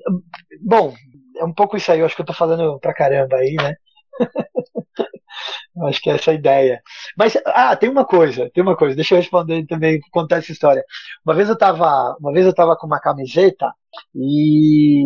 bom, 0.61 0.93
é 1.37 1.45
um 1.45 1.55
pouco 1.55 1.77
isso 1.77 1.93
aí, 1.93 2.01
eu 2.01 2.07
acho 2.07 2.17
que 2.17 2.23
eu 2.23 2.27
tô 2.27 2.35
falando 2.35 2.79
pra 2.81 2.93
caramba 2.93 3.37
aí, 3.37 3.55
né? 3.55 3.75
acho 5.87 6.01
que 6.01 6.11
é 6.11 6.15
essa 6.15 6.33
a 6.33 6.35
ideia. 6.35 6.81
Mas, 7.17 7.37
ah, 7.47 7.77
tem 7.77 7.89
uma 7.89 8.05
coisa, 8.05 8.51
tem 8.53 8.63
uma 8.63 8.77
coisa, 8.77 8.97
deixa 8.97 9.15
eu 9.15 9.19
responder 9.19 9.65
também, 9.67 10.01
contar 10.11 10.39
essa 10.39 10.53
história. 10.53 10.85
Uma 11.25 11.35
vez 11.35 11.49
eu 11.49 11.57
tava, 11.57 12.17
uma 12.21 12.33
vez 12.33 12.45
eu 12.47 12.55
tava 12.55 12.77
com 12.77 12.87
uma 12.87 13.01
camiseta 13.01 13.73
e, 14.15 15.05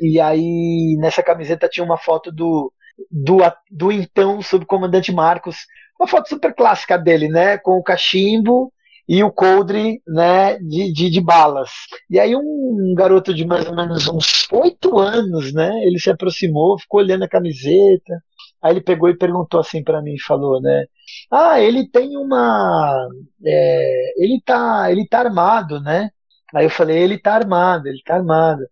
e 0.00 0.20
aí 0.20 0.96
nessa 1.00 1.22
camiseta 1.22 1.68
tinha 1.68 1.84
uma 1.84 1.98
foto 1.98 2.30
do, 2.30 2.72
do, 3.10 3.38
do 3.70 3.90
então 3.92 4.40
subcomandante 4.40 5.12
Marcos, 5.12 5.66
uma 5.98 6.06
foto 6.06 6.28
super 6.28 6.54
clássica 6.54 6.96
dele, 6.98 7.28
né, 7.28 7.58
com 7.58 7.72
o 7.72 7.82
cachimbo 7.82 8.72
e 9.08 9.22
o 9.22 9.30
coldre 9.30 10.02
né, 10.06 10.58
de, 10.58 10.92
de, 10.92 11.10
de, 11.10 11.20
balas. 11.20 11.70
E 12.10 12.18
aí 12.18 12.34
um 12.34 12.94
garoto 12.96 13.32
de 13.32 13.46
mais 13.46 13.66
ou 13.66 13.74
menos 13.76 14.08
uns 14.08 14.50
oito 14.50 14.98
anos, 14.98 15.52
né, 15.52 15.70
ele 15.84 15.98
se 15.98 16.10
aproximou, 16.10 16.78
ficou 16.78 17.00
olhando 17.00 17.24
a 17.24 17.28
camiseta, 17.28 18.22
aí 18.60 18.72
ele 18.72 18.80
pegou 18.80 19.08
e 19.08 19.16
perguntou 19.16 19.60
assim 19.60 19.82
para 19.82 20.02
mim, 20.02 20.18
falou, 20.18 20.60
né, 20.60 20.86
ah, 21.30 21.60
ele 21.60 21.88
tem 21.88 22.16
uma, 22.16 23.08
é, 23.44 24.24
ele 24.24 24.40
tá, 24.44 24.90
ele 24.90 25.06
tá 25.06 25.20
armado, 25.20 25.80
né? 25.80 26.10
Aí 26.54 26.66
eu 26.66 26.70
falei, 26.70 26.98
ele 26.98 27.18
tá 27.18 27.34
armado, 27.34 27.88
ele 27.88 28.00
tá 28.04 28.14
armado. 28.16 28.62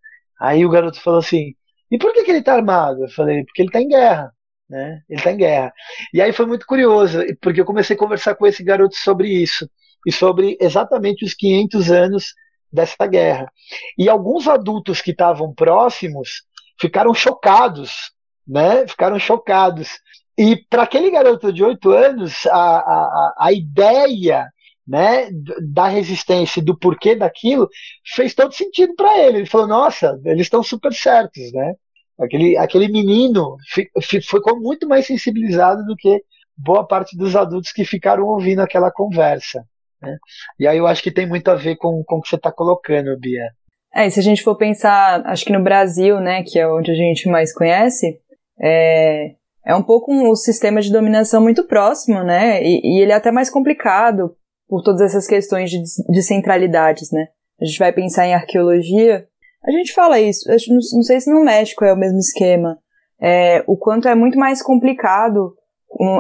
Aí 0.41 0.65
o 0.65 0.71
garoto 0.71 1.01
falou 1.01 1.21
assim, 1.21 1.55
e 1.91 1.99
por 1.99 2.13
que, 2.13 2.25
que 2.25 2.31
ele 2.31 2.43
tá 2.43 2.55
armado? 2.55 3.05
Eu 3.05 3.09
falei, 3.11 3.45
porque 3.45 3.63
ele 3.63 3.71
tá 3.71 3.81
em 3.81 3.89
guerra. 3.89 4.33
Né? 4.69 5.03
Ele 5.09 5.19
está 5.19 5.33
em 5.33 5.37
guerra. 5.37 5.73
E 6.13 6.23
aí 6.23 6.33
foi 6.33 6.47
muito 6.47 6.67
curioso, 6.67 7.21
porque 7.41 7.61
eu 7.61 7.65
comecei 7.65 7.95
a 7.97 7.99
conversar 7.99 8.35
com 8.35 8.47
esse 8.47 8.65
garoto 8.65 8.97
sobre 8.97 9.29
isso 9.29 9.69
e 10.07 10.13
sobre 10.13 10.57
exatamente 10.61 11.25
os 11.25 11.35
500 11.35 11.91
anos 11.91 12.35
dessa 12.73 13.07
guerra. 13.07 13.51
E 13.97 14.09
alguns 14.09 14.49
adultos 14.49 15.01
que 15.01 15.13
estavam 15.13 15.55
próximos 15.55 16.43
ficaram 16.79 17.15
chocados, 17.15 18.13
né? 18.47 18.87
Ficaram 18.87 19.19
chocados. 19.19 19.89
E 20.37 20.57
para 20.69 20.83
aquele 20.83 21.11
garoto 21.11 21.53
de 21.53 21.63
8 21.63 21.91
anos, 21.91 22.47
a, 22.47 22.79
a, 22.79 23.35
a 23.39 23.53
ideia 23.53 24.49
né, 24.87 25.31
da 25.73 25.87
resistência 25.89 26.61
e 26.61 26.65
do 26.65 26.77
porquê 26.77 27.15
daquilo 27.15 27.69
fez 28.15 28.35
todo 28.35 28.53
sentido 28.53 28.95
para 28.95 29.19
ele. 29.19 29.39
Ele 29.39 29.47
falou: 29.47 29.67
Nossa, 29.67 30.21
eles 30.25 30.43
estão 30.43 30.63
super 30.63 30.93
certos, 30.93 31.53
né? 31.53 31.75
Aquele, 32.19 32.57
aquele 32.57 32.89
menino 32.89 33.57
ficou 34.01 34.61
muito 34.61 34.87
mais 34.87 35.07
sensibilizado 35.07 35.85
do 35.85 35.97
que 35.97 36.23
boa 36.57 36.87
parte 36.87 37.17
dos 37.17 37.35
adultos 37.35 37.73
que 37.73 37.85
ficaram 37.85 38.25
ouvindo 38.25 38.61
aquela 38.61 38.91
conversa. 38.91 39.67
Né? 40.01 40.17
E 40.59 40.67
aí 40.67 40.79
eu 40.79 40.87
acho 40.87 41.03
que 41.03 41.11
tem 41.11 41.27
muito 41.27 41.49
a 41.49 41.55
ver 41.55 41.77
com, 41.77 42.03
com 42.05 42.17
o 42.17 42.21
que 42.21 42.29
você 42.29 42.37
está 42.37 42.53
colocando, 42.53 43.19
Bia. 43.19 43.51
É, 43.95 44.07
e 44.07 44.11
se 44.11 44.19
a 44.19 44.23
gente 44.23 44.43
for 44.43 44.57
pensar, 44.57 45.25
acho 45.27 45.45
que 45.45 45.53
no 45.53 45.63
Brasil, 45.63 46.19
né, 46.21 46.43
que 46.43 46.59
é 46.59 46.67
onde 46.67 46.91
a 46.91 46.95
gente 46.95 47.29
mais 47.29 47.55
conhece, 47.55 48.19
é, 48.61 49.35
é 49.65 49.75
um 49.75 49.83
pouco 49.83 50.13
um 50.13 50.35
sistema 50.35 50.81
de 50.81 50.93
dominação 50.93 51.41
muito 51.41 51.65
próximo, 51.65 52.25
né, 52.25 52.61
e, 52.63 52.81
e 52.83 53.01
ele 53.01 53.13
é 53.13 53.15
até 53.15 53.31
mais 53.31 53.49
complicado 53.49 54.37
por 54.69 54.83
todas 54.83 55.01
essas 55.01 55.29
questões 55.29 55.71
de, 55.71 55.81
de 55.81 56.23
centralidades, 56.23 57.13
né. 57.13 57.29
A 57.61 57.65
gente 57.65 57.79
vai 57.79 57.93
pensar 57.93 58.27
em 58.27 58.35
arqueologia, 58.35 59.29
a 59.65 59.71
gente 59.71 59.93
fala 59.93 60.19
isso, 60.19 60.49
não, 60.49 60.79
não 60.95 61.03
sei 61.03 61.21
se 61.21 61.33
no 61.33 61.45
México 61.45 61.85
é 61.85 61.93
o 61.93 61.97
mesmo 61.97 62.19
esquema, 62.19 62.77
é, 63.21 63.63
o 63.67 63.77
quanto 63.77 64.09
é 64.09 64.15
muito 64.15 64.37
mais 64.37 64.61
complicado 64.61 65.55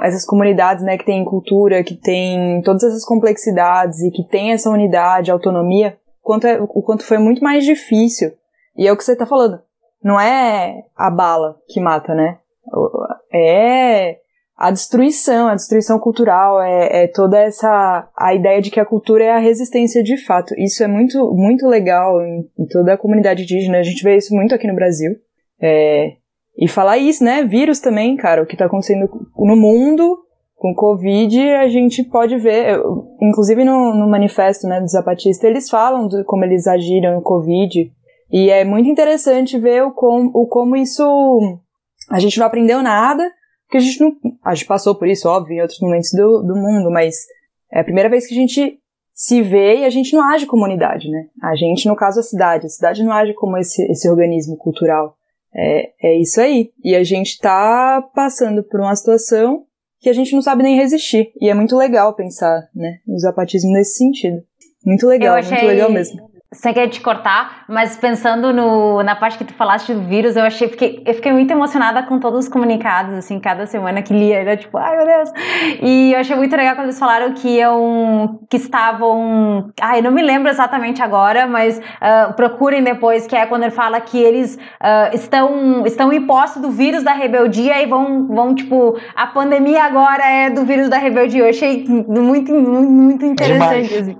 essas 0.03 0.25
comunidades, 0.25 0.85
né, 0.85 0.97
que 0.97 1.05
tem 1.05 1.25
cultura, 1.25 1.83
que 1.83 1.95
tem 1.95 2.63
todas 2.63 2.85
essas 2.85 3.05
complexidades 3.05 4.01
e 4.01 4.11
que 4.11 4.23
tem 4.23 4.53
essa 4.53 4.71
unidade, 4.71 5.31
autonomia, 5.31 5.97
quanto 6.23 6.47
é, 6.47 6.61
o 6.61 6.83
quanto 6.83 7.05
foi 7.05 7.19
muito 7.19 7.43
mais 7.43 7.65
difícil. 7.65 8.33
E 8.77 8.87
é 8.87 8.93
o 8.93 8.97
que 8.97 9.05
você 9.05 9.13
está 9.13 9.27
falando. 9.27 9.61
Não 10.03 10.21
é 10.21 10.85
a 10.97 11.11
bala 11.11 11.57
que 11.69 11.81
mata, 11.81 12.15
né? 12.15 12.39
É 13.33 14.19
a 14.57 14.71
destruição, 14.71 15.49
a 15.49 15.55
destruição 15.55 15.99
cultural, 15.99 16.63
é, 16.63 17.05
é, 17.05 17.09
toda 17.09 17.39
essa 17.39 18.09
a 18.17 18.35
ideia 18.35 18.63
de 18.63 18.71
que 18.71 18.79
a 18.79 18.85
cultura 18.85 19.25
é 19.25 19.31
a 19.31 19.39
resistência 19.39 20.03
de 20.03 20.17
fato. 20.17 20.55
Isso 20.57 20.83
é 20.83 20.87
muito 20.87 21.33
muito 21.33 21.67
legal 21.67 22.21
em, 22.21 22.49
em 22.59 22.67
toda 22.67 22.95
a 22.95 22.99
comunidade 22.99 23.43
indígena. 23.43 23.79
A 23.79 23.83
gente 23.83 24.03
vê 24.03 24.17
isso 24.17 24.35
muito 24.35 24.55
aqui 24.55 24.67
no 24.67 24.75
Brasil. 24.75 25.13
É, 25.61 26.17
e 26.57 26.69
falar 26.69 26.99
isso, 26.99 27.25
né? 27.25 27.45
Vírus 27.45 27.81
também, 27.81 28.17
cara, 28.17 28.43
o 28.43 28.47
que 28.47 28.57
tá 28.57 28.67
acontecendo 28.67 29.09
no 29.37 29.57
mundo 29.57 30.25
com 30.57 30.75
Covid, 30.75 31.39
a 31.57 31.69
gente 31.69 32.03
pode 32.05 32.39
ver, 32.39 32.81
inclusive 33.21 33.65
no, 33.65 33.95
no 33.95 34.09
manifesto 34.09 34.67
né, 34.67 34.81
do 34.81 34.89
Zapatista, 34.89 35.47
eles 35.47 35.69
falam 35.69 36.09
de 36.09 36.25
como 36.25 36.45
eles 36.45 36.67
agiram 36.67 37.17
no 37.17 37.23
Covid. 37.23 37.93
E 38.33 38.49
é 38.49 38.65
muito 38.65 38.89
interessante 38.89 39.59
ver 39.59 39.83
o, 39.83 39.91
com, 39.91 40.31
o 40.33 40.47
como 40.47 40.75
isso. 40.75 41.05
A 42.11 42.19
gente 42.19 42.39
não 42.39 42.47
aprendeu 42.47 42.83
nada, 42.83 43.31
porque 43.67 43.77
a 43.77 43.81
gente 43.81 44.01
não. 44.01 44.13
A 44.43 44.55
gente 44.55 44.67
passou 44.67 44.95
por 44.95 45.07
isso, 45.07 45.29
óbvio, 45.29 45.57
em 45.57 45.61
outros 45.61 45.81
momentos 45.81 46.11
do, 46.13 46.43
do 46.43 46.57
mundo, 46.57 46.91
mas 46.91 47.15
é 47.71 47.81
a 47.81 47.85
primeira 47.85 48.09
vez 48.09 48.27
que 48.27 48.35
a 48.35 48.37
gente 48.37 48.79
se 49.13 49.43
vê 49.43 49.81
e 49.81 49.85
a 49.85 49.91
gente 49.91 50.15
não 50.17 50.23
age 50.33 50.47
como 50.47 50.65
unidade, 50.65 51.11
né? 51.11 51.27
A 51.43 51.55
gente, 51.55 51.87
no 51.87 51.95
caso, 51.95 52.21
a 52.21 52.23
cidade. 52.23 52.67
A 52.67 52.71
cidade 52.71 53.05
não 53.05 53.13
age 53.13 53.35
como 53.35 53.59
esse, 53.59 53.83
esse 53.91 54.09
organismo 54.09 54.57
cultural. 54.57 55.17
É, 55.57 55.91
é 56.03 56.21
isso 56.21 56.41
aí. 56.41 56.71
E 56.83 56.95
a 56.95 57.05
gente 57.05 57.39
tá 57.39 58.03
passando 58.15 58.63
por 58.63 58.81
uma 58.81 58.95
situação 58.95 59.65
que 60.01 60.11
a 60.11 60.13
gente 60.13 60.35
não 60.35 60.43
sabe 60.43 60.63
nem 60.63 60.77
resistir. 60.77 61.33
E 61.41 61.49
é 61.49 61.55
muito 61.55 61.77
legal 61.77 62.15
pensar, 62.15 62.69
né, 62.75 62.99
no 63.07 63.19
zapatismo 63.19 63.73
nesse 63.73 63.99
sentido. 63.99 64.43
Muito 64.85 65.07
legal, 65.07 65.37
achei... 65.37 65.53
muito 65.53 65.67
legal 65.67 65.91
mesmo 65.91 66.34
sem 66.55 66.73
querer 66.73 66.89
te 66.89 67.01
cortar, 67.01 67.65
mas 67.69 67.97
pensando 67.97 68.53
no, 68.53 69.03
na 69.03 69.15
parte 69.15 69.37
que 69.37 69.45
tu 69.45 69.55
falaste 69.55 69.93
do 69.93 70.01
vírus, 70.03 70.37
eu 70.37 70.45
achei, 70.45 70.69
fiquei, 70.69 71.03
eu 71.05 71.15
fiquei 71.15 71.33
muito 71.33 71.51
emocionada 71.51 72.03
com 72.03 72.19
todos 72.19 72.45
os 72.45 72.49
comunicados, 72.49 73.15
assim, 73.15 73.39
cada 73.39 73.67
semana 73.67 74.03
que 74.03 74.13
lia, 74.13 74.37
era 74.37 74.57
tipo, 74.57 74.79
ai 74.79 74.97
meu 74.97 75.07
Deus. 75.07 75.31
E 75.83 76.13
eu 76.13 76.21
achei 76.21 76.37
muito 76.37 76.57
legal 76.57 76.75
quando 76.75 76.87
eles 76.87 76.99
falaram 76.99 77.35
que 77.35 77.49
iam, 77.49 78.41
que 78.49 78.57
estavam, 78.57 79.71
ai, 79.81 80.01
não 80.01 80.11
me 80.11 80.23
lembro 80.23 80.49
exatamente 80.49 81.03
agora, 81.03 81.47
mas 81.47 81.79
uh, 81.79 82.33
procurem 82.35 82.83
depois, 82.83 83.27
que 83.27 83.37
é 83.37 83.47
quando 83.47 83.65
ele 83.65 83.73
fala 83.73 84.01
que 84.01 84.19
eles 84.19 84.57
uh, 84.57 85.15
estão, 85.15 85.85
estão 85.85 86.13
em 86.13 86.27
posse 86.27 86.61
do 86.61 86.71
vírus 86.71 87.03
da 87.03 87.13
rebeldia 87.13 87.83
e 87.83 87.87
vão, 87.87 88.29
vão, 88.29 88.55
tipo, 88.55 88.99
a 89.15 89.27
pandemia 89.27 89.85
agora 89.85 90.25
é 90.25 90.51
do 90.51 90.65
vírus 90.65 90.89
da 90.89 90.99
rebeldia. 90.99 91.43
Eu 91.43 91.51
achei 91.51 91.85
muito, 91.89 92.55
muito, 92.55 92.91
muito 92.91 93.25
interessante, 93.25 93.95
assim. 93.95 94.17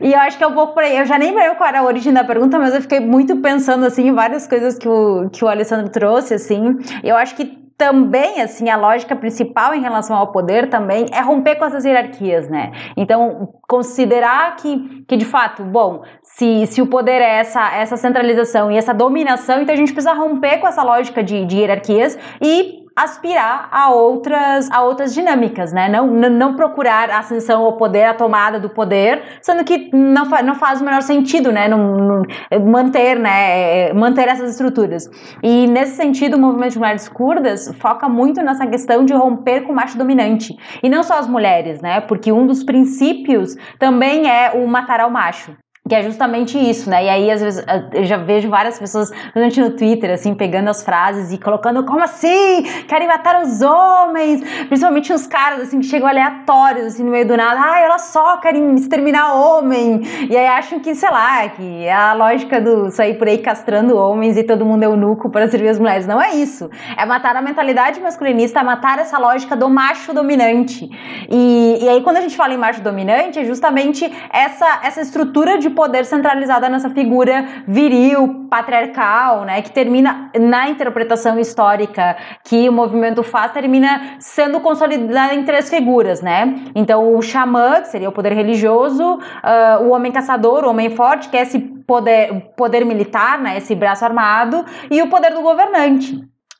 E 0.00 0.12
eu 0.12 0.18
acho 0.20 0.36
que 0.36 0.44
é 0.44 0.46
um 0.46 0.52
pouco 0.52 0.74
por 0.74 0.82
aí. 0.82 0.96
Eu 0.96 1.06
já 1.06 1.18
nem 1.18 1.34
lembro 1.34 1.56
qual 1.56 1.68
era 1.68 1.80
a 1.80 1.84
origem 1.84 2.12
da 2.12 2.22
pergunta, 2.22 2.58
mas 2.58 2.74
eu 2.74 2.82
fiquei 2.82 3.00
muito 3.00 3.36
pensando 3.36 3.86
assim 3.86 4.08
em 4.08 4.12
várias 4.12 4.46
coisas 4.46 4.78
que 4.78 4.88
o, 4.88 5.30
que 5.30 5.44
o 5.44 5.48
Alessandro 5.48 5.90
trouxe, 5.90 6.34
assim. 6.34 6.78
Eu 7.02 7.16
acho 7.16 7.34
que 7.34 7.66
também, 7.78 8.40
assim, 8.40 8.70
a 8.70 8.76
lógica 8.76 9.14
principal 9.14 9.74
em 9.74 9.82
relação 9.82 10.16
ao 10.16 10.32
poder 10.32 10.70
também 10.70 11.06
é 11.12 11.20
romper 11.20 11.56
com 11.56 11.64
essas 11.66 11.84
hierarquias, 11.84 12.48
né? 12.48 12.72
Então, 12.96 13.52
considerar 13.68 14.56
que, 14.56 15.04
que 15.06 15.16
de 15.16 15.26
fato, 15.26 15.62
bom, 15.62 16.02
se, 16.22 16.66
se 16.66 16.80
o 16.80 16.86
poder 16.86 17.20
é 17.20 17.36
essa, 17.38 17.74
essa 17.74 17.96
centralização 17.96 18.70
e 18.70 18.78
essa 18.78 18.94
dominação, 18.94 19.60
então 19.60 19.74
a 19.74 19.76
gente 19.76 19.92
precisa 19.92 20.14
romper 20.14 20.58
com 20.58 20.66
essa 20.66 20.82
lógica 20.82 21.22
de, 21.22 21.44
de 21.44 21.58
hierarquias 21.58 22.18
e 22.40 22.85
aspirar 22.96 23.68
a 23.70 23.90
outras, 23.90 24.70
a 24.70 24.82
outras 24.82 25.12
dinâmicas, 25.12 25.70
né? 25.70 25.86
Não, 25.86 26.06
não 26.06 26.56
procurar 26.56 27.10
a 27.10 27.18
ascensão 27.18 27.62
ao 27.62 27.74
poder, 27.74 28.04
a 28.04 28.14
tomada 28.14 28.58
do 28.58 28.70
poder, 28.70 29.22
sendo 29.42 29.62
que 29.64 29.90
não, 29.94 30.24
fa 30.24 30.42
não 30.42 30.54
faz 30.54 30.80
o 30.80 30.84
menor 30.84 31.02
sentido, 31.02 31.52
né? 31.52 31.68
Não, 31.68 31.78
não, 31.78 32.22
manter, 32.64 33.18
né? 33.18 33.92
Manter 33.92 34.28
essas 34.28 34.52
estruturas. 34.52 35.10
E 35.42 35.66
nesse 35.66 35.96
sentido, 35.96 36.38
o 36.38 36.40
movimento 36.40 36.72
de 36.72 36.78
mulheres 36.78 37.06
curdas 37.06 37.70
foca 37.78 38.08
muito 38.08 38.40
nessa 38.42 38.66
questão 38.66 39.04
de 39.04 39.12
romper 39.12 39.62
com 39.62 39.72
o 39.72 39.74
macho 39.74 39.98
dominante. 39.98 40.56
E 40.82 40.88
não 40.88 41.02
só 41.02 41.18
as 41.18 41.26
mulheres, 41.26 41.82
né? 41.82 42.00
Porque 42.00 42.32
um 42.32 42.46
dos 42.46 42.64
princípios 42.64 43.56
também 43.78 44.26
é 44.26 44.52
o 44.52 44.66
matar 44.66 45.00
ao 45.00 45.10
macho. 45.10 45.54
Que 45.88 45.94
é 45.94 46.02
justamente 46.02 46.58
isso, 46.58 46.90
né? 46.90 47.04
E 47.04 47.08
aí, 47.08 47.30
às 47.30 47.40
vezes, 47.40 47.64
eu 47.92 48.04
já 48.04 48.16
vejo 48.16 48.50
várias 48.50 48.76
pessoas, 48.76 49.10
principalmente 49.10 49.60
no 49.60 49.70
Twitter, 49.70 50.10
assim, 50.10 50.34
pegando 50.34 50.68
as 50.68 50.82
frases 50.82 51.32
e 51.32 51.38
colocando, 51.38 51.84
como 51.84 52.02
assim? 52.02 52.62
Querem 52.88 53.06
matar 53.06 53.40
os 53.42 53.62
homens? 53.62 54.42
Principalmente 54.66 55.12
os 55.12 55.28
caras, 55.28 55.60
assim, 55.60 55.78
que 55.78 55.86
chegam 55.86 56.08
aleatórios, 56.08 56.86
assim, 56.86 57.04
no 57.04 57.12
meio 57.12 57.26
do 57.26 57.36
nada. 57.36 57.60
Ai, 57.60 57.84
elas 57.84 58.02
só 58.02 58.38
querem 58.38 58.74
exterminar 58.74 59.34
homem. 59.34 60.00
E 60.28 60.36
aí 60.36 60.46
acham 60.48 60.80
que, 60.80 60.92
sei 60.94 61.08
lá, 61.08 61.48
que 61.50 61.84
é 61.84 61.92
a 61.92 62.14
lógica 62.14 62.60
do 62.60 62.90
sair 62.90 63.14
por 63.14 63.28
aí 63.28 63.38
castrando 63.38 63.96
homens 63.96 64.36
e 64.36 64.42
todo 64.42 64.66
mundo 64.66 64.82
é 64.82 64.86
eunuco 64.86 65.30
para 65.30 65.46
servir 65.46 65.68
as 65.68 65.78
mulheres. 65.78 66.04
Não 66.04 66.20
é 66.20 66.34
isso. 66.34 66.68
É 66.96 67.06
matar 67.06 67.36
a 67.36 67.42
mentalidade 67.42 68.00
masculinista, 68.00 68.58
é 68.58 68.62
matar 68.64 68.98
essa 68.98 69.18
lógica 69.18 69.54
do 69.54 69.70
macho 69.70 70.12
dominante. 70.12 70.90
E, 71.30 71.78
e 71.80 71.88
aí, 71.88 72.00
quando 72.02 72.16
a 72.16 72.20
gente 72.20 72.36
fala 72.36 72.52
em 72.52 72.58
macho 72.58 72.80
dominante, 72.80 73.38
é 73.38 73.44
justamente 73.44 74.12
essa, 74.32 74.80
essa 74.82 75.00
estrutura 75.00 75.58
de 75.58 75.75
poder 75.76 76.04
centralizada 76.04 76.68
nessa 76.68 76.90
figura 76.90 77.46
viril, 77.68 78.48
patriarcal, 78.50 79.44
né, 79.44 79.62
que 79.62 79.70
termina 79.70 80.32
na 80.36 80.68
interpretação 80.68 81.38
histórica 81.38 82.16
que 82.42 82.68
o 82.68 82.72
movimento 82.72 83.22
faz, 83.22 83.52
termina 83.52 84.16
sendo 84.18 84.58
consolidada 84.58 85.34
em 85.34 85.44
três 85.44 85.70
figuras, 85.70 86.20
né? 86.20 86.56
Então, 86.74 87.14
o 87.14 87.22
xamã, 87.22 87.80
que 87.82 87.88
seria 87.88 88.08
o 88.08 88.12
poder 88.12 88.32
religioso, 88.32 89.04
uh, 89.04 89.84
o 89.84 89.90
homem 89.90 90.10
caçador, 90.10 90.64
o 90.64 90.70
homem 90.70 90.90
forte, 90.90 91.28
que 91.28 91.36
é 91.36 91.42
esse 91.42 91.60
poder, 91.60 92.52
poder 92.56 92.84
militar, 92.84 93.38
né, 93.38 93.58
esse 93.58 93.74
braço 93.74 94.04
armado, 94.04 94.64
e 94.90 95.00
o 95.02 95.08
poder 95.08 95.32
do 95.32 95.42
governante 95.42 96.18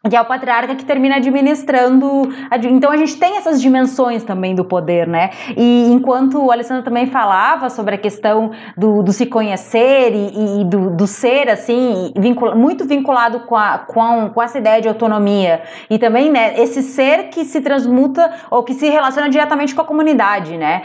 que 0.08 0.16
é 0.16 0.20
o 0.20 0.24
patriarca 0.24 0.74
que 0.74 0.84
termina 0.84 1.16
administrando. 1.16 2.28
Então 2.70 2.90
a 2.90 2.96
gente 2.96 3.16
tem 3.16 3.36
essas 3.36 3.60
dimensões 3.60 4.22
também 4.24 4.54
do 4.54 4.64
poder, 4.64 5.06
né? 5.06 5.30
E 5.56 5.90
enquanto 5.92 6.44
o 6.44 6.50
Alessandro 6.50 6.82
também 6.82 7.06
falava 7.06 7.68
sobre 7.68 7.94
a 7.94 7.98
questão 7.98 8.50
do, 8.76 9.02
do 9.02 9.12
se 9.12 9.26
conhecer 9.26 10.12
e, 10.12 10.60
e 10.60 10.64
do, 10.64 10.90
do, 10.90 11.06
ser, 11.06 11.48
assim, 11.48 12.12
muito 12.56 12.86
vinculado 12.86 13.40
com, 13.40 13.56
a, 13.56 13.78
com, 13.78 14.30
com, 14.30 14.42
essa 14.42 14.58
ideia 14.58 14.80
de 14.80 14.88
autonomia. 14.88 15.62
E 15.90 15.98
também, 15.98 16.30
né, 16.30 16.54
esse 16.60 16.82
ser 16.82 17.28
que 17.30 17.44
se 17.44 17.60
transmuta 17.60 18.30
ou 18.50 18.62
que 18.62 18.74
se 18.74 18.88
relaciona 18.88 19.28
diretamente 19.28 19.74
com 19.74 19.82
a 19.82 19.84
comunidade, 19.84 20.56
né? 20.56 20.82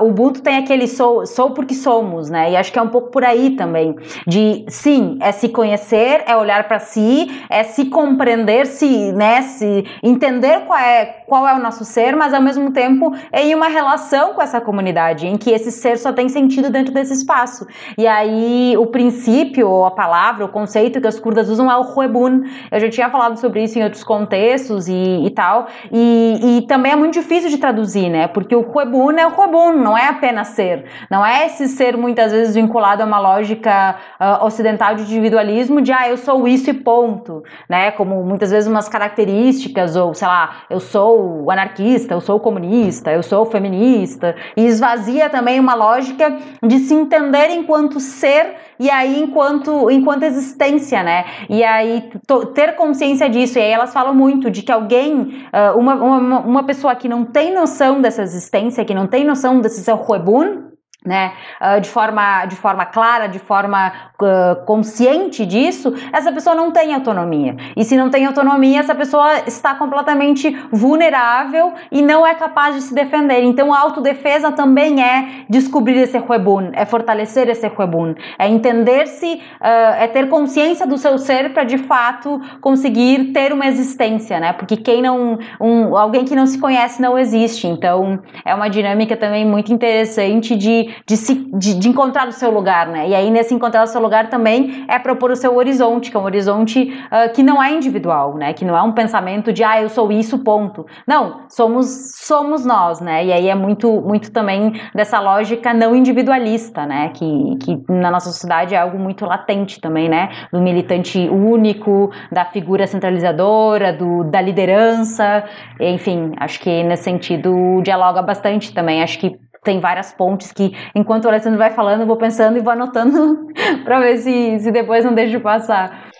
Uh, 0.00 0.04
o 0.04 0.08
Ubuntu 0.08 0.42
tem 0.42 0.56
aquele 0.56 0.86
sou, 0.86 1.26
sou 1.26 1.50
porque 1.50 1.74
somos, 1.74 2.30
né? 2.30 2.52
E 2.52 2.56
acho 2.56 2.72
que 2.72 2.78
é 2.78 2.82
um 2.82 2.88
pouco 2.88 3.10
por 3.10 3.24
aí 3.24 3.50
também. 3.50 3.96
De 4.26 4.64
sim, 4.68 5.18
é 5.20 5.32
se 5.32 5.48
conhecer, 5.48 6.22
é 6.26 6.36
olhar 6.36 6.68
para 6.68 6.78
si, 6.78 7.28
é 7.48 7.62
se 7.62 7.86
compreender 7.86 8.61
se, 8.66 9.12
né, 9.12 9.42
se 9.42 9.84
entender 10.02 10.60
qual 10.66 10.78
é, 10.78 11.04
qual 11.26 11.46
é 11.46 11.54
o 11.54 11.58
nosso 11.58 11.84
ser, 11.84 12.16
mas 12.16 12.34
ao 12.34 12.42
mesmo 12.42 12.72
tempo 12.72 13.14
em 13.32 13.54
uma 13.54 13.68
relação 13.68 14.34
com 14.34 14.42
essa 14.42 14.60
comunidade, 14.60 15.26
em 15.26 15.36
que 15.36 15.50
esse 15.50 15.70
ser 15.70 15.98
só 15.98 16.12
tem 16.12 16.28
sentido 16.28 16.70
dentro 16.70 16.92
desse 16.92 17.12
espaço. 17.12 17.66
E 17.96 18.06
aí 18.06 18.74
o 18.76 18.86
princípio, 18.86 19.84
a 19.84 19.90
palavra, 19.90 20.44
o 20.44 20.48
conceito 20.48 21.00
que 21.00 21.06
as 21.06 21.18
curdas 21.18 21.48
usam 21.48 21.70
é 21.70 21.76
o 21.76 21.82
huebun. 21.82 22.42
Eu 22.70 22.80
já 22.80 22.90
tinha 22.90 23.10
falado 23.10 23.38
sobre 23.38 23.62
isso 23.62 23.78
em 23.78 23.82
outros 23.82 24.04
contextos 24.04 24.88
e, 24.88 25.26
e 25.26 25.30
tal, 25.30 25.66
e, 25.90 26.58
e, 26.58 26.62
também 26.62 26.92
é 26.92 26.96
muito 26.96 27.14
difícil 27.14 27.50
de 27.50 27.58
traduzir, 27.58 28.08
né? 28.08 28.28
Porque 28.28 28.54
o 28.54 28.60
huebun 28.60 29.12
é 29.12 29.26
o 29.26 29.38
huebun, 29.38 29.72
não 29.72 29.96
é 29.96 30.08
apenas 30.08 30.48
ser. 30.48 30.84
Não 31.10 31.24
é 31.24 31.46
esse 31.46 31.68
ser 31.68 31.96
muitas 31.96 32.32
vezes 32.32 32.54
vinculado 32.54 33.02
a 33.02 33.06
uma 33.06 33.18
lógica 33.18 33.96
uh, 34.20 34.44
ocidental 34.44 34.94
de 34.94 35.02
individualismo 35.02 35.80
de 35.80 35.92
ah, 35.92 36.08
eu 36.08 36.16
sou 36.16 36.46
isso 36.46 36.70
e 36.70 36.74
ponto, 36.74 37.42
né? 37.68 37.90
Como 37.92 38.22
muitas 38.22 38.41
vezes 38.50 38.68
umas 38.68 38.88
características, 38.88 39.96
ou 39.96 40.14
sei 40.14 40.26
lá, 40.28 40.62
eu 40.70 40.80
sou 40.80 41.50
anarquista, 41.50 42.14
eu 42.14 42.20
sou 42.20 42.40
comunista, 42.40 43.10
eu 43.10 43.22
sou 43.22 43.44
feminista, 43.46 44.34
e 44.56 44.66
esvazia 44.66 45.28
também 45.28 45.60
uma 45.60 45.74
lógica 45.74 46.36
de 46.62 46.78
se 46.78 46.94
entender 46.94 47.50
enquanto 47.50 48.00
ser 48.00 48.56
e 48.78 48.90
aí 48.90 49.22
enquanto, 49.22 49.90
enquanto 49.90 50.24
existência, 50.24 51.02
né? 51.02 51.24
E 51.48 51.62
aí 51.62 52.10
ter 52.54 52.74
consciência 52.74 53.28
disso, 53.28 53.58
e 53.58 53.62
aí 53.62 53.70
elas 53.70 53.92
falam 53.92 54.14
muito 54.14 54.50
de 54.50 54.62
que 54.62 54.72
alguém, 54.72 55.46
ah, 55.52 55.74
uma, 55.76 55.94
uma, 55.94 56.40
uma 56.40 56.62
pessoa 56.64 56.94
que 56.96 57.08
não 57.08 57.24
tem 57.24 57.54
noção 57.54 58.00
dessa 58.00 58.22
existência, 58.22 58.84
que 58.84 58.94
não 58.94 59.06
tem 59.06 59.24
noção 59.24 59.60
desse 59.60 59.84
seu 59.84 59.96
huebun, 59.96 60.72
né, 61.04 61.32
uh, 61.60 61.80
de, 61.80 61.88
forma, 61.88 62.46
de 62.46 62.56
forma 62.56 62.86
clara, 62.86 63.26
de 63.26 63.38
forma 63.38 63.92
uh, 64.20 64.64
consciente 64.64 65.44
disso, 65.44 65.92
essa 66.12 66.30
pessoa 66.32 66.54
não 66.54 66.70
tem 66.70 66.94
autonomia. 66.94 67.56
E 67.76 67.84
se 67.84 67.96
não 67.96 68.08
tem 68.08 68.24
autonomia, 68.24 68.80
essa 68.80 68.94
pessoa 68.94 69.40
está 69.46 69.74
completamente 69.74 70.50
vulnerável 70.70 71.72
e 71.90 72.02
não 72.02 72.26
é 72.26 72.34
capaz 72.34 72.76
de 72.76 72.82
se 72.82 72.94
defender. 72.94 73.42
Então, 73.42 73.72
a 73.72 73.80
autodefesa 73.80 74.52
também 74.52 75.02
é 75.02 75.44
descobrir 75.48 75.98
esse 75.98 76.18
huebun, 76.18 76.70
é 76.72 76.84
fortalecer 76.84 77.48
esse 77.48 77.66
huebun, 77.66 78.14
é 78.38 78.48
entender-se, 78.48 79.42
uh, 79.60 79.94
é 79.98 80.06
ter 80.06 80.28
consciência 80.28 80.86
do 80.86 80.96
seu 80.96 81.18
ser 81.18 81.52
para 81.52 81.64
de 81.64 81.78
fato 81.78 82.40
conseguir 82.60 83.32
ter 83.32 83.52
uma 83.52 83.66
existência, 83.66 84.38
né? 84.38 84.52
Porque 84.52 84.76
quem 84.76 85.02
não, 85.02 85.38
um, 85.60 85.96
alguém 85.96 86.24
que 86.24 86.36
não 86.36 86.46
se 86.46 86.58
conhece 86.58 87.02
não 87.02 87.18
existe. 87.18 87.66
Então, 87.66 88.20
é 88.44 88.54
uma 88.54 88.68
dinâmica 88.68 89.16
também 89.16 89.44
muito 89.44 89.72
interessante 89.72 90.54
de 90.56 90.91
de, 91.06 91.16
se, 91.16 91.34
de, 91.34 91.74
de, 91.74 91.88
encontrar 91.88 92.28
o 92.28 92.32
seu 92.32 92.50
lugar, 92.50 92.86
né? 92.88 93.08
E 93.08 93.14
aí, 93.14 93.30
nesse 93.30 93.54
encontrar 93.54 93.82
o 93.82 93.86
seu 93.86 94.00
lugar 94.00 94.28
também 94.28 94.84
é 94.88 94.98
propor 94.98 95.30
o 95.30 95.36
seu 95.36 95.56
horizonte, 95.56 96.10
que 96.10 96.16
é 96.16 96.20
um 96.20 96.24
horizonte 96.24 96.82
uh, 96.82 97.32
que 97.32 97.42
não 97.42 97.62
é 97.62 97.72
individual, 97.72 98.36
né? 98.36 98.52
Que 98.52 98.64
não 98.64 98.76
é 98.76 98.82
um 98.82 98.92
pensamento 98.92 99.52
de, 99.52 99.64
ah, 99.64 99.80
eu 99.80 99.88
sou 99.88 100.10
isso, 100.10 100.38
ponto. 100.38 100.86
Não, 101.06 101.42
somos, 101.48 102.12
somos 102.16 102.64
nós, 102.64 103.00
né? 103.00 103.24
E 103.24 103.32
aí 103.32 103.48
é 103.48 103.54
muito, 103.54 104.00
muito 104.00 104.32
também 104.32 104.72
dessa 104.94 105.20
lógica 105.20 105.72
não 105.74 105.94
individualista, 105.94 106.86
né? 106.86 107.10
Que, 107.10 107.56
que 107.60 107.92
na 107.92 108.10
nossa 108.10 108.30
sociedade 108.30 108.74
é 108.74 108.78
algo 108.78 108.98
muito 108.98 109.24
latente 109.24 109.80
também, 109.80 110.08
né? 110.08 110.30
Do 110.52 110.60
militante 110.60 111.18
único, 111.28 112.10
da 112.30 112.44
figura 112.44 112.86
centralizadora, 112.86 113.92
do, 113.92 114.24
da 114.24 114.40
liderança, 114.40 115.44
enfim, 115.80 116.32
acho 116.38 116.60
que 116.60 116.82
nesse 116.82 117.04
sentido 117.04 117.80
dialoga 117.82 118.22
bastante 118.22 118.72
também. 118.72 119.02
Acho 119.02 119.18
que 119.18 119.38
tem 119.62 119.80
várias 119.80 120.12
pontes 120.12 120.52
que, 120.52 120.72
enquanto 120.94 121.24
o 121.24 121.28
Alessandro 121.28 121.58
vai 121.58 121.70
falando, 121.70 122.00
eu 122.00 122.06
vou 122.06 122.16
pensando 122.16 122.58
e 122.58 122.60
vou 122.60 122.72
anotando 122.72 123.46
para 123.84 124.00
ver 124.00 124.18
se, 124.18 124.58
se 124.58 124.72
depois 124.72 125.04
não 125.04 125.14
deixo 125.14 125.40
passar. 125.40 126.10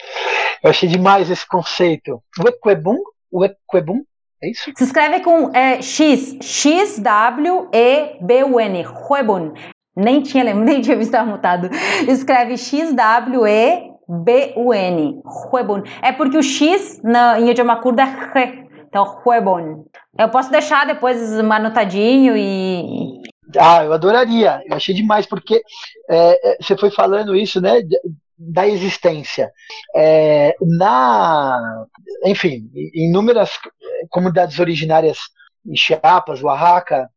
Eu 0.63 0.71
achei 0.71 0.89
demais 0.89 1.29
esse 1.29 1.47
conceito. 1.47 2.23
O 2.41 2.49
Equebum? 2.49 2.99
O 3.31 3.45
Equebum? 3.45 4.03
É 4.43 4.51
isso? 4.51 4.71
Se 4.77 4.85
escreve 4.85 5.21
com 5.21 5.51
é, 5.55 5.83
X, 5.83 6.37
X-W-E-B-U-N, 6.41 7.67
Huebun. 9.09 9.53
Nem 9.97 10.23
tinha, 10.23 10.45
nem 10.55 10.81
tinha 10.81 10.97
visto 10.97 11.17
mutado. 11.25 11.69
Escreve 12.09 12.57
X-W-E-B-U-N, 12.57 13.93
Huebun. 15.53 15.83
É 16.01 16.13
porque 16.13 16.39
o 16.39 16.43
X 16.43 17.01
na, 17.03 17.41
em 17.41 17.51
idioma 17.51 17.81
curdo 17.81 18.01
é 18.01 18.05
He. 18.05 18.63
Então, 18.89 19.21
Huebun. 19.25 19.85
Eu 20.19 20.29
posso 20.29 20.51
deixar 20.51 20.87
depois 20.87 21.39
anotadinho 21.39 22.37
e, 22.37 23.23
ah, 23.59 23.85
eu 23.85 23.93
adoraria. 23.93 24.63
Eu 24.67 24.77
achei 24.77 24.95
demais, 24.95 25.27
porque 25.27 25.63
é, 26.09 26.53
é, 26.53 26.57
você 26.61 26.77
foi 26.77 26.91
falando 26.91 27.37
isso, 27.37 27.61
né? 27.61 27.83
Da 28.37 28.67
existência. 28.67 29.51
É, 29.95 30.55
na, 30.61 31.87
enfim, 32.25 32.71
inúmeras 32.95 33.59
comunidades 34.11 34.59
originárias 34.59 35.19
em 35.67 35.77
Chiapas, 35.77 36.43
Oaxaca, 36.43 37.09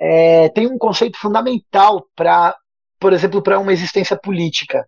é, 0.00 0.48
tem 0.48 0.66
um 0.66 0.78
conceito 0.78 1.18
fundamental 1.18 2.06
para, 2.16 2.56
por 2.98 3.12
exemplo, 3.12 3.42
para 3.42 3.58
uma 3.58 3.72
existência 3.72 4.16
política, 4.16 4.86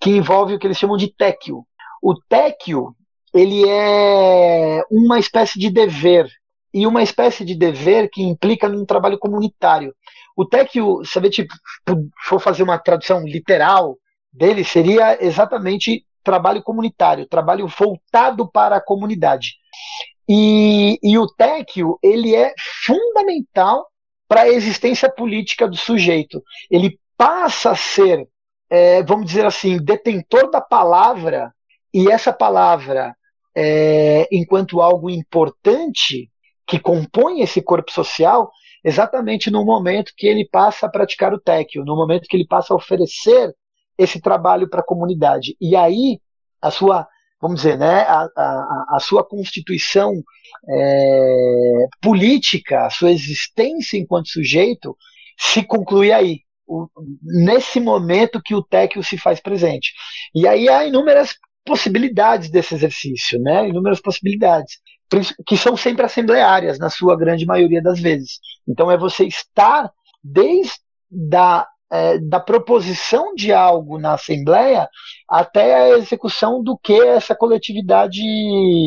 que 0.00 0.10
envolve 0.10 0.54
o 0.54 0.58
que 0.58 0.66
eles 0.66 0.78
chamam 0.78 0.96
de 0.96 1.14
téquio. 1.14 1.64
O 2.02 2.14
téquio, 2.28 2.94
ele 3.34 3.68
é 3.68 4.82
uma 4.90 5.18
espécie 5.18 5.58
de 5.58 5.70
dever, 5.70 6.26
e 6.72 6.86
uma 6.86 7.02
espécie 7.02 7.44
de 7.44 7.54
dever 7.54 8.08
que 8.10 8.22
implica 8.22 8.68
num 8.68 8.84
trabalho 8.84 9.18
comunitário. 9.18 9.94
O 10.36 10.44
TEC, 10.44 10.72
se 11.04 11.20
gente 11.20 11.46
for 12.24 12.40
fazer 12.40 12.62
uma 12.62 12.78
tradução 12.78 13.22
literal 13.24 13.96
dele, 14.32 14.64
seria 14.64 15.22
exatamente 15.22 16.04
trabalho 16.22 16.62
comunitário, 16.62 17.26
trabalho 17.26 17.66
voltado 17.66 18.50
para 18.50 18.76
a 18.76 18.80
comunidade. 18.80 19.54
E, 20.28 20.98
e 21.02 21.18
o 21.18 21.26
TEC, 21.26 21.82
ele 22.02 22.34
é 22.34 22.54
fundamental 22.84 23.86
para 24.28 24.42
a 24.42 24.48
existência 24.48 25.10
política 25.10 25.66
do 25.66 25.76
sujeito. 25.76 26.42
Ele 26.70 26.98
passa 27.16 27.72
a 27.72 27.76
ser, 27.76 28.28
é, 28.68 29.02
vamos 29.02 29.26
dizer 29.26 29.44
assim, 29.44 29.76
detentor 29.78 30.50
da 30.50 30.60
palavra, 30.60 31.52
e 31.92 32.08
essa 32.08 32.32
palavra 32.32 33.14
é, 33.54 34.28
enquanto 34.30 34.80
algo 34.80 35.10
importante 35.10 36.30
que 36.66 36.78
compõe 36.78 37.40
esse 37.40 37.60
corpo 37.60 37.90
social, 37.90 38.50
exatamente 38.84 39.50
no 39.50 39.64
momento 39.64 40.12
que 40.16 40.26
ele 40.26 40.48
passa 40.50 40.86
a 40.86 40.90
praticar 40.90 41.32
o 41.32 41.40
téquio, 41.40 41.84
no 41.84 41.96
momento 41.96 42.26
que 42.28 42.36
ele 42.36 42.46
passa 42.46 42.72
a 42.72 42.76
oferecer 42.76 43.54
esse 43.98 44.20
trabalho 44.20 44.68
para 44.68 44.80
a 44.80 44.86
comunidade. 44.86 45.56
E 45.60 45.76
aí, 45.76 46.20
a 46.60 46.70
sua, 46.70 47.06
vamos 47.40 47.62
dizer, 47.62 47.78
né, 47.78 48.02
a, 48.02 48.28
a, 48.36 48.86
a 48.96 49.00
sua 49.00 49.22
constituição 49.24 50.12
é, 50.68 51.86
política, 52.00 52.86
a 52.86 52.90
sua 52.90 53.10
existência 53.10 53.98
enquanto 53.98 54.28
sujeito, 54.28 54.96
se 55.38 55.62
conclui 55.62 56.12
aí, 56.12 56.40
nesse 57.22 57.80
momento 57.80 58.40
que 58.42 58.54
o 58.54 58.62
téquio 58.62 59.02
se 59.02 59.18
faz 59.18 59.40
presente. 59.40 59.92
E 60.34 60.46
aí 60.46 60.68
há 60.68 60.84
inúmeras 60.86 61.34
possibilidades 61.64 62.50
desse 62.50 62.74
exercício, 62.74 63.40
né? 63.40 63.68
Inúmeras 63.68 64.00
possibilidades, 64.00 64.78
que 65.46 65.56
são 65.56 65.76
sempre 65.76 66.04
assembleárias, 66.04 66.78
na 66.78 66.88
sua 66.88 67.16
grande 67.16 67.44
maioria 67.44 67.82
das 67.82 68.00
vezes. 68.00 68.38
Então 68.68 68.90
é 68.90 68.96
você 68.96 69.24
estar 69.24 69.90
desde 70.22 70.74
da, 71.10 71.66
é, 71.90 72.18
da 72.18 72.38
proposição 72.38 73.34
de 73.34 73.52
algo 73.52 73.98
na 73.98 74.14
Assembleia 74.14 74.88
até 75.28 75.74
a 75.74 75.98
execução 75.98 76.62
do 76.62 76.78
que 76.78 76.94
essa 77.00 77.34
coletividade 77.34 78.22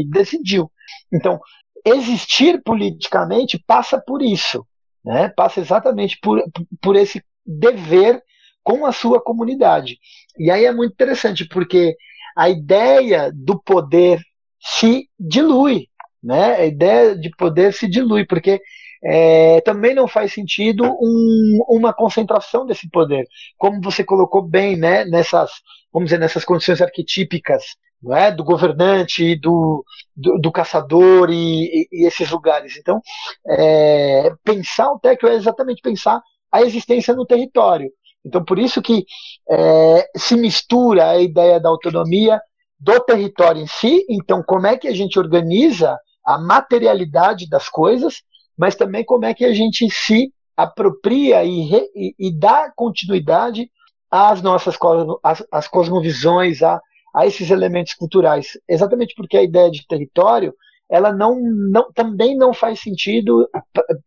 decidiu. 0.09 0.71
Então, 1.11 1.39
existir 1.85 2.61
politicamente 2.63 3.61
passa 3.67 3.99
por 3.99 4.21
isso, 4.21 4.65
né? 5.03 5.27
passa 5.29 5.59
exatamente 5.59 6.17
por, 6.21 6.41
por 6.81 6.95
esse 6.95 7.21
dever 7.45 8.23
com 8.63 8.85
a 8.85 8.93
sua 8.93 9.21
comunidade. 9.21 9.97
E 10.37 10.49
aí 10.49 10.63
é 10.63 10.71
muito 10.71 10.93
interessante, 10.93 11.45
porque 11.45 11.95
a 12.37 12.49
ideia 12.49 13.31
do 13.33 13.61
poder 13.61 14.21
se 14.59 15.09
dilui, 15.19 15.87
né? 16.23 16.55
A 16.55 16.65
ideia 16.65 17.15
de 17.15 17.29
poder 17.35 17.73
se 17.73 17.87
dilui, 17.87 18.25
porque 18.25 18.61
é, 19.03 19.59
também 19.61 19.93
não 19.93 20.07
faz 20.07 20.33
sentido 20.33 20.85
um, 20.85 21.59
uma 21.67 21.93
concentração 21.93 22.65
desse 22.65 22.89
poder, 22.89 23.27
como 23.57 23.81
você 23.81 24.03
colocou 24.03 24.41
bem, 24.41 24.77
né? 24.77 25.03
Nessas, 25.05 25.51
vamos 25.91 26.07
dizer, 26.07 26.19
nessas 26.19 26.45
condições 26.45 26.81
arquetípicas, 26.81 27.63
não 28.01 28.15
é? 28.15 28.31
Do 28.31 28.43
governante, 28.43 29.35
do, 29.35 29.83
do, 30.15 30.39
do 30.39 30.51
caçador 30.51 31.29
e, 31.29 31.87
e, 31.91 32.07
esses 32.07 32.29
lugares. 32.31 32.77
Então, 32.77 33.01
é, 33.49 34.31
pensar 34.43 34.91
o 34.91 34.99
técnico 34.99 35.27
é 35.27 35.35
exatamente 35.35 35.81
pensar 35.81 36.21
a 36.51 36.61
existência 36.61 37.13
no 37.13 37.25
território. 37.25 37.91
Então, 38.25 38.43
por 38.43 38.57
isso 38.57 38.81
que 38.81 39.05
é, 39.51 40.09
se 40.15 40.35
mistura 40.37 41.09
a 41.09 41.19
ideia 41.19 41.59
da 41.59 41.67
autonomia 41.67 42.39
do 42.79 42.99
território 43.01 43.61
em 43.61 43.67
si. 43.67 44.05
Então, 44.09 44.43
como 44.45 44.67
é 44.67 44.77
que 44.77 44.87
a 44.87 44.93
gente 44.93 45.19
organiza 45.19 45.97
a 46.25 46.37
materialidade 46.37 47.49
das 47.49 47.69
coisas, 47.69 48.21
mas 48.57 48.75
também 48.75 49.03
como 49.03 49.25
é 49.25 49.33
que 49.33 49.45
a 49.45 49.53
gente 49.53 49.89
se 49.89 50.31
apropria 50.55 51.43
e, 51.43 51.61
re, 51.61 51.89
e, 51.95 52.15
e 52.19 52.31
dá 52.31 52.71
continuidade 52.75 53.69
às 54.09 54.41
nossas 54.41 54.77
às, 55.23 55.43
às 55.51 55.67
cosmovisões, 55.67 56.61
a, 56.61 56.79
a 57.15 57.25
esses 57.25 57.49
elementos 57.49 57.93
culturais. 57.93 58.57
Exatamente 58.67 59.13
porque 59.15 59.37
a 59.37 59.43
ideia 59.43 59.69
de 59.71 59.85
território 59.87 60.53
ela 60.89 61.11
não, 61.11 61.39
não, 61.39 61.91
também 61.91 62.37
não 62.37 62.53
faz 62.53 62.79
sentido 62.79 63.49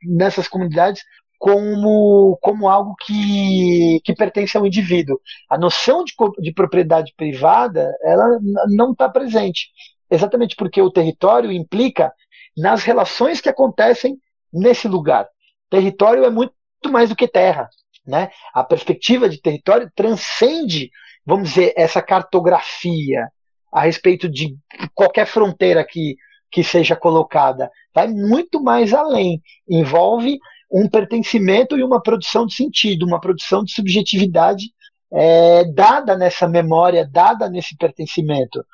nessas 0.02 0.46
comunidades 0.46 1.02
como, 1.38 2.38
como 2.40 2.68
algo 2.68 2.94
que, 3.04 4.00
que 4.04 4.14
pertence 4.14 4.56
ao 4.56 4.66
indivíduo. 4.66 5.20
A 5.50 5.58
noção 5.58 6.04
de, 6.04 6.14
de 6.38 6.52
propriedade 6.52 7.12
privada 7.16 7.92
ela 8.02 8.38
não 8.68 8.92
está 8.92 9.08
presente, 9.08 9.68
exatamente 10.10 10.56
porque 10.56 10.80
o 10.80 10.90
território 10.90 11.52
implica 11.52 12.12
nas 12.56 12.82
relações 12.84 13.40
que 13.40 13.48
acontecem 13.48 14.18
nesse 14.52 14.88
lugar. 14.88 15.28
Território 15.70 16.24
é 16.24 16.30
muito 16.30 16.54
mais 16.88 17.08
do 17.08 17.16
que 17.16 17.28
terra. 17.28 17.68
Né? 18.06 18.30
A 18.54 18.62
perspectiva 18.62 19.28
de 19.28 19.40
território 19.40 19.90
transcende, 19.94 20.90
vamos 21.24 21.50
dizer, 21.50 21.72
essa 21.76 22.00
cartografia 22.00 23.28
a 23.72 23.82
respeito 23.82 24.28
de 24.28 24.56
qualquer 24.94 25.26
fronteira 25.26 25.84
que, 25.84 26.16
que 26.50 26.62
seja 26.62 26.96
colocada. 26.96 27.70
Vai 27.94 28.08
muito 28.08 28.62
mais 28.62 28.94
além. 28.94 29.42
Envolve 29.68 30.38
um 30.70 30.88
pertencimento 30.88 31.76
e 31.76 31.82
uma 31.82 32.00
produção 32.00 32.46
de 32.46 32.54
sentido, 32.54 33.06
uma 33.06 33.20
produção 33.20 33.64
de 33.64 33.72
subjetividade 33.72 34.66
é, 35.12 35.64
dada 35.64 36.16
nessa 36.16 36.48
memória, 36.48 37.08
dada 37.10 37.48
nesse 37.48 37.76
pertencimento. 37.76 38.64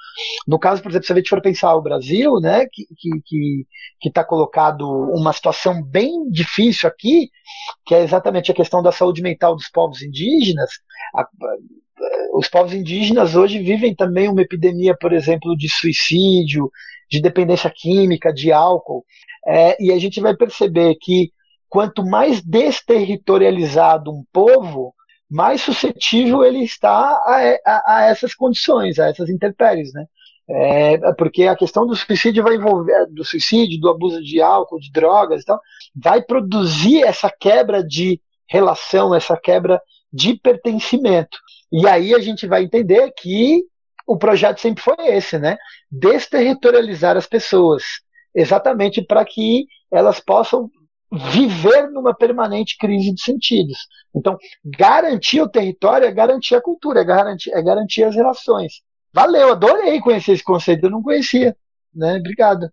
No 0.47 0.59
caso, 0.59 0.83
por 0.83 0.91
exemplo, 0.91 1.07
se 1.07 1.13
a 1.13 1.17
gente 1.17 1.29
for 1.29 1.43
pensar 1.43 1.75
o 1.75 1.83
Brasil, 1.83 2.41
né, 2.41 2.67
que 2.73 2.83
está 2.83 3.19
que, 3.25 3.67
que 4.01 4.11
tá 4.11 4.25
colocado 4.25 4.89
uma 5.15 5.33
situação 5.33 5.83
bem 5.83 6.29
difícil 6.31 6.89
aqui, 6.89 7.31
que 7.85 7.95
é 7.95 8.03
exatamente 8.03 8.51
a 8.51 8.55
questão 8.55 8.83
da 8.83 8.93
saúde 8.93 9.23
mental 9.23 9.55
dos 9.55 9.69
povos 9.69 10.03
indígenas, 10.03 10.71
a, 11.15 11.27
os 12.35 12.49
povos 12.49 12.73
indígenas 12.73 13.35
hoje 13.35 13.59
vivem 13.59 13.95
também 13.95 14.29
uma 14.29 14.43
epidemia, 14.43 14.97
por 14.99 15.13
exemplo, 15.13 15.57
de 15.57 15.69
suicídio, 15.69 16.71
de 17.11 17.21
dependência 17.21 17.71
química, 17.75 18.33
de 18.33 18.51
álcool, 18.51 19.05
é, 19.47 19.77
e 19.83 19.93
a 19.93 19.99
gente 19.99 20.21
vai 20.21 20.35
perceber 20.35 20.97
que 21.01 21.31
quanto 21.69 22.05
mais 22.05 22.43
desterritorializado 22.43 24.11
um 24.11 24.25
povo, 24.33 24.95
mais 25.33 25.63
suscetível 25.63 26.45
ele 26.45 26.63
está 26.63 26.93
a, 26.93 27.59
a, 27.65 27.97
a 27.97 28.05
essas 28.05 28.35
condições, 28.35 28.99
a 28.99 29.09
essas 29.09 29.31
intempéries, 29.31 29.91
né? 29.95 30.05
É, 30.47 30.99
porque 31.15 31.45
a 31.45 31.57
questão 31.57 31.87
do 31.87 31.97
suicídio 31.97 32.43
vai 32.43 32.57
envolver, 32.57 33.07
do 33.07 33.25
suicídio, 33.25 33.81
do 33.81 33.89
abuso 33.89 34.23
de 34.23 34.43
álcool, 34.43 34.79
de 34.79 34.93
drogas, 34.93 35.41
então, 35.41 35.59
vai 35.97 36.21
produzir 36.21 37.03
essa 37.03 37.31
quebra 37.31 37.83
de 37.83 38.21
relação, 38.47 39.15
essa 39.15 39.35
quebra 39.35 39.81
de 40.13 40.35
pertencimento. 40.35 41.39
E 41.73 41.89
aí 41.89 42.15
a 42.15 42.19
gente 42.19 42.47
vai 42.47 42.65
entender 42.65 43.11
que 43.17 43.63
o 44.07 44.19
projeto 44.19 44.61
sempre 44.61 44.83
foi 44.83 44.97
esse, 45.07 45.39
né? 45.39 45.57
Desterritorializar 45.91 47.17
as 47.17 47.27
pessoas, 47.27 47.83
exatamente 48.35 49.01
para 49.01 49.25
que 49.25 49.65
elas 49.91 50.21
possam 50.21 50.69
viver 51.13 51.91
numa 51.91 52.15
permanente 52.15 52.77
crise 52.79 53.13
de 53.13 53.23
sentidos. 53.23 53.79
Então, 54.15 54.37
garantir 54.65 55.41
o 55.41 55.49
território 55.49 56.07
é 56.07 56.11
garantir 56.11 56.55
a 56.55 56.63
cultura, 56.63 57.01
é 57.01 57.05
garantir, 57.05 57.53
é 57.53 57.63
garantir 57.63 58.05
as 58.05 58.15
relações. 58.15 58.81
Valeu, 59.13 59.53
adorei 59.53 60.01
conhecer 60.01 60.33
esse 60.33 60.45
conceito, 60.45 60.85
eu 60.85 60.91
não 60.91 61.03
conhecia. 61.03 61.55
Né? 61.95 62.17
Obrigado. 62.17 62.71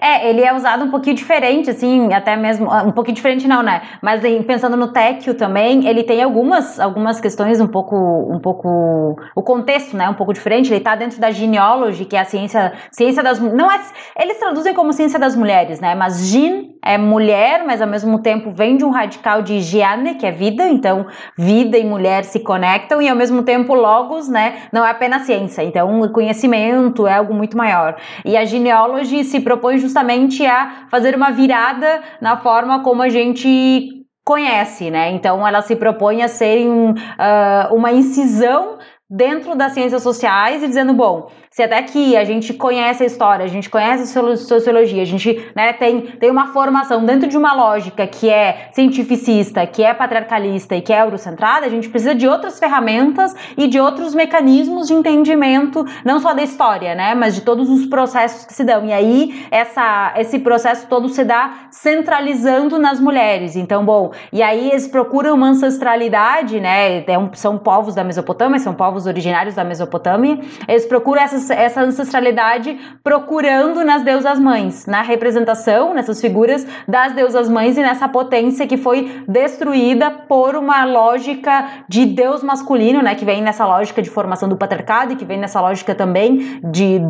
É, 0.00 0.28
ele 0.28 0.42
é 0.42 0.54
usado 0.54 0.84
um 0.84 0.90
pouquinho 0.90 1.16
diferente, 1.16 1.70
assim, 1.70 2.12
até 2.12 2.36
mesmo, 2.36 2.70
ah, 2.70 2.82
um 2.82 2.92
pouquinho 2.92 3.14
diferente 3.14 3.48
não, 3.48 3.62
né? 3.62 3.82
Mas 4.02 4.20
pensando 4.46 4.76
no 4.76 4.92
Téquio 4.92 5.34
também, 5.34 5.86
ele 5.88 6.02
tem 6.02 6.22
algumas, 6.22 6.78
algumas 6.78 7.18
questões 7.18 7.60
um 7.60 7.66
pouco, 7.66 7.96
um 7.96 8.38
pouco, 8.38 9.16
o 9.34 9.42
contexto, 9.42 9.96
né, 9.96 10.08
um 10.08 10.14
pouco 10.14 10.34
diferente, 10.34 10.72
ele 10.72 10.84
tá 10.84 10.94
dentro 10.94 11.18
da 11.18 11.30
genealogy, 11.30 12.04
que 12.04 12.14
é 12.14 12.20
a 12.20 12.24
ciência, 12.24 12.74
ciência 12.92 13.22
das, 13.22 13.40
não 13.40 13.70
é, 13.70 13.80
eles 14.20 14.38
traduzem 14.38 14.74
como 14.74 14.92
ciência 14.92 15.18
das 15.18 15.34
mulheres, 15.34 15.80
né, 15.80 15.94
mas 15.94 16.26
gene 16.28 16.73
é 16.84 16.98
mulher, 16.98 17.64
mas 17.66 17.80
ao 17.80 17.88
mesmo 17.88 18.20
tempo 18.20 18.50
vem 18.52 18.76
de 18.76 18.84
um 18.84 18.90
radical 18.90 19.42
de 19.42 19.60
giane, 19.60 20.14
que 20.16 20.26
é 20.26 20.30
vida, 20.30 20.68
então 20.68 21.06
vida 21.36 21.78
e 21.78 21.84
mulher 21.84 22.24
se 22.24 22.40
conectam, 22.40 23.00
e 23.00 23.08
ao 23.08 23.16
mesmo 23.16 23.42
tempo 23.42 23.74
logos, 23.74 24.28
né, 24.28 24.68
não 24.72 24.84
é 24.84 24.90
apenas 24.90 25.22
ciência, 25.22 25.62
então 25.62 26.06
conhecimento 26.12 27.06
é 27.06 27.14
algo 27.14 27.32
muito 27.32 27.56
maior. 27.56 27.96
E 28.24 28.36
a 28.36 28.44
genealogy 28.44 29.24
se 29.24 29.40
propõe 29.40 29.78
justamente 29.78 30.44
a 30.44 30.86
fazer 30.90 31.14
uma 31.14 31.30
virada 31.30 32.02
na 32.20 32.36
forma 32.36 32.82
como 32.82 33.02
a 33.02 33.08
gente 33.08 34.04
conhece, 34.24 34.90
né? 34.90 35.10
Então 35.10 35.46
ela 35.46 35.60
se 35.60 35.76
propõe 35.76 36.22
a 36.22 36.28
ser 36.28 36.66
uh, 36.66 37.74
uma 37.74 37.92
incisão 37.92 38.78
dentro 39.08 39.54
das 39.54 39.72
ciências 39.72 40.02
sociais 40.02 40.62
e 40.62 40.66
dizendo, 40.66 40.94
bom, 40.94 41.30
se 41.54 41.62
até 41.62 41.78
aqui 41.78 42.16
a 42.16 42.24
gente 42.24 42.52
conhece 42.52 43.04
a 43.04 43.06
história, 43.06 43.44
a 43.44 43.48
gente 43.48 43.70
conhece 43.70 44.18
a 44.18 44.36
sociologia, 44.36 45.00
a 45.00 45.06
gente 45.06 45.52
né, 45.54 45.72
tem, 45.72 46.00
tem 46.00 46.28
uma 46.28 46.48
formação 46.48 47.04
dentro 47.04 47.28
de 47.28 47.38
uma 47.38 47.54
lógica 47.54 48.08
que 48.08 48.28
é 48.28 48.70
cientificista, 48.72 49.64
que 49.64 49.84
é 49.84 49.94
patriarcalista 49.94 50.74
e 50.74 50.82
que 50.82 50.92
é 50.92 51.00
eurocentrada, 51.00 51.64
a 51.64 51.68
gente 51.68 51.88
precisa 51.88 52.12
de 52.12 52.26
outras 52.26 52.58
ferramentas 52.58 53.36
e 53.56 53.68
de 53.68 53.78
outros 53.78 54.16
mecanismos 54.16 54.88
de 54.88 54.94
entendimento, 54.94 55.86
não 56.04 56.18
só 56.18 56.34
da 56.34 56.42
história, 56.42 56.92
né, 56.96 57.14
mas 57.14 57.36
de 57.36 57.42
todos 57.42 57.70
os 57.70 57.86
processos 57.86 58.44
que 58.44 58.52
se 58.52 58.64
dão. 58.64 58.84
E 58.86 58.92
aí 58.92 59.46
essa, 59.48 60.12
esse 60.16 60.40
processo 60.40 60.88
todo 60.88 61.08
se 61.08 61.22
dá 61.22 61.68
centralizando 61.70 62.80
nas 62.80 62.98
mulheres. 62.98 63.54
Então, 63.54 63.84
bom, 63.84 64.10
e 64.32 64.42
aí 64.42 64.70
eles 64.70 64.88
procuram 64.88 65.36
uma 65.36 65.50
ancestralidade, 65.50 66.58
né, 66.58 66.96
é 66.98 67.04
são 67.34 67.56
povos 67.56 67.94
da 67.94 68.02
Mesopotâmia, 68.02 68.58
são 68.58 68.74
povos 68.74 69.06
originários 69.06 69.54
da 69.54 69.62
Mesopotâmia, 69.62 70.40
eles 70.66 70.84
procuram 70.84 71.22
essas 71.22 71.43
essa, 71.50 71.82
ancestralidade 71.82 72.78
procurando 73.02 73.84
nas 73.84 74.02
deusas 74.02 74.38
mães, 74.38 74.86
na 74.86 75.02
representação, 75.02 75.92
nessas 75.92 76.20
figuras 76.20 76.66
das 76.88 77.12
deusas 77.12 77.48
mães 77.48 77.76
e 77.76 77.80
nessa 77.80 78.08
potência 78.08 78.66
que 78.66 78.76
foi 78.76 79.22
destruída 79.28 80.10
por 80.10 80.56
uma 80.56 80.84
lógica 80.84 81.84
de 81.88 82.06
Deus 82.06 82.42
masculino, 82.42 83.02
né, 83.02 83.14
que 83.14 83.24
vem 83.24 83.42
nessa 83.42 83.66
lógica 83.66 84.00
de 84.00 84.10
formação 84.10 84.48
do 84.48 84.56
patriarcado 84.56 85.12
e 85.12 85.16
que 85.16 85.24
vem 85.24 85.38
nessa 85.38 85.60
lógica 85.60 85.94
também 85.94 86.60
de, 86.70 87.00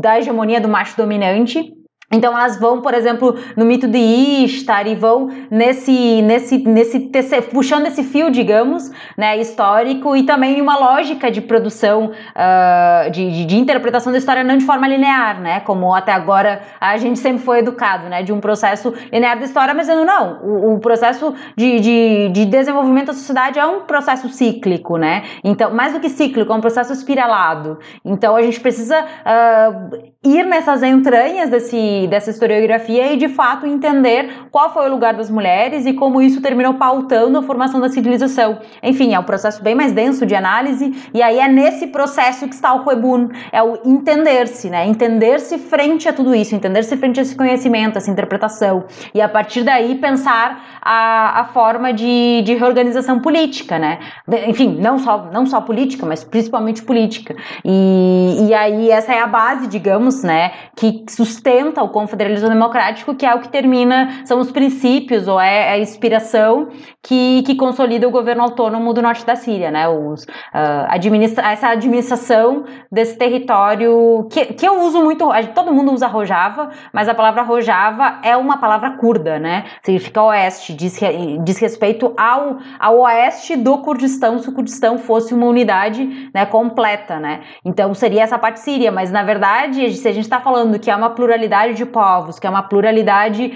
da 0.00 0.18
hegemonia 0.18 0.60
do 0.60 0.68
macho 0.68 0.96
dominante. 0.96 1.83
Então 2.14 2.32
elas 2.32 2.58
vão, 2.58 2.80
por 2.80 2.94
exemplo, 2.94 3.36
no 3.56 3.64
mito 3.64 3.88
de 3.88 3.98
Ishtar 3.98 4.86
e 4.86 4.94
vão 4.94 5.28
nesse, 5.50 6.22
nesse, 6.22 6.58
nesse 6.58 7.10
puxando 7.52 7.86
esse 7.86 8.04
fio, 8.04 8.30
digamos, 8.30 8.90
né, 9.16 9.36
histórico 9.38 10.16
e 10.16 10.22
também 10.22 10.60
uma 10.60 10.78
lógica 10.78 11.30
de 11.30 11.40
produção, 11.40 12.12
uh, 12.12 13.10
de, 13.10 13.30
de, 13.30 13.44
de, 13.44 13.56
interpretação 13.56 14.12
da 14.12 14.18
história 14.18 14.44
não 14.44 14.56
de 14.56 14.64
forma 14.64 14.86
linear, 14.86 15.40
né, 15.40 15.60
como 15.60 15.92
até 15.92 16.12
agora 16.12 16.62
a 16.80 16.96
gente 16.96 17.18
sempre 17.18 17.42
foi 17.42 17.58
educado, 17.58 18.08
né, 18.08 18.22
de 18.22 18.32
um 18.32 18.40
processo 18.40 18.94
linear 19.12 19.38
da 19.38 19.44
história, 19.44 19.74
mas 19.74 19.88
não, 19.88 20.04
não, 20.04 20.40
o, 20.42 20.74
o 20.74 20.78
processo 20.78 21.34
de, 21.56 21.80
de, 21.80 22.28
de, 22.30 22.46
desenvolvimento 22.46 23.06
da 23.06 23.12
sociedade 23.14 23.58
é 23.58 23.66
um 23.66 23.80
processo 23.80 24.28
cíclico, 24.28 24.96
né, 24.96 25.24
então, 25.42 25.74
mais 25.74 25.92
do 25.92 26.00
que 26.00 26.08
cíclico, 26.08 26.52
é 26.52 26.56
um 26.56 26.60
processo 26.60 26.92
espiralado, 26.92 27.78
então 28.04 28.36
a 28.36 28.42
gente 28.42 28.60
precisa 28.60 29.00
uh, 29.00 30.13
ir 30.24 30.44
nessas 30.46 30.82
entranhas 30.82 31.50
desse 31.50 32.06
dessa 32.08 32.30
historiografia 32.30 33.12
e 33.12 33.16
de 33.16 33.28
fato 33.28 33.66
entender 33.66 34.30
qual 34.50 34.72
foi 34.72 34.88
o 34.88 34.90
lugar 34.90 35.14
das 35.14 35.30
mulheres 35.30 35.84
e 35.84 35.92
como 35.92 36.22
isso 36.22 36.40
terminou 36.40 36.74
pautando 36.74 37.38
a 37.38 37.42
formação 37.42 37.80
da 37.80 37.88
civilização. 37.88 38.58
Enfim, 38.82 39.14
é 39.14 39.18
um 39.18 39.24
processo 39.24 39.62
bem 39.62 39.74
mais 39.74 39.92
denso 39.92 40.24
de 40.24 40.34
análise 40.34 40.92
e 41.12 41.22
aí 41.22 41.38
é 41.38 41.48
nesse 41.48 41.88
processo 41.88 42.48
que 42.48 42.54
está 42.54 42.72
o 42.74 42.86
Huebun, 42.86 43.28
é 43.52 43.62
o 43.62 43.78
entender-se, 43.84 44.70
né? 44.70 44.86
Entender-se 44.86 45.58
frente 45.58 46.08
a 46.08 46.12
tudo 46.12 46.34
isso, 46.34 46.54
entender-se 46.54 46.96
frente 46.96 47.20
a 47.20 47.22
esse 47.22 47.36
conhecimento, 47.36 47.98
essa 47.98 48.10
interpretação 48.10 48.84
e 49.12 49.20
a 49.20 49.28
partir 49.28 49.62
daí 49.62 49.96
pensar 49.96 50.80
a, 50.80 51.40
a 51.40 51.44
forma 51.46 51.92
de, 51.92 52.42
de 52.42 52.54
reorganização 52.54 53.20
política, 53.20 53.78
né? 53.78 53.98
Enfim, 54.46 54.78
não 54.80 54.98
só, 54.98 55.28
não 55.32 55.44
só 55.46 55.60
política, 55.60 56.06
mas 56.06 56.24
principalmente 56.24 56.82
política. 56.82 57.36
E, 57.64 58.46
e 58.48 58.54
aí 58.54 58.90
essa 58.90 59.12
é 59.12 59.20
a 59.20 59.26
base, 59.26 59.66
digamos, 59.66 60.13
né, 60.22 60.52
que 60.76 61.04
sustenta 61.08 61.82
o 61.82 61.88
confederalismo 61.88 62.48
democrático, 62.48 63.14
que 63.14 63.26
é 63.26 63.34
o 63.34 63.40
que 63.40 63.48
termina, 63.48 64.22
são 64.24 64.38
os 64.38 64.52
princípios 64.52 65.26
ou 65.26 65.40
é 65.40 65.72
a 65.72 65.78
inspiração 65.78 66.68
que, 67.02 67.42
que 67.42 67.54
consolida 67.54 68.06
o 68.06 68.10
governo 68.10 68.42
autônomo 68.42 68.92
do 68.92 69.02
norte 69.02 69.24
da 69.26 69.36
Síria, 69.36 69.70
né? 69.70 69.88
Os, 69.88 70.24
uh, 70.24 70.86
administra 70.88 71.52
essa 71.52 71.68
administração 71.68 72.64
desse 72.90 73.16
território 73.18 74.26
que, 74.30 74.46
que 74.54 74.66
eu 74.66 74.80
uso 74.80 75.02
muito, 75.02 75.28
todo 75.54 75.72
mundo 75.72 75.92
usa 75.92 76.06
Rojava, 76.06 76.70
mas 76.92 77.08
a 77.08 77.14
palavra 77.14 77.42
Rojava 77.42 78.20
é 78.22 78.36
uma 78.36 78.58
palavra 78.58 78.92
curda, 78.96 79.38
né? 79.38 79.64
Significa 79.82 80.22
oeste, 80.22 80.74
diz, 80.74 80.98
diz 81.44 81.58
respeito 81.58 82.14
ao, 82.16 82.58
ao 82.78 83.00
oeste 83.00 83.56
do 83.56 83.78
Kurdistão, 83.78 84.38
se 84.38 84.48
o 84.48 84.52
Kurdistão 84.52 84.98
fosse 84.98 85.34
uma 85.34 85.46
unidade 85.46 86.30
né, 86.34 86.46
completa, 86.46 87.18
né? 87.18 87.42
Então 87.64 87.92
seria 87.94 88.22
essa 88.22 88.38
parte 88.38 88.60
síria, 88.60 88.90
mas 88.90 89.10
na 89.10 89.22
verdade, 89.22 89.84
se 90.04 90.08
a 90.08 90.12
gente 90.12 90.24
está 90.24 90.38
falando 90.38 90.78
que 90.78 90.90
é 90.90 90.94
uma 90.94 91.08
pluralidade 91.08 91.72
de 91.72 91.86
povos, 91.86 92.38
que 92.38 92.46
é 92.46 92.50
uma 92.50 92.62
pluralidade 92.62 93.54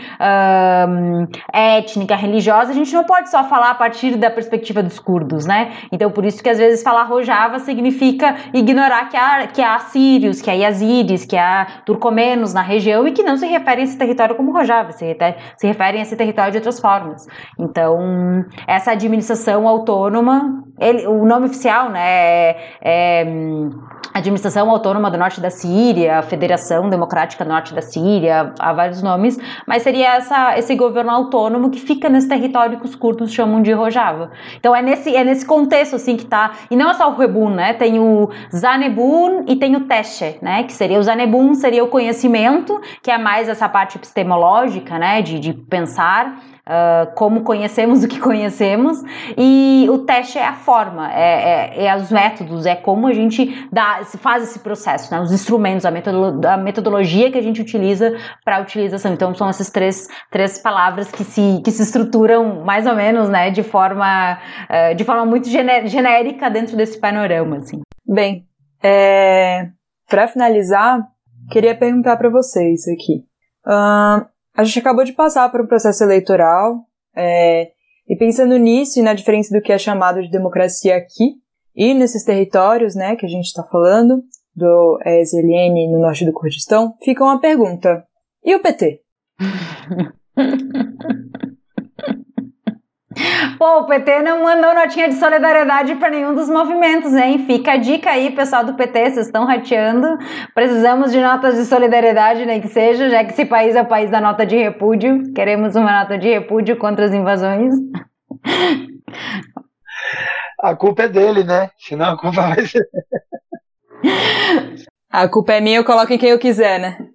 étnica, 1.52 2.16
religiosa, 2.16 2.70
a 2.70 2.74
gente 2.74 2.90
não 2.94 3.04
pode 3.04 3.28
só 3.30 3.44
falar 3.44 3.72
a 3.72 3.74
partir 3.74 4.16
da 4.16 4.30
perspectiva 4.30 4.82
dos 4.82 4.98
curdos, 4.98 5.44
né? 5.44 5.72
Então, 5.92 6.10
por 6.10 6.24
isso 6.24 6.42
que 6.42 6.48
às 6.48 6.56
vezes 6.56 6.82
falar 6.82 7.02
Rojava 7.02 7.58
significa 7.58 8.34
ignorar 8.54 9.10
que 9.10 9.16
há, 9.16 9.46
que 9.46 9.60
há 9.60 9.78
sírios, 9.78 10.40
que 10.40 10.50
há 10.50 10.54
yazidis, 10.54 11.26
que 11.26 11.36
há 11.36 11.66
turcomenos 11.84 12.54
na 12.54 12.62
região 12.62 13.06
e 13.06 13.12
que 13.12 13.22
não 13.22 13.36
se 13.36 13.46
referem 13.46 13.82
a 13.82 13.84
esse 13.84 13.98
território 13.98 14.34
como 14.34 14.50
Rojava, 14.50 14.92
se, 14.92 15.16
se 15.58 15.66
referem 15.66 16.00
a 16.00 16.02
esse 16.02 16.16
território 16.16 16.52
de 16.52 16.56
outras 16.56 16.80
formas. 16.80 17.26
Então, 17.58 18.42
essa 18.66 18.92
administração 18.92 19.68
autônoma, 19.68 20.64
ele, 20.80 21.06
o 21.06 21.26
nome 21.26 21.44
oficial, 21.44 21.90
né, 21.90 22.00
é, 22.00 22.56
é 22.80 23.26
Administração 24.14 24.70
Autônoma 24.70 25.10
do 25.10 25.18
Norte 25.18 25.40
da 25.40 25.50
Síria, 25.50 26.22
Federação 26.38 26.88
Democrática 26.88 27.44
Norte 27.44 27.74
da 27.74 27.82
Síria, 27.82 28.54
há 28.60 28.72
vários 28.72 29.02
nomes, 29.02 29.36
mas 29.66 29.82
seria 29.82 30.14
essa, 30.14 30.56
esse 30.56 30.76
governo 30.76 31.10
autônomo 31.10 31.68
que 31.68 31.80
fica 31.80 32.08
nesse 32.08 32.28
território 32.28 32.78
que 32.78 32.86
os 32.86 32.94
curdos 32.94 33.32
chamam 33.32 33.60
de 33.60 33.72
Rojava. 33.72 34.30
Então 34.56 34.74
é 34.74 34.80
nesse, 34.80 35.16
é 35.16 35.24
nesse 35.24 35.44
contexto 35.44 35.96
assim 35.96 36.16
que 36.16 36.24
tá, 36.24 36.52
e 36.70 36.76
não 36.76 36.90
é 36.90 36.94
só 36.94 37.10
o 37.10 37.16
Rebun, 37.16 37.50
né? 37.50 37.72
Tem 37.72 37.98
o 37.98 38.30
Zanebun 38.54 39.46
e 39.48 39.56
tem 39.56 39.74
o 39.74 39.80
Teshe, 39.80 40.38
né? 40.40 40.62
Que 40.62 40.72
seria 40.72 41.00
o 41.00 41.02
Zanebun 41.02 41.54
seria 41.54 41.82
o 41.82 41.88
conhecimento, 41.88 42.80
que 43.02 43.10
é 43.10 43.18
mais 43.18 43.48
essa 43.48 43.68
parte 43.68 43.96
epistemológica, 43.96 44.96
né? 44.96 45.20
De, 45.22 45.40
de 45.40 45.52
pensar 45.52 46.38
uh, 46.68 47.12
como 47.14 47.42
conhecemos 47.42 48.04
o 48.04 48.08
que 48.08 48.20
conhecemos, 48.20 49.02
e 49.36 49.86
o 49.90 49.98
teste 49.98 50.38
é 50.38 50.46
a 50.46 50.52
forma, 50.52 51.10
é, 51.12 51.72
é, 51.78 51.86
é 51.86 51.96
os 51.96 52.12
métodos, 52.12 52.66
é 52.66 52.76
como 52.76 53.06
a 53.06 53.12
gente 53.12 53.66
dá, 53.72 54.00
faz 54.18 54.44
esse 54.44 54.58
processo, 54.58 55.12
né? 55.12 55.20
os 55.20 55.32
instrumentos, 55.32 55.86
a, 55.86 55.90
metodolo 55.90 56.46
a 56.46 56.56
metodologia 56.56 57.30
que 57.32 57.38
a 57.38 57.42
gente 57.42 57.60
utiliza 57.60 58.16
para 58.44 58.58
a 58.58 58.60
utilização. 58.60 59.12
Então, 59.12 59.34
são 59.34 59.48
essas 59.48 59.70
três, 59.70 60.08
três 60.30 60.58
palavras 60.58 61.10
que 61.10 61.24
se, 61.24 61.60
que 61.64 61.70
se 61.70 61.82
estruturam 61.82 62.64
mais 62.64 62.86
ou 62.86 62.94
menos 62.94 63.28
né, 63.28 63.50
de, 63.50 63.62
forma, 63.62 64.38
uh, 64.68 64.94
de 64.94 65.04
forma 65.04 65.24
muito 65.24 65.48
genérica 65.48 66.50
dentro 66.50 66.76
desse 66.76 67.00
panorama. 67.00 67.58
Assim. 67.58 67.80
Bem, 68.06 68.46
é, 68.82 69.68
para 70.08 70.28
finalizar, 70.28 71.00
queria 71.50 71.76
perguntar 71.76 72.16
para 72.16 72.30
vocês 72.30 72.82
aqui. 72.88 73.24
Uh, 73.66 74.26
a 74.58 74.64
gente 74.64 74.80
acabou 74.80 75.04
de 75.04 75.12
passar 75.12 75.48
por 75.52 75.60
um 75.60 75.68
processo 75.68 76.02
eleitoral, 76.02 76.84
é, 77.16 77.70
e 78.08 78.16
pensando 78.16 78.56
nisso 78.56 78.98
e 78.98 79.02
na 79.02 79.14
diferença 79.14 79.56
do 79.56 79.62
que 79.62 79.72
é 79.72 79.78
chamado 79.78 80.20
de 80.20 80.28
democracia 80.28 80.96
aqui 80.96 81.36
e 81.76 81.94
nesses 81.94 82.24
territórios, 82.24 82.96
né, 82.96 83.14
que 83.14 83.24
a 83.24 83.28
gente 83.28 83.44
está 83.44 83.62
falando, 83.62 84.20
do 84.56 84.98
ESLN 85.06 85.92
no 85.92 86.00
norte 86.00 86.24
do 86.24 86.32
Kurdistão, 86.32 86.96
fica 87.04 87.22
uma 87.22 87.40
pergunta. 87.40 88.04
E 88.44 88.56
o 88.56 88.60
PT? 88.60 89.00
Pô, 93.58 93.80
o 93.80 93.86
PT 93.86 94.22
não 94.22 94.44
mandou 94.44 94.72
notinha 94.72 95.08
de 95.08 95.16
solidariedade 95.16 95.96
para 95.96 96.10
nenhum 96.10 96.32
dos 96.32 96.48
movimentos, 96.48 97.12
hein? 97.12 97.44
Fica 97.44 97.72
a 97.72 97.76
dica 97.76 98.10
aí, 98.10 98.30
pessoal 98.30 98.64
do 98.64 98.74
PT, 98.74 99.10
vocês 99.10 99.26
estão 99.26 99.44
rateando. 99.44 100.06
Precisamos 100.54 101.10
de 101.10 101.20
notas 101.20 101.56
de 101.56 101.64
solidariedade, 101.64 102.46
nem 102.46 102.60
que 102.60 102.68
seja, 102.68 103.10
já 103.10 103.24
que 103.24 103.32
esse 103.32 103.44
país 103.44 103.74
é 103.74 103.82
o 103.82 103.88
país 103.88 104.12
da 104.12 104.20
nota 104.20 104.46
de 104.46 104.56
repúdio. 104.56 105.32
Queremos 105.34 105.74
uma 105.74 105.90
nota 105.90 106.16
de 106.16 106.28
repúdio 106.28 106.76
contra 106.76 107.06
as 107.06 107.12
invasões. 107.12 107.74
A 110.60 110.76
culpa 110.76 111.02
é 111.02 111.08
dele, 111.08 111.42
né? 111.42 111.68
Senão 111.78 112.12
a 112.12 112.16
culpa 112.16 112.42
vai 112.42 112.64
ser. 112.64 112.88
A 115.10 115.26
culpa 115.26 115.54
é 115.54 115.60
minha, 115.60 115.78
eu 115.78 115.84
coloco 115.84 116.12
em 116.12 116.18
quem 116.18 116.30
eu 116.30 116.38
quiser, 116.38 116.78
né? 116.78 117.07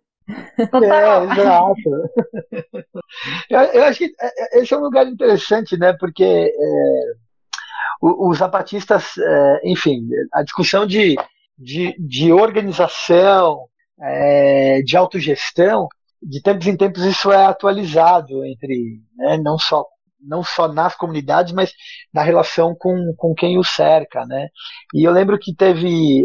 É, 0.58 1.24
exato. 1.32 1.90
Eu, 3.50 3.60
eu, 3.60 3.84
acho 3.86 4.00
que 4.00 4.14
é, 4.20 4.58
é, 4.58 4.62
esse 4.62 4.74
é 4.74 4.78
um 4.78 4.82
lugar 4.82 5.08
interessante, 5.08 5.78
né? 5.78 5.94
Porque 5.94 6.24
é, 6.24 7.04
os 8.02 8.38
zapatistas, 8.38 9.18
é, 9.18 9.62
enfim, 9.64 10.08
a 10.34 10.44
discussão 10.44 10.86
de, 10.86 11.16
de, 11.58 11.96
de 12.00 12.32
organização, 12.34 13.68
é, 14.02 14.82
de 14.82 14.98
autogestão, 14.98 15.88
de 16.22 16.42
tempos 16.42 16.68
em 16.68 16.78
tempos 16.78 17.04
isso 17.04 17.32
é 17.32 17.46
atualizado 17.46 18.46
entre, 18.46 19.02
né, 19.18 19.38
não 19.38 19.58
só 19.58 19.86
não 20.26 20.42
só 20.42 20.72
nas 20.72 20.96
comunidades, 20.96 21.52
mas 21.52 21.74
na 22.14 22.24
relação 22.24 22.74
com, 22.74 23.14
com 23.18 23.34
quem 23.36 23.60
o 23.60 23.64
cerca, 23.64 24.26
né? 24.26 24.48
E 24.94 25.04
eu 25.04 25.12
lembro 25.12 25.38
que 25.38 25.54
teve, 25.54 26.24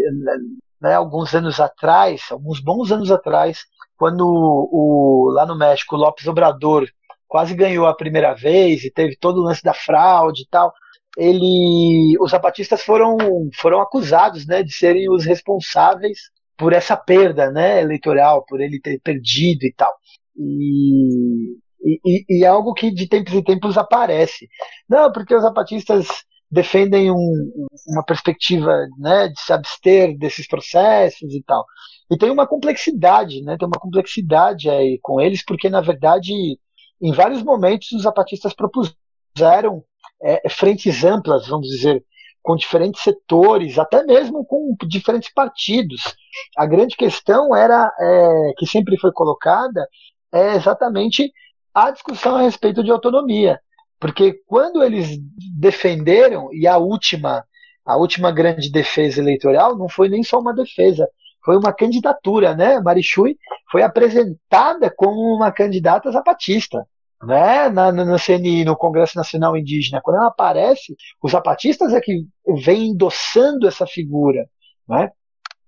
né, 0.80 0.94
alguns 0.94 1.34
anos 1.34 1.58
atrás, 1.58 2.22
alguns 2.30 2.60
bons 2.60 2.92
anos 2.92 3.10
atrás, 3.10 3.64
quando 3.98 4.22
o, 4.22 5.30
lá 5.34 5.44
no 5.44 5.58
México 5.58 5.96
o 5.96 5.98
Lopes 5.98 6.26
Obrador 6.26 6.88
quase 7.26 7.54
ganhou 7.54 7.86
a 7.86 7.96
primeira 7.96 8.32
vez 8.32 8.84
e 8.84 8.90
teve 8.90 9.16
todo 9.16 9.40
o 9.40 9.44
lance 9.44 9.62
da 9.62 9.74
fraude 9.74 10.42
e 10.42 10.48
tal, 10.48 10.72
ele, 11.16 12.16
os 12.20 12.30
zapatistas 12.30 12.82
foram, 12.82 13.16
foram 13.56 13.80
acusados 13.80 14.46
né, 14.46 14.62
de 14.62 14.72
serem 14.72 15.10
os 15.10 15.24
responsáveis 15.24 16.18
por 16.56 16.72
essa 16.72 16.96
perda 16.96 17.50
né, 17.50 17.80
eleitoral, 17.80 18.44
por 18.46 18.60
ele 18.60 18.80
ter 18.80 19.00
perdido 19.00 19.64
e 19.64 19.74
tal. 19.76 19.92
E, 20.36 21.56
e, 21.84 22.24
e, 22.28 22.44
é 22.44 22.46
algo 22.46 22.72
que 22.72 22.90
de 22.92 23.08
tempos 23.08 23.34
em 23.34 23.42
tempos 23.42 23.76
aparece. 23.76 24.48
Não, 24.88 25.10
porque 25.12 25.34
os 25.34 25.42
zapatistas 25.42 26.06
defendem 26.50 27.10
um, 27.10 27.66
uma 27.88 28.04
perspectiva 28.04 28.72
né, 28.98 29.28
de 29.28 29.40
se 29.40 29.52
abster 29.52 30.16
desses 30.16 30.46
processos 30.46 31.34
e 31.34 31.42
tal. 31.42 31.64
E 32.10 32.16
tem 32.16 32.30
uma 32.30 32.46
complexidade, 32.46 33.42
né? 33.42 33.56
Tem 33.58 33.66
uma 33.66 33.78
complexidade 33.78 34.70
aí 34.70 34.98
com 35.02 35.20
eles, 35.20 35.44
porque 35.44 35.68
na 35.68 35.80
verdade, 35.80 36.32
em 37.00 37.12
vários 37.12 37.42
momentos 37.42 37.92
os 37.92 38.02
zapatistas 38.02 38.54
propuseram 38.54 39.84
é, 40.22 40.48
frentes 40.48 41.04
amplas, 41.04 41.46
vamos 41.46 41.68
dizer, 41.68 42.04
com 42.42 42.56
diferentes 42.56 43.02
setores, 43.02 43.78
até 43.78 44.02
mesmo 44.04 44.44
com 44.44 44.74
diferentes 44.86 45.32
partidos. 45.32 46.14
A 46.56 46.64
grande 46.64 46.96
questão 46.96 47.54
era 47.54 47.92
é, 48.00 48.52
que 48.56 48.66
sempre 48.66 48.96
foi 48.98 49.12
colocada 49.12 49.86
é 50.32 50.54
exatamente 50.54 51.32
a 51.74 51.90
discussão 51.90 52.36
a 52.36 52.42
respeito 52.42 52.82
de 52.82 52.90
autonomia, 52.90 53.60
porque 54.00 54.34
quando 54.46 54.82
eles 54.82 55.18
defenderam 55.58 56.48
e 56.52 56.66
a 56.66 56.78
última 56.78 57.44
a 57.84 57.96
última 57.96 58.30
grande 58.30 58.70
defesa 58.70 59.20
eleitoral 59.20 59.76
não 59.76 59.88
foi 59.88 60.10
nem 60.10 60.22
só 60.22 60.38
uma 60.38 60.54
defesa, 60.54 61.08
foi 61.44 61.56
uma 61.56 61.72
candidatura, 61.72 62.54
né? 62.54 62.80
Marichui 62.80 63.38
foi 63.70 63.82
apresentada 63.82 64.92
como 64.94 65.34
uma 65.34 65.52
candidata 65.52 66.10
zapatista 66.10 66.86
né, 67.22 67.68
na, 67.68 67.90
no 67.90 68.18
CNI, 68.18 68.64
no 68.64 68.76
Congresso 68.76 69.16
Nacional 69.16 69.56
Indígena, 69.56 70.00
quando 70.02 70.18
ela 70.18 70.28
aparece, 70.28 70.96
os 71.22 71.32
zapatistas 71.32 71.92
é 71.92 72.00
que 72.00 72.24
vêm 72.64 72.88
endossando 72.88 73.66
essa 73.66 73.86
figura. 73.86 74.48
Né? 74.88 75.10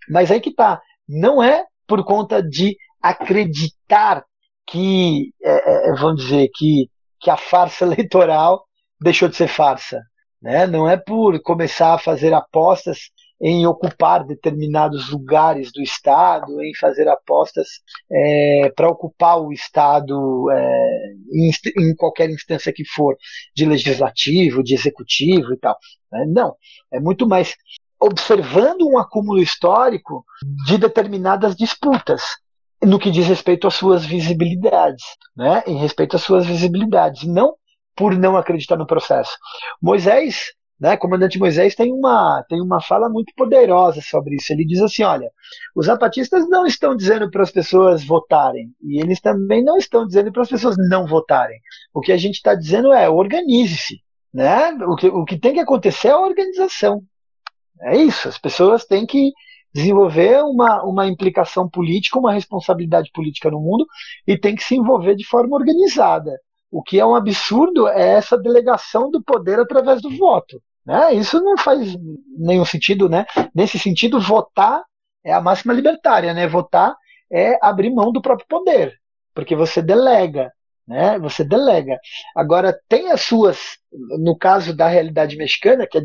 Mas 0.08 0.30
aí 0.30 0.40
que 0.40 0.54
tá, 0.54 0.80
não 1.08 1.42
é 1.42 1.64
por 1.86 2.04
conta 2.04 2.42
de 2.42 2.76
acreditar 3.02 4.24
que, 4.66 5.32
é, 5.42 5.90
é, 5.90 5.94
vamos 5.94 6.22
dizer, 6.22 6.48
que, 6.54 6.88
que 7.18 7.30
a 7.30 7.36
farsa 7.36 7.84
eleitoral 7.86 8.64
deixou 9.00 9.28
de 9.28 9.36
ser 9.36 9.48
farsa. 9.48 10.00
Né? 10.40 10.66
Não 10.66 10.88
é 10.88 10.96
por 10.96 11.40
começar 11.42 11.94
a 11.94 11.98
fazer 11.98 12.32
apostas 12.32 13.10
em 13.40 13.66
ocupar 13.66 14.24
determinados 14.24 15.10
lugares 15.10 15.72
do 15.72 15.80
Estado, 15.80 16.62
em 16.62 16.74
fazer 16.74 17.08
apostas 17.08 17.66
é, 18.12 18.70
para 18.76 18.88
ocupar 18.88 19.40
o 19.40 19.52
Estado 19.52 20.50
é, 20.50 21.14
em, 21.32 21.50
em, 21.78 21.94
qualquer 21.96 22.28
instância 22.28 22.72
que 22.72 22.84
for, 22.84 23.16
de 23.56 23.64
legislativo, 23.64 24.62
de 24.62 24.74
executivo 24.74 25.54
e 25.54 25.56
tal. 25.56 25.76
Né? 26.12 26.26
Não, 26.28 26.54
é 26.92 27.00
muito 27.00 27.26
mais 27.26 27.56
observando 27.98 28.82
um 28.86 28.98
acúmulo 28.98 29.40
histórico 29.40 30.24
de 30.66 30.76
determinadas 30.76 31.56
disputas 31.56 32.22
no 32.82 32.98
que 32.98 33.10
diz 33.10 33.26
respeito 33.26 33.66
às 33.66 33.74
suas 33.74 34.04
visibilidades, 34.04 35.04
né? 35.36 35.62
em 35.66 35.78
respeito 35.78 36.16
às 36.16 36.22
suas 36.22 36.46
visibilidades, 36.46 37.24
não 37.24 37.54
por 37.94 38.16
não 38.16 38.36
acreditar 38.36 38.76
no 38.76 38.86
processo. 38.86 39.36
Moisés 39.82 40.52
né, 40.80 40.96
comandante 40.96 41.38
Moisés 41.38 41.74
tem 41.74 41.92
uma, 41.92 42.42
tem 42.48 42.60
uma 42.60 42.80
fala 42.80 43.08
muito 43.08 43.34
poderosa 43.36 44.00
sobre 44.00 44.36
isso. 44.36 44.50
Ele 44.50 44.64
diz 44.64 44.80
assim: 44.80 45.02
olha, 45.02 45.30
os 45.76 45.86
zapatistas 45.86 46.48
não 46.48 46.64
estão 46.64 46.96
dizendo 46.96 47.30
para 47.30 47.42
as 47.42 47.50
pessoas 47.50 48.02
votarem, 48.02 48.70
e 48.82 49.00
eles 49.00 49.20
também 49.20 49.62
não 49.62 49.76
estão 49.76 50.06
dizendo 50.06 50.32
para 50.32 50.42
as 50.42 50.48
pessoas 50.48 50.76
não 50.88 51.06
votarem. 51.06 51.60
O 51.92 52.00
que 52.00 52.12
a 52.12 52.16
gente 52.16 52.36
está 52.36 52.54
dizendo 52.54 52.92
é 52.92 53.08
organize-se. 53.10 54.00
Né? 54.32 54.70
O, 54.86 54.96
que, 54.96 55.08
o 55.08 55.24
que 55.24 55.38
tem 55.38 55.52
que 55.52 55.60
acontecer 55.60 56.08
é 56.08 56.12
a 56.12 56.20
organização. 56.20 57.02
É 57.82 57.96
isso, 57.96 58.28
as 58.28 58.38
pessoas 58.38 58.84
têm 58.86 59.06
que 59.06 59.32
desenvolver 59.72 60.42
uma, 60.42 60.82
uma 60.82 61.06
implicação 61.06 61.68
política, 61.68 62.18
uma 62.18 62.32
responsabilidade 62.32 63.10
política 63.12 63.50
no 63.50 63.60
mundo 63.60 63.86
e 64.26 64.36
tem 64.38 64.54
que 64.54 64.62
se 64.62 64.76
envolver 64.76 65.14
de 65.14 65.26
forma 65.26 65.56
organizada. 65.56 66.32
O 66.70 66.82
que 66.82 66.98
é 67.00 67.04
um 67.04 67.14
absurdo 67.14 67.88
é 67.88 68.14
essa 68.14 68.38
delegação 68.38 69.10
do 69.10 69.22
poder 69.22 69.58
através 69.58 70.00
do 70.00 70.10
voto. 70.16 70.60
Né? 70.84 71.14
Isso 71.14 71.40
não 71.40 71.58
faz 71.58 71.94
nenhum 72.36 72.64
sentido, 72.64 73.08
né? 73.08 73.26
Nesse 73.54 73.78
sentido, 73.78 74.20
votar 74.20 74.82
é 75.24 75.32
a 75.32 75.40
máxima 75.40 75.72
libertária, 75.72 76.32
né? 76.32 76.46
Votar 76.46 76.96
é 77.30 77.58
abrir 77.64 77.90
mão 77.90 78.10
do 78.10 78.22
próprio 78.22 78.46
poder, 78.48 78.98
porque 79.34 79.54
você 79.54 79.82
delega, 79.82 80.50
né? 80.86 81.18
Você 81.18 81.44
delega. 81.44 81.98
Agora 82.34 82.78
tem 82.88 83.10
as 83.10 83.20
suas, 83.20 83.58
no 84.18 84.36
caso 84.36 84.74
da 84.74 84.88
realidade 84.88 85.36
mexicana, 85.36 85.86
que 85.86 85.98
é 85.98 86.02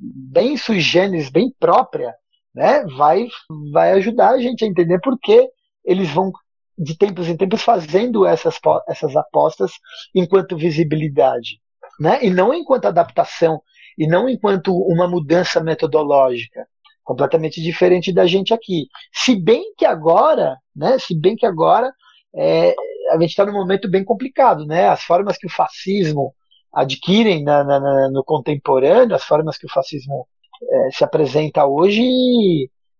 bem 0.00 0.56
sui 0.56 0.80
generis, 0.80 1.30
bem 1.30 1.52
própria, 1.58 2.14
né? 2.54 2.84
Vai 2.96 3.26
vai 3.72 3.92
ajudar 3.92 4.30
a 4.30 4.38
gente 4.38 4.64
a 4.64 4.68
entender 4.68 5.00
por 5.00 5.18
que 5.18 5.48
eles 5.84 6.10
vão 6.10 6.30
de 6.78 6.96
tempos 6.96 7.28
em 7.28 7.36
tempos 7.36 7.62
fazendo 7.62 8.26
essas, 8.26 8.58
essas 8.88 9.16
apostas 9.16 9.72
enquanto 10.14 10.56
visibilidade 10.56 11.60
né? 11.98 12.18
e 12.22 12.30
não 12.30 12.52
enquanto 12.52 12.86
adaptação, 12.86 13.60
e 13.96 14.06
não 14.06 14.28
enquanto 14.28 14.76
uma 14.76 15.08
mudança 15.08 15.62
metodológica, 15.62 16.66
completamente 17.04 17.62
diferente 17.62 18.12
da 18.12 18.26
gente 18.26 18.52
aqui. 18.54 18.86
Se 19.12 19.36
bem 19.36 19.74
que 19.76 19.84
agora, 19.84 20.56
né, 20.74 20.98
se 20.98 21.14
bem 21.18 21.36
que 21.36 21.46
agora 21.46 21.92
é, 22.34 22.74
a 23.10 23.20
gente 23.20 23.30
está 23.30 23.44
num 23.44 23.52
momento 23.52 23.88
bem 23.88 24.02
complicado, 24.02 24.66
né? 24.66 24.88
As 24.88 25.02
formas 25.02 25.36
que 25.36 25.46
o 25.46 25.50
fascismo 25.50 26.34
adquirem 26.72 27.44
na, 27.44 27.62
na, 27.62 27.78
na, 27.78 28.10
no 28.10 28.24
contemporâneo, 28.24 29.14
as 29.14 29.22
formas 29.22 29.56
que 29.56 29.66
o 29.66 29.72
fascismo 29.72 30.26
é, 30.62 30.90
se 30.90 31.04
apresenta 31.04 31.64
hoje 31.66 32.02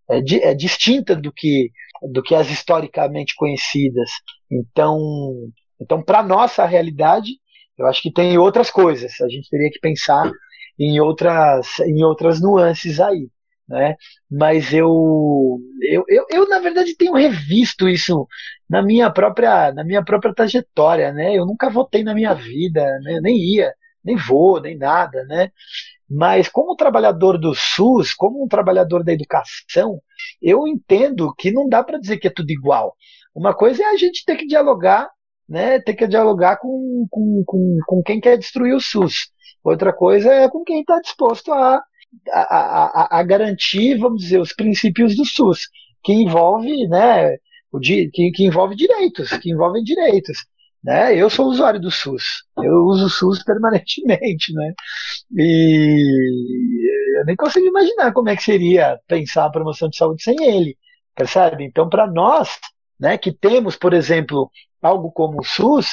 é, 0.09 0.21
di, 0.21 0.41
é, 0.41 0.53
distinta 0.53 1.15
do 1.15 1.31
que 1.31 1.71
do 2.01 2.21
que 2.21 2.35
as 2.35 2.49
historicamente 2.49 3.35
conhecidas. 3.35 4.09
Então, 4.51 4.99
então 5.81 6.03
para 6.03 6.21
nossa 6.21 6.65
realidade, 6.65 7.31
eu 7.77 7.85
acho 7.87 8.01
que 8.01 8.11
tem 8.11 8.37
outras 8.37 8.69
coisas. 8.69 9.19
A 9.21 9.27
gente 9.27 9.49
teria 9.49 9.69
que 9.69 9.79
pensar 9.79 10.31
em 10.79 10.99
outras, 10.99 11.79
em 11.79 12.03
outras 12.03 12.41
nuances 12.41 12.99
aí. 12.99 13.29
Né? 13.67 13.95
Mas 14.29 14.73
eu, 14.73 15.59
eu, 15.81 16.03
eu, 16.07 16.25
eu, 16.29 16.47
na 16.47 16.59
verdade, 16.59 16.95
tenho 16.95 17.13
revisto 17.13 17.89
isso 17.89 18.27
na 18.69 18.81
minha 18.81 19.09
própria, 19.09 19.73
na 19.73 19.83
minha 19.83 20.03
própria 20.03 20.33
trajetória. 20.33 21.11
Né? 21.11 21.37
Eu 21.37 21.45
nunca 21.45 21.69
votei 21.69 22.03
na 22.03 22.13
minha 22.13 22.33
vida, 22.33 22.83
né? 23.01 23.19
nem 23.21 23.37
ia, 23.37 23.73
nem 24.03 24.15
vou, 24.15 24.61
nem 24.61 24.77
nada. 24.77 25.23
Né? 25.25 25.51
Mas 26.09 26.47
como 26.47 26.75
trabalhador 26.75 27.37
do 27.39 27.53
SUS, 27.55 28.13
como 28.13 28.43
um 28.43 28.47
trabalhador 28.47 29.03
da 29.03 29.11
educação, 29.11 29.99
eu 30.41 30.67
entendo 30.67 31.33
que 31.35 31.51
não 31.51 31.67
dá 31.67 31.83
para 31.83 31.99
dizer 31.99 32.17
que 32.17 32.27
é 32.27 32.31
tudo 32.31 32.51
igual. 32.51 32.95
Uma 33.33 33.53
coisa 33.53 33.83
é 33.83 33.87
a 33.87 33.97
gente 33.97 34.23
ter 34.23 34.37
que 34.37 34.45
dialogar 34.45 35.09
né, 35.47 35.79
ter 35.79 35.93
que 35.93 36.07
dialogar 36.07 36.57
com, 36.57 37.07
com, 37.09 37.43
com, 37.45 37.77
com 37.85 38.03
quem 38.03 38.19
quer 38.19 38.37
destruir 38.37 38.73
o 38.75 38.81
SUS. 38.81 39.29
Outra 39.63 39.93
coisa 39.93 40.31
é 40.31 40.49
com 40.49 40.63
quem 40.63 40.81
está 40.81 40.99
disposto 40.99 41.51
a, 41.51 41.81
a, 42.31 42.41
a, 42.41 43.19
a, 43.19 43.23
garantir, 43.23 43.97
vamos 43.97 44.21
dizer, 44.21 44.39
os 44.39 44.53
princípios 44.53 45.15
do 45.15 45.25
SUS, 45.25 45.67
que 46.03 46.13
envolve, 46.13 46.87
né, 46.87 47.37
o, 47.71 47.79
que, 47.79 48.09
que 48.11 48.45
envolve 48.45 48.75
direitos, 48.75 49.31
que 49.37 49.51
envolvem 49.51 49.83
direitos. 49.83 50.37
Né? 50.83 51.15
Eu 51.15 51.31
sou 51.31 51.47
usuário 51.47 51.81
do 51.81 51.89
SUS, 51.89 52.43
eu 52.63 52.83
uso 52.85 53.07
o 53.07 53.09
SUS 53.09 53.43
permanentemente, 53.43 54.53
né? 54.53 54.71
E 55.35 57.17
eu 57.17 57.25
nem 57.25 57.35
consigo 57.35 57.65
imaginar 57.65 58.13
como 58.13 58.29
é 58.29 58.35
que 58.35 58.43
seria 58.43 58.99
pensar 59.07 59.45
a 59.45 59.49
promoção 59.49 59.89
de 59.89 59.97
saúde 59.97 60.21
sem 60.21 60.35
ele, 60.43 60.77
percebe? 61.15 61.65
Então, 61.65 61.89
para 61.89 62.05
nós, 62.05 62.59
né, 62.99 63.17
que 63.17 63.31
temos, 63.31 63.75
por 63.75 63.93
exemplo, 63.93 64.49
algo 64.81 65.11
como 65.11 65.39
o 65.39 65.43
SUS, 65.43 65.87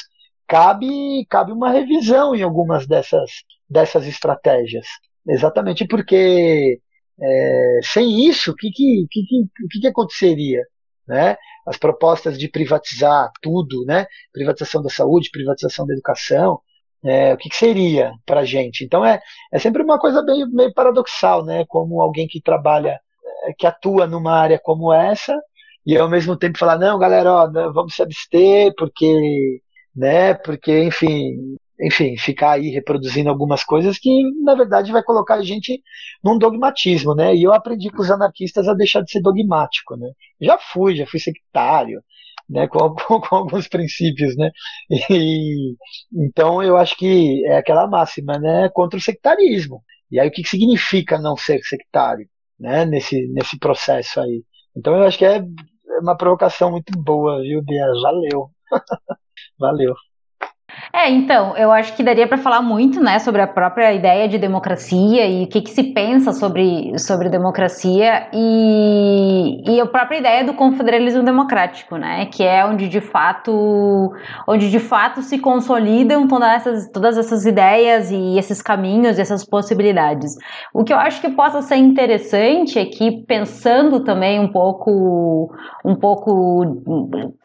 cabe, 0.47 1.27
cabe 1.29 1.53
uma 1.53 1.71
revisão 1.71 2.35
em 2.35 2.43
algumas 2.43 2.87
dessas, 2.87 3.31
dessas 3.69 4.07
estratégias. 4.07 4.87
Exatamente 5.27 5.87
porque 5.87 6.79
é, 7.21 7.81
sem 7.85 8.27
isso, 8.27 8.53
o 8.53 8.55
que, 8.55 8.71
que, 8.71 9.07
que, 9.11 9.81
que, 9.81 9.87
aconteceria? 9.87 10.63
Né? 11.07 11.37
As 11.67 11.77
propostas 11.77 12.39
de 12.39 12.49
privatizar 12.49 13.31
tudo, 13.41 13.85
né? 13.87 14.07
privatização 14.33 14.83
da 14.83 14.91
saúde, 14.91 15.31
privatização 15.31 15.87
da 15.87 15.95
educação, 15.95 16.61
é, 17.05 17.35
o 17.35 17.37
que, 17.37 17.49
que 17.49 17.57
seria 17.57 18.13
para 18.27 18.41
a 18.41 18.45
gente? 18.45 18.85
Então 18.85 19.05
é, 19.05 19.21
é 19.53 19.59
sempre 19.59 19.83
uma 19.83 19.99
coisa 19.99 20.23
bem, 20.23 20.47
meio 20.51 20.73
paradoxal, 20.75 21.45
né? 21.45 21.65
como 21.69 22.01
alguém 22.01 22.27
que 22.27 22.41
trabalha, 22.41 23.01
é, 23.45 23.53
que 23.57 23.67
atua 23.67 24.07
numa 24.07 24.35
área 24.35 24.59
como 24.59 24.93
essa, 24.93 25.39
e 25.87 25.97
ao 25.97 26.09
mesmo 26.09 26.37
tempo 26.37 26.59
falar, 26.59 26.79
não, 26.79 26.99
galera, 26.99 27.33
ó, 27.33 27.51
vamos 27.73 27.95
se 27.95 28.03
abster, 28.03 28.73
porque, 28.77 29.61
né, 29.95 30.35
porque, 30.35 30.85
enfim, 30.85 31.57
enfim, 31.81 32.17
ficar 32.17 32.53
aí 32.53 32.69
reproduzindo 32.71 33.29
algumas 33.29 33.65
coisas 33.65 33.99
que, 33.99 34.09
na 34.43 34.55
verdade, 34.55 34.93
vai 34.93 35.03
colocar 35.03 35.35
a 35.37 35.43
gente 35.43 35.83
num 36.23 36.39
dogmatismo, 36.39 37.15
né? 37.15 37.35
E 37.35 37.43
eu 37.43 37.53
aprendi 37.53 37.91
com 37.91 38.03
os 38.03 38.11
anarquistas 38.11 38.69
a 38.69 38.75
deixar 38.75 39.03
de 39.03 39.11
ser 39.11 39.21
dogmático, 39.21 39.97
né? 39.97 40.09
Já 40.41 40.59
fui, 40.59 40.95
já 40.95 41.07
fui 41.07 41.19
sectário, 41.19 42.03
né? 42.49 42.69
Com, 42.69 42.95
com, 42.95 43.21
com 43.21 43.37
alguns 43.37 43.67
princípios, 43.69 44.37
né? 44.37 44.51
E, 45.11 45.75
então, 46.13 46.63
eu 46.63 46.77
acho 46.77 46.97
que 46.97 47.45
é 47.47 47.57
aquela 47.57 47.87
máxima, 47.89 48.39
né? 48.39 48.69
Contra 48.73 48.99
o 48.99 49.03
sectarismo. 49.03 49.83
E 50.11 50.21
aí, 50.21 50.29
o 50.29 50.31
que 50.31 50.47
significa 50.47 51.19
não 51.19 51.37
ser 51.37 51.61
sectário, 51.65 52.29
né? 52.59 52.85
Nesse, 52.85 53.27
nesse 53.29 53.59
processo 53.59 54.21
aí. 54.21 54.45
Então, 54.77 54.95
eu 54.97 55.03
acho 55.05 55.19
que 55.19 55.25
é 55.25 55.43
uma 56.01 56.17
provocação 56.17 56.71
muito 56.71 56.93
boa, 56.99 57.41
viu, 57.43 57.63
Bia? 57.63 57.87
Valeu. 58.03 58.51
Valeu. 59.59 59.95
É, 60.91 61.11
então, 61.11 61.57
eu 61.57 61.71
acho 61.71 61.95
que 61.95 62.03
daria 62.03 62.27
para 62.27 62.39
falar 62.39 62.63
muito, 62.63 63.01
né, 63.01 63.19
sobre 63.19 63.43
a 63.43 63.47
própria 63.47 63.93
ideia 63.93 64.27
de 64.29 64.39
democracia 64.39 65.27
e 65.27 65.45
o 65.45 65.47
que, 65.47 65.61
que 65.61 65.71
se 65.71 65.85
pensa 65.93 66.33
sobre, 66.33 66.99
sobre 66.99 67.29
democracia 67.29 68.29
e, 68.33 69.63
e 69.67 69.81
a 69.81 69.87
própria 69.87 70.19
ideia 70.19 70.45
do 70.45 70.55
confederalismo 70.55 71.23
democrático, 71.23 71.97
né, 71.97 72.27
que 72.27 72.43
é 72.43 72.65
onde 72.65 72.89
de 72.89 73.01
fato, 73.01 74.13
onde 74.47 74.71
de 74.71 74.79
fato 74.79 75.23
se 75.23 75.39
consolidam 75.39 76.27
todas 76.27 76.49
essas, 76.49 76.91
todas 76.91 77.19
essas 77.19 77.47
ideias 77.47 78.11
e 78.11 78.39
esses 78.39 78.61
caminhos, 78.61 79.19
essas 79.19 79.45
possibilidades. 79.45 80.35
O 80.73 80.85
que 80.85 80.93
eu 80.93 80.99
acho 80.99 81.21
que 81.21 81.31
possa 81.31 81.63
ser 81.63 81.77
interessante 81.77 82.79
é 82.79 82.85
que 82.85 83.23
pensando 83.27 84.01
também 84.01 84.41
um 84.41 84.49
pouco, 84.49 85.53
um 85.85 85.95
pouco, 85.95 86.65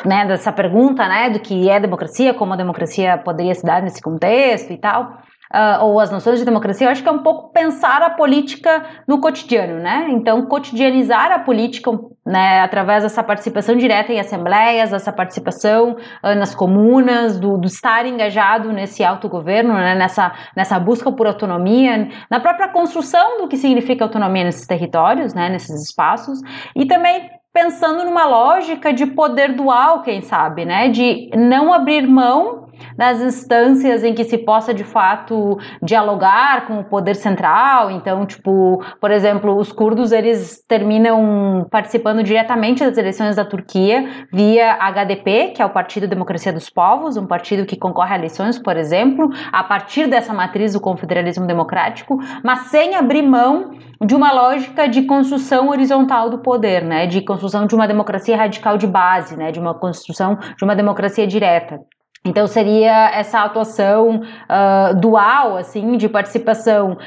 né, 0.05 0.25
dessa 0.25 0.51
pergunta, 0.51 1.07
né, 1.07 1.29
do 1.29 1.39
que 1.39 1.69
é 1.69 1.79
democracia, 1.79 2.33
como 2.33 2.53
a 2.53 2.57
democracia 2.57 3.17
poderia 3.28 3.53
se 3.53 3.65
dar 3.65 3.82
nesse 3.82 4.01
contexto 4.01 4.71
e 4.71 4.78
tal, 4.78 5.17
uh, 5.53 5.84
ou 5.84 5.99
as 5.99 6.09
noções 6.09 6.39
de 6.39 6.45
democracia, 6.45 6.88
eu 6.88 6.91
acho 6.91 7.03
que 7.03 7.09
é 7.09 7.11
um 7.11 7.23
pouco 7.23 7.51
pensar 7.51 8.01
a 8.01 8.09
política 8.09 8.86
no 9.05 9.19
cotidiano, 9.19 9.80
né? 9.82 10.07
Então, 10.11 10.45
cotidianizar 10.45 11.30
a 11.34 11.39
política 11.39 11.91
né, 12.25 12.61
através 12.61 13.03
dessa 13.03 13.21
participação 13.21 13.75
direta 13.75 14.13
em 14.13 14.19
assembleias, 14.19 14.93
essa 14.93 15.11
participação 15.11 15.97
uh, 16.23 16.36
nas 16.36 16.55
comunas, 16.55 17.38
do, 17.38 17.57
do, 17.57 17.67
estar 17.67 18.05
engajado 18.05 18.71
nesse 18.71 19.03
autogoverno, 19.03 19.73
né, 19.73 19.93
nessa, 19.93 20.34
nessa 20.55 20.80
busca 20.80 21.11
por 21.11 21.28
autonomia, 21.28 22.09
na 22.32 22.39
própria 22.39 22.69
construção 22.69 23.39
do 23.39 23.47
que 23.49 23.57
significa 23.57 24.05
autonomia 24.05 24.45
nesses 24.45 24.65
territórios, 24.65 25.34
né, 25.34 25.49
nesses 25.49 25.84
espaços, 25.84 26.39
e 26.73 26.86
também 26.86 27.30
pensando 27.53 28.05
numa 28.05 28.25
lógica 28.25 28.93
de 28.93 29.05
poder 29.07 29.53
dual, 29.53 30.03
quem 30.03 30.21
sabe, 30.21 30.63
né, 30.63 30.89
de 30.89 31.30
não 31.36 31.73
abrir 31.73 32.07
mão 32.07 32.66
nas 32.97 33.21
instâncias 33.21 34.03
em 34.03 34.13
que 34.13 34.23
se 34.23 34.38
possa 34.38 34.73
de 34.73 34.84
fato 34.84 35.57
dialogar 35.82 36.65
com 36.67 36.80
o 36.80 36.84
poder 36.84 37.15
central. 37.15 37.91
Então, 37.91 38.25
tipo, 38.25 38.84
por 38.99 39.11
exemplo, 39.11 39.57
os 39.57 39.71
curdos 39.71 40.11
eles 40.11 40.63
terminam 40.67 41.67
participando 41.69 42.23
diretamente 42.23 42.84
das 42.84 42.97
eleições 42.97 43.36
da 43.36 43.45
Turquia 43.45 44.07
via 44.32 44.73
HDP, 44.80 45.53
que 45.55 45.61
é 45.61 45.65
o 45.65 45.69
Partido 45.69 46.07
Democracia 46.07 46.53
dos 46.53 46.69
Povos, 46.69 47.17
um 47.17 47.28
partido 47.28 47.65
que 47.65 47.78
concorre 47.78 48.13
a 48.13 48.17
eleições, 48.17 48.57
por 48.59 48.78
exemplo, 48.78 49.30
a 49.51 49.63
partir 49.63 50.07
dessa 50.07 50.34
matriz 50.34 50.73
do 50.73 50.82
confederalismo 50.82 51.45
democrático, 51.45 52.17
mas 52.43 52.67
sem 52.67 52.95
abrir 52.95 53.21
mão 53.21 53.71
de 54.05 54.15
uma 54.15 54.32
lógica 54.32 54.88
de 54.88 55.03
construção 55.03 55.69
horizontal 55.69 56.30
do 56.30 56.39
poder, 56.39 56.84
né, 56.84 57.07
de 57.07 57.21
construção 57.21 57.65
de 57.65 57.73
uma 57.73 57.88
democracia 57.88 58.38
radical 58.38 58.78
de 58.78 58.88
base, 58.88 59.36
né, 59.36 59.51
de 59.51 59.59
uma 59.59 59.73
construção 59.73 60.38
de 60.57 60.63
uma 60.63 60.75
democracia 60.75 61.25
direta. 61.25 61.80
Então 62.28 62.47
seria 62.47 63.09
essa 63.11 63.39
atuação 63.41 64.21
uh, 64.21 64.95
dual, 64.99 65.57
assim, 65.57 65.97
de 65.97 66.07
participação 66.09 66.97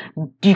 de, 0.40 0.54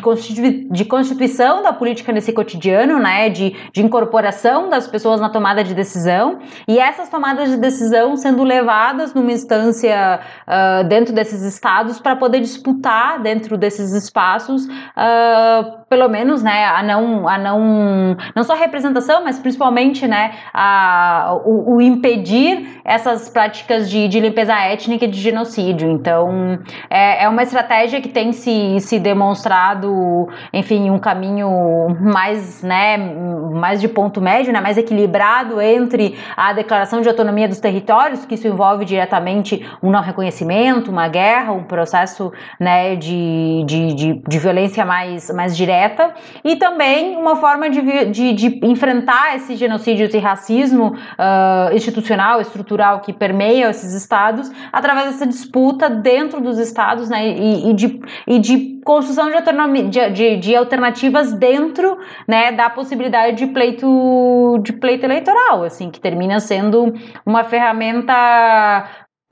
de 0.71 0.85
constituição 0.85 1.63
da 1.63 1.73
política 1.73 2.13
nesse 2.13 2.33
cotidiano, 2.33 2.99
né, 2.99 3.29
de, 3.29 3.55
de 3.73 3.83
incorporação 3.83 4.69
das 4.69 4.87
pessoas 4.87 5.21
na 5.21 5.29
tomada 5.29 5.63
de 5.63 5.75
decisão 5.75 6.39
e 6.67 6.79
essas 6.79 7.09
tomadas 7.09 7.51
de 7.51 7.57
decisão 7.57 8.17
sendo 8.17 8.43
levadas 8.43 9.15
numa 9.15 9.33
instância 9.33 10.21
uh, 10.47 10.89
dentro 10.89 11.15
desses 11.15 11.43
estados 11.43 11.99
para 11.99 12.17
poder 12.17 12.41
disputar 12.41 13.21
dentro 13.21 13.57
desses 13.57 13.93
espaços 13.93 14.65
uh, 14.67 15.85
pelo 15.95 16.09
menos, 16.09 16.43
né, 16.43 16.67
a 16.67 16.83
não, 16.83 17.29
a 17.29 17.39
não, 17.39 18.17
não 18.35 18.43
só 18.43 18.55
a 18.55 18.57
representação, 18.57 19.23
mas 19.23 19.39
principalmente, 19.39 20.09
né, 20.09 20.35
a, 20.53 21.39
o, 21.45 21.77
o 21.77 21.81
impedir 21.81 22.81
essas 22.85 23.29
práticas 23.29 23.89
de, 23.89 24.09
de, 24.09 24.19
limpeza 24.19 24.54
étnica 24.63 25.05
e 25.05 25.09
de 25.09 25.21
genocídio. 25.21 25.91
Então, 25.91 26.59
é, 26.89 27.25
é 27.25 27.29
uma 27.29 27.43
estratégia 27.43 28.01
que 28.01 28.09
tem 28.09 28.33
se, 28.33 28.81
se 28.81 28.99
demonstrado, 28.99 30.29
enfim, 30.53 30.91
um 30.91 30.99
caminho 30.99 31.97
mais, 32.01 32.63
né, 32.63 32.97
mais 32.97 33.81
de 33.81 33.89
ponto 33.89 34.21
médio, 34.21 34.53
né, 34.53 34.61
mais 34.61 34.79
equilibrado 34.79 35.61
entre 35.61 36.17
a 36.37 36.53
declaração 36.53 37.01
de 37.01 37.09
autonomia 37.09 37.49
dos 37.49 37.61
territórios, 37.61 38.25
que 38.25 38.35
isso 38.35 38.47
envolve 38.47 38.85
diretamente 38.85 39.67
um 39.83 39.91
não 39.91 40.01
reconhecimento, 40.01 40.91
uma 40.91 41.09
guerra, 41.09 41.53
um 41.53 41.65
processo, 41.65 42.33
né, 42.59 42.97
de, 42.97 43.65
de, 43.67 43.95
de, 43.95 44.23
de 44.27 44.39
violência 44.39 44.85
mais, 44.85 45.31
mais 45.31 45.57
direta 45.57 46.15
e 46.45 46.57
também 46.57 47.17
uma 47.17 47.37
forma 47.37 47.69
de, 47.71 48.05
de, 48.07 48.33
de 48.33 48.61
enfrentar 48.63 49.37
esse 49.37 49.57
genocídio, 49.57 50.07
esse 50.07 50.19
racismo 50.19 50.95
uh, 50.95 51.75
institucional, 51.75 52.41
estrutural 52.41 53.01
que 53.01 53.13
permeia 53.13 53.71
esses 53.71 53.95
estados 53.95 54.44
através 54.73 55.13
dessa 55.13 55.27
disputa 55.27 55.89
dentro 55.89 56.41
dos 56.41 56.59
estados 56.59 57.09
né, 57.09 57.29
e, 57.29 57.71
e 57.71 57.75
de, 57.75 58.01
e 58.27 58.39
de 58.39 58.81
construção 58.85 59.29
de, 59.31 59.83
de, 59.89 60.11
de, 60.11 60.37
de, 60.37 60.57
alternativas 60.57 61.33
dentro 61.33 61.99
né, 62.29 62.53
da 62.53 62.69
possibilidade 62.69 63.37
de 63.37 63.47
pleito, 63.53 64.59
de 64.63 64.73
pleito 64.73 65.05
eleitoral, 65.07 65.65
assim, 65.65 65.91
que 65.91 66.01
termina 66.01 66.39
sendo 66.41 66.93
uma 67.25 67.45
ferramenta 67.45 68.15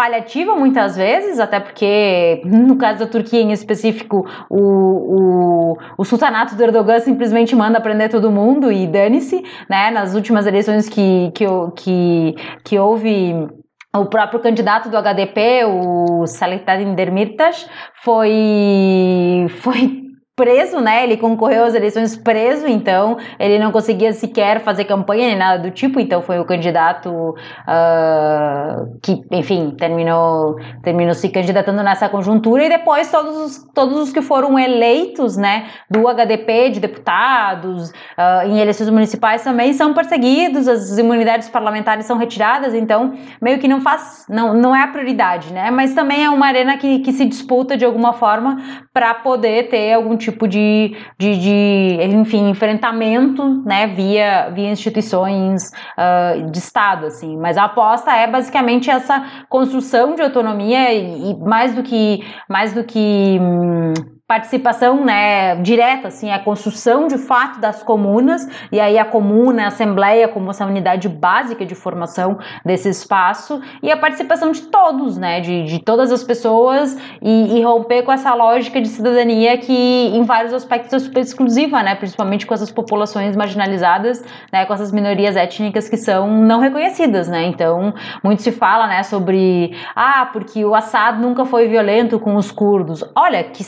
paliativa 0.02 0.56
muitas 0.56 0.96
vezes, 0.96 1.38
até 1.38 1.60
porque 1.60 2.42
no 2.44 2.76
caso 2.76 3.00
da 3.00 3.06
Turquia 3.06 3.40
em 3.40 3.52
específico, 3.52 4.26
o, 4.50 4.58
o, 4.58 5.78
o 5.96 6.04
sultanato 6.04 6.56
do 6.56 6.62
Erdogan 6.62 6.98
simplesmente 6.98 7.54
manda 7.54 7.80
prender 7.80 8.10
todo 8.10 8.30
mundo 8.30 8.72
e 8.72 8.86
dane-se, 8.86 9.44
né? 9.70 9.92
Nas 9.92 10.14
últimas 10.14 10.44
eleições 10.46 10.88
que, 10.88 11.30
que, 11.34 11.44
que, 11.76 12.34
que 12.64 12.78
houve 12.78 13.46
o 13.94 14.06
próprio 14.06 14.40
candidato 14.40 14.88
do 14.88 14.96
HDP, 14.96 15.64
o 15.66 16.26
Selahattin 16.26 16.94
Demirtas, 16.94 17.68
foi, 18.02 19.46
foi 19.60 20.01
preso, 20.34 20.80
né? 20.80 21.04
Ele 21.04 21.18
concorreu 21.18 21.64
às 21.64 21.74
eleições 21.74 22.16
preso, 22.16 22.66
então 22.66 23.18
ele 23.38 23.58
não 23.58 23.70
conseguia 23.70 24.14
sequer 24.14 24.60
fazer 24.60 24.86
campanha 24.86 25.28
nem 25.28 25.36
nada 25.36 25.62
do 25.62 25.70
tipo, 25.70 26.00
então 26.00 26.22
foi 26.22 26.38
o 26.38 26.44
candidato 26.46 27.10
uh, 27.10 28.98
que, 29.02 29.22
enfim, 29.30 29.74
terminou, 29.78 30.56
terminou 30.82 31.12
se 31.12 31.28
candidatando 31.28 31.82
nessa 31.82 32.08
conjuntura 32.08 32.64
e 32.64 32.68
depois 32.70 33.10
todos 33.10 33.36
os, 33.36 33.72
todos 33.74 33.98
os 33.98 34.10
que 34.10 34.22
foram 34.22 34.58
eleitos, 34.58 35.36
né, 35.36 35.66
do 35.90 36.08
HDP, 36.08 36.70
de 36.70 36.80
deputados, 36.80 37.90
uh, 37.90 38.46
em 38.46 38.58
eleições 38.58 38.88
municipais 38.88 39.44
também 39.44 39.74
são 39.74 39.92
perseguidos, 39.92 40.66
as 40.66 40.96
imunidades 40.96 41.50
parlamentares 41.50 42.06
são 42.06 42.16
retiradas, 42.16 42.72
então 42.72 43.12
meio 43.40 43.58
que 43.58 43.68
não 43.68 43.82
faz, 43.82 44.24
não, 44.30 44.54
não 44.54 44.74
é 44.74 44.82
a 44.82 44.88
prioridade, 44.88 45.52
né? 45.52 45.70
Mas 45.70 45.92
também 45.92 46.24
é 46.24 46.30
uma 46.30 46.46
arena 46.46 46.78
que, 46.78 47.00
que 47.00 47.12
se 47.12 47.26
disputa 47.26 47.76
de 47.76 47.84
alguma 47.84 48.14
forma 48.14 48.56
para 48.94 49.12
poder 49.12 49.68
ter 49.68 49.92
algum 49.92 50.21
tipo 50.22 50.48
de, 50.48 50.96
de, 51.18 51.38
de, 51.38 51.98
enfim, 52.16 52.48
enfrentamento, 52.48 53.62
né, 53.64 53.86
via, 53.86 54.50
via 54.50 54.70
instituições 54.70 55.70
uh, 55.98 56.50
de 56.50 56.58
Estado, 56.58 57.06
assim. 57.06 57.36
Mas 57.36 57.56
a 57.56 57.64
aposta 57.64 58.12
é 58.12 58.26
basicamente 58.26 58.90
essa 58.90 59.44
construção 59.48 60.14
de 60.14 60.22
autonomia 60.22 60.92
e, 60.92 61.30
e 61.30 61.38
mais 61.38 61.74
do 61.74 61.82
que, 61.82 62.24
mais 62.48 62.72
do 62.72 62.84
que 62.84 63.38
hum, 63.40 63.92
participação 64.32 65.04
né, 65.04 65.56
direta, 65.56 66.08
assim, 66.08 66.30
a 66.30 66.38
construção 66.38 67.06
de 67.06 67.18
fato 67.18 67.60
das 67.60 67.82
comunas, 67.82 68.48
e 68.72 68.80
aí 68.80 68.98
a 68.98 69.04
comuna, 69.04 69.64
a 69.64 69.66
assembleia 69.66 70.26
como 70.26 70.50
essa 70.50 70.64
unidade 70.64 71.06
básica 71.06 71.66
de 71.66 71.74
formação 71.74 72.38
desse 72.64 72.88
espaço, 72.88 73.60
e 73.82 73.92
a 73.92 73.96
participação 73.96 74.50
de 74.50 74.62
todos, 74.62 75.18
né, 75.18 75.40
de, 75.40 75.64
de 75.64 75.78
todas 75.80 76.10
as 76.10 76.22
pessoas, 76.22 76.96
e, 77.20 77.58
e 77.58 77.62
romper 77.62 78.04
com 78.04 78.10
essa 78.10 78.32
lógica 78.32 78.80
de 78.80 78.88
cidadania 78.88 79.58
que 79.58 79.70
em 80.16 80.22
vários 80.22 80.54
aspectos 80.54 80.94
é 80.94 80.98
super 80.98 81.20
exclusiva, 81.20 81.82
né, 81.82 81.94
principalmente 81.94 82.46
com 82.46 82.54
essas 82.54 82.72
populações 82.72 83.36
marginalizadas, 83.36 84.24
né, 84.50 84.64
com 84.64 84.72
essas 84.72 84.90
minorias 84.90 85.36
étnicas 85.36 85.90
que 85.90 85.98
são 85.98 86.26
não 86.26 86.58
reconhecidas, 86.58 87.28
né, 87.28 87.44
então 87.44 87.92
muito 88.24 88.40
se 88.40 88.50
fala, 88.50 88.86
né, 88.86 89.02
sobre, 89.02 89.76
ah, 89.94 90.30
porque 90.32 90.64
o 90.64 90.74
Assad 90.74 91.20
nunca 91.20 91.44
foi 91.44 91.68
violento 91.68 92.18
com 92.18 92.34
os 92.36 92.50
curdos, 92.50 93.04
olha, 93.14 93.44
que 93.44 93.62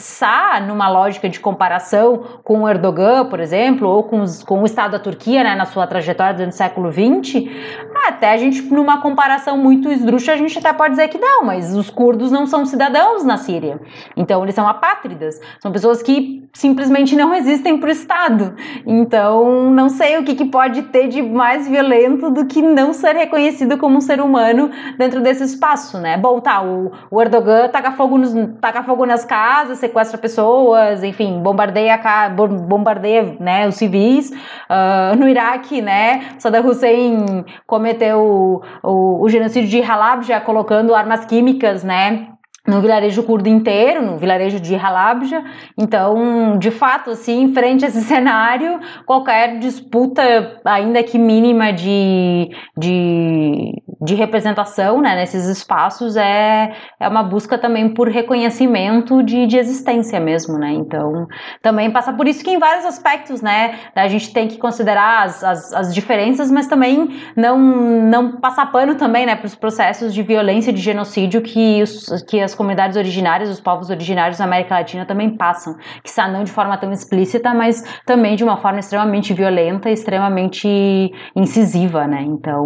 numa 0.61 0.89
lógica 0.89 1.29
de 1.29 1.41
comparação 1.41 2.23
com 2.43 2.63
o 2.63 2.69
Erdogan, 2.69 3.27
por 3.27 3.41
exemplo, 3.41 3.89
ou 3.89 4.03
com, 4.03 4.21
os, 4.21 4.43
com 4.43 4.63
o 4.63 4.67
Estado 4.67 4.93
da 4.93 4.99
Turquia, 4.99 5.43
né, 5.43 5.55
na 5.55 5.65
sua 5.65 5.87
trajetória 5.87 6.35
durante 6.35 6.53
o 6.53 6.57
século 6.57 6.93
XX, 6.93 7.49
até 8.07 8.33
a 8.33 8.37
gente, 8.37 8.63
numa 8.63 9.01
comparação 9.01 9.57
muito 9.57 9.91
esdrúxula, 9.91 10.35
a 10.35 10.39
gente 10.39 10.59
até 10.59 10.73
pode 10.73 10.91
dizer 10.91 11.09
que 11.09 11.19
não, 11.19 11.45
mas 11.45 11.75
os 11.75 11.89
curdos 11.91 12.31
não 12.31 12.47
são 12.47 12.67
cidadãos 12.67 13.25
na 13.25 13.37
Síria. 13.37 13.81
Então, 14.17 14.43
eles 14.43 14.55
são 14.55 14.69
apátridas. 14.69 15.41
São 15.61 15.73
pessoas 15.73 16.03
que 16.03 16.47
simplesmente 16.53 17.17
não 17.17 17.35
existem 17.35 17.79
para 17.79 17.89
o 17.89 17.93
Estado. 17.93 18.55
Então, 18.87 19.71
não 19.71 19.89
sei 19.89 20.19
o 20.19 20.25
que, 20.25 20.35
que 20.35 20.45
pode 20.45 20.83
ter 20.83 21.09
de 21.09 21.23
mais 21.23 21.69
violento 21.69 22.31
do 22.31 22.47
que 22.47 22.63
não 22.63 22.93
ser 22.93 23.17
reconhecido 23.17 23.79
como 23.79 23.97
um 23.97 24.01
ser 24.01 24.21
humano 24.21 24.71
dentro 24.99 25.21
desse 25.21 25.43
espaço, 25.43 25.99
né? 25.99 26.17
Bom, 26.17 26.41
tá, 26.41 26.63
o, 26.63 26.93
o 27.11 27.21
Erdogan 27.21 27.69
taca 27.69 27.93
fogo, 27.93 28.19
nos, 28.19 28.33
taca 28.61 28.83
fogo 28.83 29.07
nas 29.07 29.25
casas, 29.25 29.79
sequestra 29.79 30.19
pessoas 30.19 30.44
pessoas, 30.45 31.03
enfim, 31.03 31.41
bombardeia, 31.41 31.99
bombardeia 32.69 33.37
né, 33.41 33.67
os 33.67 33.77
civis. 33.77 34.31
Uh, 34.31 35.17
no 35.17 35.29
Iraque, 35.29 35.81
né, 35.81 36.35
Saddam 36.39 36.67
Hussein 36.67 37.45
cometeu 37.67 38.21
o, 38.21 38.63
o, 38.83 39.23
o 39.23 39.29
genocídio 39.29 39.71
de 39.71 39.81
Halab, 39.81 40.23
já 40.25 40.41
colocando 40.41 40.95
armas 40.95 41.25
químicas, 41.25 41.83
né, 41.83 42.29
no 42.67 42.81
vilarejo 42.81 43.23
curdo 43.25 43.47
inteiro, 43.47 44.01
no 44.03 44.17
vilarejo 44.17 44.59
de 44.59 44.75
Halabja. 44.75 45.45
Então, 45.79 46.59
de 46.59 46.71
fato, 46.71 47.11
assim, 47.11 47.53
frente 47.53 47.85
a 47.85 47.89
esse 47.89 48.01
cenário, 48.05 48.81
qualquer 49.05 49.59
disputa, 49.59 50.61
ainda 50.65 51.03
que 51.03 51.19
mínima 51.19 51.73
de, 51.73 52.49
de, 52.77 53.83
de 54.01 54.15
representação 54.15 55.01
né, 55.01 55.15
nesses 55.15 55.47
espaços, 55.47 56.17
é, 56.17 56.73
é 56.99 57.09
uma 57.09 57.23
busca 57.23 57.59
também 57.59 57.93
por 57.93 58.09
reconhecimento 58.09 59.23
de, 59.23 59.47
de 59.47 59.59
existência 59.59 60.19
mesmo, 60.19 60.59
né? 60.59 60.73
Então, 60.73 61.27
também 61.61 61.91
passa 61.91 62.13
por 62.13 62.27
isso 62.27 62.43
que 62.43 62.51
em 62.51 62.59
vários 62.59 62.87
aspectos, 62.87 63.43
né, 63.43 63.79
a 63.95 64.09
gente 64.09 64.33
tem 64.33 64.49
que 64.49 64.57
considerar 64.57 65.25
as, 65.25 65.45
as, 65.45 65.73
as 65.75 65.95
diferenças, 65.95 66.51
mas 66.51 66.67
também 66.67 67.21
não, 67.37 67.59
não 67.59 68.41
passar 68.41 68.73
pano 68.73 68.95
também, 68.95 69.27
né, 69.27 69.37
para 69.37 69.47
os 69.47 69.55
processos 69.55 70.15
de 70.15 70.23
violência, 70.23 70.73
de 70.73 70.81
genocídio 70.81 71.43
que, 71.43 71.83
os, 71.83 72.23
que 72.27 72.41
as 72.41 72.54
comunidades 72.55 72.97
originárias, 72.97 73.51
os 73.51 73.61
povos 73.61 73.91
originários 73.91 74.39
da 74.39 74.45
América 74.45 74.75
Latina 74.75 75.07
também 75.07 75.37
passam, 75.37 75.77
que 76.03 76.11
não 76.29 76.45
de 76.45 76.53
forma 76.53 76.77
tão 76.79 76.93
explícita, 76.93 77.53
mas 77.53 77.83
também 78.07 78.37
de 78.37 78.45
uma 78.45 78.57
forma 78.57 78.79
extremamente 78.79 79.35
violenta, 79.35 79.91
extremamente 79.91 81.13
incisiva, 81.37 82.07
né? 82.07 82.23
Então, 82.23 82.65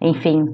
enfim. 0.00 0.44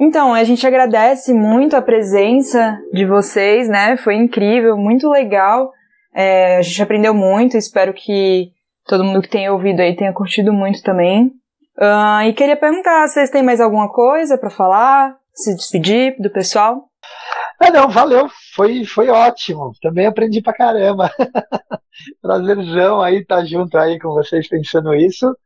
Então, 0.00 0.34
a 0.34 0.42
gente 0.42 0.66
agradece 0.66 1.32
muito 1.32 1.76
a 1.76 1.82
presença 1.82 2.78
de 2.92 3.06
vocês, 3.06 3.68
né? 3.68 3.96
Foi 3.96 4.14
incrível, 4.14 4.76
muito 4.76 5.08
legal. 5.08 5.70
É, 6.14 6.56
a 6.56 6.62
gente 6.62 6.82
aprendeu 6.82 7.14
muito, 7.14 7.56
espero 7.56 7.92
que 7.92 8.50
todo 8.86 9.04
mundo 9.04 9.22
que 9.22 9.28
tenha 9.28 9.52
ouvido 9.52 9.80
aí 9.80 9.96
tenha 9.96 10.12
curtido 10.12 10.52
muito 10.52 10.82
também. 10.82 11.32
Uh, 11.78 12.22
e 12.28 12.32
queria 12.32 12.56
perguntar, 12.56 13.06
vocês 13.08 13.30
têm 13.30 13.42
mais 13.42 13.60
alguma 13.60 13.90
coisa 13.90 14.38
para 14.38 14.50
falar? 14.50 15.16
Se 15.32 15.54
despedir 15.56 16.14
do 16.20 16.30
pessoal? 16.30 16.88
Ah, 17.60 17.70
não, 17.70 17.88
valeu, 17.88 18.28
foi, 18.54 18.84
foi 18.84 19.08
ótimo. 19.08 19.72
Também 19.80 20.06
aprendi 20.06 20.42
pra 20.42 20.52
caramba. 20.52 21.10
Prazerzão 22.20 23.00
aí 23.00 23.18
estar 23.18 23.38
tá 23.38 23.44
junto 23.44 23.78
aí 23.78 23.98
com 23.98 24.08
vocês 24.12 24.48
pensando 24.48 24.94
isso. 24.94 25.36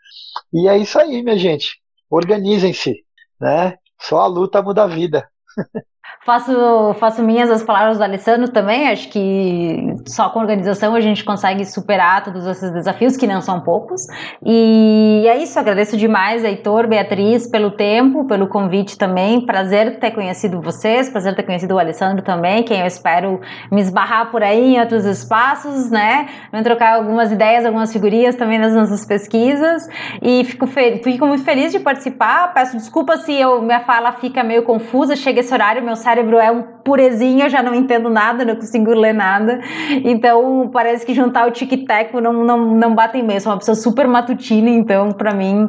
E 0.53 0.69
é 0.69 0.77
isso 0.79 0.99
aí, 0.99 1.23
minha 1.23 1.37
gente. 1.37 1.81
Organizem-se, 2.11 3.05
né? 3.41 3.77
Só 4.01 4.21
a 4.21 4.27
luta 4.27 4.63
muda 4.63 4.85
a 4.85 4.87
vida. 4.87 5.29
Faço, 6.29 6.95
faço 7.01 7.23
minhas 7.23 7.51
as 7.51 7.63
palavras 7.63 7.97
do 7.97 8.05
Alessandro 8.05 8.53
também. 8.53 8.87
Acho 8.91 9.09
que 9.09 9.95
só 10.07 10.29
com 10.29 10.41
organização 10.41 10.95
a 10.95 11.01
gente 11.01 11.25
consegue 11.25 11.65
superar 11.65 12.23
todos 12.23 12.47
esses 12.47 12.71
desafios, 12.71 13.17
que 13.17 13.27
não 13.27 13.41
são 13.41 13.63
poucos. 13.63 14.03
E 14.45 15.25
é 15.27 15.39
isso. 15.39 15.59
Agradeço 15.59 15.97
demais, 15.97 16.45
Heitor, 16.45 16.87
Beatriz, 16.87 17.47
pelo 17.47 17.71
tempo, 17.71 18.27
pelo 18.27 18.47
convite 18.47 18.99
também. 18.99 19.41
Prazer 19.41 19.99
ter 19.99 20.11
conhecido 20.11 20.61
vocês, 20.61 21.09
prazer 21.09 21.35
ter 21.35 21.45
conhecido 21.45 21.77
o 21.77 21.79
Alessandro 21.79 22.23
também, 22.23 22.63
quem 22.63 22.81
eu 22.81 22.87
espero 22.87 23.41
me 23.73 23.81
esbarrar 23.81 24.31
por 24.31 24.43
aí 24.43 24.75
em 24.75 24.81
outros 24.81 25.07
espaços, 25.07 25.91
né? 25.91 26.29
Vamos 26.53 26.67
trocar 26.67 26.97
algumas 26.97 27.33
ideias, 27.33 27.65
algumas 27.65 27.91
figurinhas 27.91 28.37
também 28.37 28.59
nas 28.59 28.75
nossas 28.75 29.03
pesquisas. 29.03 29.89
E 30.21 30.45
fico, 30.45 30.67
fico 30.67 31.27
muito 31.27 31.43
feliz 31.43 31.73
de 31.73 31.81
participar. 31.81 32.53
Peço 32.53 32.77
desculpas 32.77 33.23
se 33.23 33.33
eu, 33.33 33.63
minha 33.63 33.81
fala 33.81 34.13
fica 34.13 34.45
meio 34.45 34.63
confusa. 34.63 35.17
Chega 35.17 35.41
esse 35.41 35.55
horário, 35.55 35.83
meu 35.83 35.97
cérebro 35.97 36.18
cérebro 36.19 36.39
é 36.39 36.51
um 36.51 36.78
purezinho, 36.89 37.45
eu 37.45 37.51
já 37.51 37.63
não 37.63 37.75
entendo 37.75 38.09
nada, 38.09 38.47
não 38.47 38.57
consigo 38.57 38.95
ler 38.95 39.13
nada. 39.13 39.61
Então, 40.05 40.71
parece 40.73 41.05
que 41.05 41.13
juntar 41.13 41.47
o 41.47 41.51
tic-tac 41.51 42.19
não, 42.19 42.33
não, 42.33 42.75
não 42.75 42.95
batem 42.95 43.23
mesmo. 43.23 43.41
Sou 43.41 43.53
uma 43.53 43.59
pessoa 43.59 43.75
super 43.75 44.09
matutina, 44.09 44.71
então, 44.71 45.11
para 45.11 45.35
mim, 45.35 45.69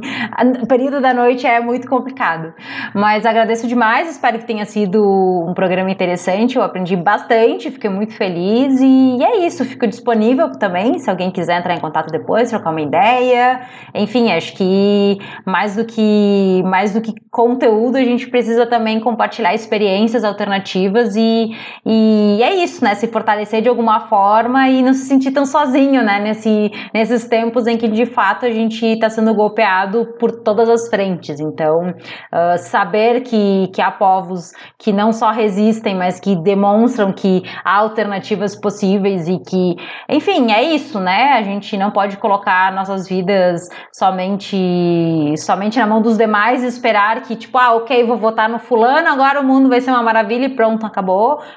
o 0.62 0.66
período 0.66 1.02
da 1.02 1.14
noite 1.14 1.46
é 1.46 1.60
muito 1.60 1.90
complicado. 1.90 2.54
Mas 2.96 3.26
agradeço 3.26 3.68
demais, 3.68 4.10
espero 4.10 4.40
que 4.40 4.46
tenha 4.46 4.64
sido 4.64 5.04
um 5.46 5.54
programa 5.54 5.92
interessante. 5.92 6.56
Eu 6.56 6.64
aprendi 6.64 6.96
bastante, 6.96 7.70
fiquei 7.70 7.90
muito 7.90 8.14
feliz. 8.14 8.80
E 8.80 9.22
é 9.22 9.46
isso, 9.46 9.66
fico 9.66 9.86
disponível 9.86 10.52
também, 10.54 11.00
se 11.00 11.10
alguém 11.10 11.30
quiser 11.32 11.60
entrar 11.60 11.76
em 11.76 11.82
contato 11.82 12.10
depois, 12.12 12.50
trocar 12.50 12.70
uma 12.70 12.82
ideia. 12.82 13.60
Enfim, 13.94 14.32
acho 14.32 14.54
que 14.56 15.18
mais 15.46 15.76
do 15.76 15.84
que 15.84 16.64
mais 16.66 16.94
do 16.94 17.02
que 17.02 17.14
conteúdo, 17.30 17.98
a 17.98 18.04
gente 18.04 18.28
precisa 18.30 18.66
também 18.66 19.02
compartilhar 19.02 19.54
experiências 19.54 20.24
alternativas 20.24 21.09
e, 21.16 21.52
e 21.86 22.40
é 22.42 22.56
isso, 22.64 22.84
né? 22.84 22.96
Se 22.96 23.08
fortalecer 23.08 23.62
de 23.62 23.70
alguma 23.70 24.02
forma 24.08 24.70
e 24.70 24.82
não 24.82 24.94
se 24.94 25.06
sentir 25.06 25.32
tão 25.32 25.46
sozinho, 25.46 26.04
né? 26.04 26.20
Nesse, 26.20 26.72
nesses 26.94 27.28
tempos 27.28 27.68
em 27.68 27.78
que 27.78 27.88
de 27.88 28.06
fato 28.06 28.46
a 28.46 28.52
gente 28.52 28.86
está 28.86 29.10
sendo 29.10 29.34
golpeado 29.34 30.06
por 30.20 30.32
todas 30.32 30.70
as 30.70 30.90
frentes. 30.90 31.40
Então, 31.40 31.90
uh, 31.90 32.58
saber 32.58 33.22
que, 33.22 33.70
que 33.74 33.82
há 33.82 33.92
povos 33.92 34.52
que 34.78 34.92
não 34.92 35.12
só 35.12 35.32
resistem, 35.32 35.96
mas 35.96 36.20
que 36.20 36.36
demonstram 36.36 37.12
que 37.12 37.44
há 37.64 37.78
alternativas 37.78 38.56
possíveis 38.56 39.28
e 39.28 39.40
que, 39.40 39.76
enfim, 40.08 40.52
é 40.52 40.64
isso, 40.64 41.00
né? 41.00 41.34
A 41.34 41.44
gente 41.44 41.78
não 41.78 41.92
pode 41.92 42.18
colocar 42.18 42.72
nossas 42.74 43.08
vidas 43.08 43.68
somente, 43.94 45.36
somente 45.38 45.80
na 45.80 45.88
mão 45.88 46.02
dos 46.02 46.18
demais 46.18 46.64
e 46.64 46.68
esperar 46.68 47.22
que, 47.22 47.36
tipo, 47.36 47.58
ah, 47.58 47.76
ok, 47.76 48.04
vou 48.06 48.18
votar 48.18 48.50
no 48.50 48.60
fulano, 48.60 49.08
agora 49.08 49.42
o 49.42 49.44
mundo 49.44 49.70
vai 49.70 49.82
ser 49.82 49.92
uma 49.92 50.04
maravilha 50.04 50.46
e 50.46 50.56
pronto, 50.56 50.86
acabou, 50.86 50.99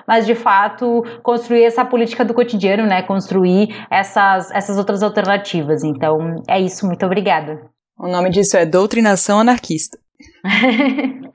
mas 0.07 0.27
de 0.27 0.35
fato 0.35 1.05
construir 1.23 1.65
essa 1.65 1.85
política 1.85 2.25
do 2.25 2.35
cotidiano, 2.35 2.87
né? 2.87 3.03
Construir 3.03 3.69
essas, 3.91 4.51
essas 4.51 4.79
outras 4.79 5.03
alternativas. 5.03 5.85
Então, 5.85 6.43
é 6.49 6.61
isso, 6.61 6.87
muito 6.87 7.05
obrigada. 7.05 7.61
O 7.99 8.09
nome 8.09 8.31
disso 8.31 8.57
é 8.57 8.67
doutrinação 8.67 9.39
anarquista. 9.41 9.99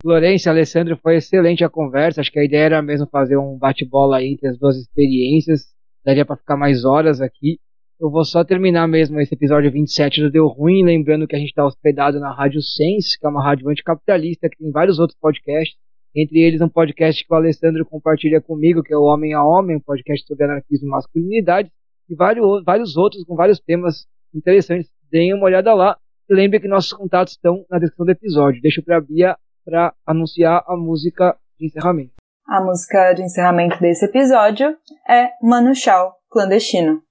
Florência, 0.00 0.52
Alessandro, 0.52 0.96
foi 1.02 1.16
excelente 1.16 1.64
a 1.64 1.68
conversa. 1.68 2.20
Acho 2.20 2.30
que 2.30 2.38
a 2.38 2.44
ideia 2.44 2.66
era 2.66 2.82
mesmo 2.82 3.08
fazer 3.10 3.36
um 3.36 3.58
bate-bola 3.58 4.22
entre 4.22 4.48
as 4.48 4.56
duas 4.56 4.76
experiências. 4.76 5.66
Daria 6.04 6.24
para 6.24 6.36
ficar 6.36 6.56
mais 6.56 6.84
horas 6.84 7.20
aqui. 7.20 7.58
Eu 8.00 8.08
vou 8.08 8.24
só 8.24 8.44
terminar 8.44 8.86
mesmo 8.86 9.20
esse 9.20 9.34
episódio 9.34 9.72
27 9.72 10.22
do 10.22 10.30
Deu 10.30 10.46
Ruim, 10.46 10.84
lembrando 10.84 11.26
que 11.26 11.34
a 11.34 11.38
gente 11.38 11.48
está 11.48 11.66
hospedado 11.66 12.20
na 12.20 12.32
Rádio 12.32 12.62
Sense, 12.62 13.18
que 13.18 13.26
é 13.26 13.28
uma 13.28 13.42
rádio 13.42 13.68
anticapitalista, 13.68 14.48
que 14.48 14.56
tem 14.56 14.70
vários 14.70 15.00
outros 15.00 15.18
podcasts 15.20 15.76
entre 16.14 16.40
eles 16.40 16.60
um 16.60 16.68
podcast 16.68 17.24
que 17.24 17.32
o 17.32 17.36
Alessandro 17.36 17.84
compartilha 17.86 18.40
comigo, 18.40 18.82
que 18.82 18.92
é 18.92 18.96
o 18.96 19.02
Homem 19.02 19.34
a 19.34 19.44
Homem, 19.44 19.76
um 19.76 19.80
podcast 19.80 20.26
sobre 20.26 20.44
anarquismo 20.44 20.88
e 20.88 20.90
masculinidade, 20.90 21.70
e 22.08 22.14
vários, 22.14 22.64
vários 22.64 22.96
outros 22.96 23.24
com 23.24 23.36
vários 23.36 23.60
temas 23.60 24.06
interessantes. 24.34 24.90
Deem 25.10 25.34
uma 25.34 25.44
olhada 25.44 25.74
lá. 25.74 25.96
E 26.28 26.34
lembre 26.34 26.60
que 26.60 26.68
nossos 26.68 26.92
contatos 26.92 27.34
estão 27.34 27.64
na 27.70 27.78
descrição 27.78 28.06
do 28.06 28.12
episódio. 28.12 28.60
Deixo 28.60 28.82
para 28.82 28.98
a 28.98 29.00
Bia 29.00 29.36
para 29.64 29.94
anunciar 30.06 30.62
a 30.66 30.76
música 30.76 31.36
de 31.58 31.66
encerramento. 31.66 32.12
A 32.46 32.62
música 32.62 33.12
de 33.12 33.22
encerramento 33.22 33.78
desse 33.78 34.06
episódio 34.06 34.74
é 35.08 35.28
Manu 35.42 35.74
Chao, 35.74 36.14
Clandestino. 36.30 37.02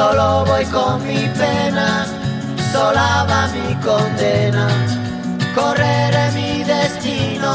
Solo 0.00 0.46
voy 0.46 0.64
con 0.64 1.06
mi 1.06 1.28
pena, 1.38 2.06
sola 2.72 3.26
va 3.28 3.48
mi 3.48 3.74
condena. 3.84 4.66
Correré 5.54 6.30
mi 6.32 6.64
destino 6.64 7.52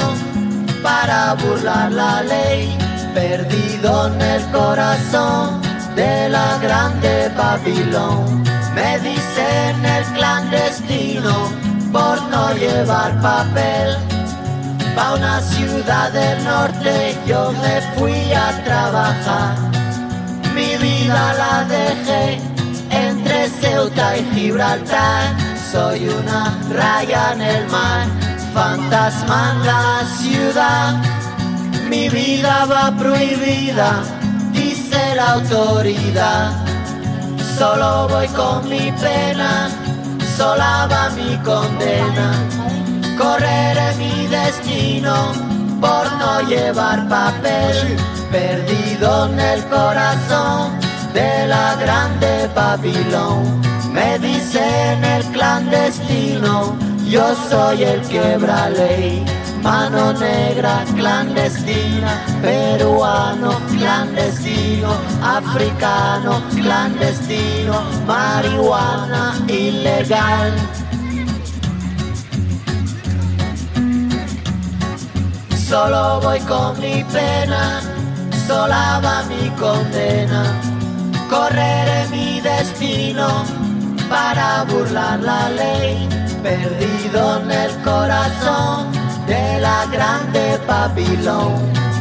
para 0.84 1.34
burlar 1.34 1.92
la 1.92 2.22
ley, 2.22 2.78
perdido 3.16 4.10
en 4.10 4.22
el 4.22 4.44
corazón 4.52 5.60
de 5.96 6.30
la 6.30 6.60
grande 6.60 7.32
Babilón. 7.36 8.44
Me 8.76 9.00
dicen 9.00 9.84
el 9.84 10.04
clandestino 10.14 11.50
por 11.92 12.22
no 12.30 12.54
llevar 12.54 13.20
papel. 13.22 13.98
Pa' 14.96 15.16
una 15.16 15.42
ciudad 15.42 16.12
del 16.12 16.44
norte 16.44 17.18
yo 17.26 17.52
me 17.54 17.82
fui 17.96 18.34
a 18.34 18.52
trabajar 18.64 19.75
mi 20.56 20.78
vida 20.78 21.34
la 21.42 21.66
dejé 21.66 22.40
entre 22.90 23.50
Ceuta 23.50 24.18
y 24.18 24.24
Gibraltar. 24.34 25.36
Soy 25.72 26.08
una 26.08 26.58
raya 26.72 27.34
en 27.34 27.42
el 27.42 27.68
mar, 27.68 28.08
fantasma 28.54 29.52
en 29.52 29.66
la 29.66 30.04
ciudad. 30.18 30.94
Mi 31.90 32.10
vida 32.10 32.66
va 32.66 32.96
prohibida, 32.98 34.02
dice 34.54 35.16
la 35.16 35.34
autoridad. 35.34 36.52
Solo 37.58 38.08
voy 38.08 38.28
con 38.30 38.68
mi 38.70 38.92
pena, 39.04 39.70
sola 40.38 40.88
va 40.92 41.10
mi 41.10 41.38
condena. 41.44 42.30
Correré 43.18 43.94
mi 43.98 44.28
destino 44.28 45.16
por 45.82 46.12
no 46.14 46.42
llevar 46.42 47.08
papel 47.08 48.15
perdido 48.32 49.28
en 49.28 49.40
el 49.40 49.64
corazón 49.66 50.72
de 51.14 51.48
la 51.48 51.76
grande 51.76 52.50
Babilón. 52.56 53.62
Me 53.92 54.20
dicen 54.20 55.04
el 55.04 55.24
clandestino, 55.32 56.78
yo 57.10 57.36
soy 57.50 57.84
el 57.84 58.02
quebra 58.02 58.70
ley. 58.70 59.26
mano 59.62 60.14
negra 60.14 60.84
clandestina, 60.96 62.24
peruano 62.42 63.60
clandestino, 63.72 64.90
africano 65.24 66.42
clandestino, 66.54 67.82
marihuana 68.06 69.34
ilegal. 69.48 70.54
Solo 75.68 76.22
voy 76.22 76.40
con 76.42 76.80
mi 76.80 77.04
pena, 77.06 77.82
sola 78.48 79.00
va 79.04 79.24
mi 79.24 79.50
condena, 79.62 80.44
correré 81.30 82.08
mi 82.12 82.40
destino 82.42 83.28
para 84.10 84.64
burlar 84.66 85.20
la 85.20 85.50
ley, 85.50 86.08
perdido 86.44 87.42
en 87.42 87.52
el 87.52 87.72
corazón 87.84 88.92
de 89.28 89.60
la 89.60 89.86
grande 89.92 90.60
Babilón. 90.68 91.54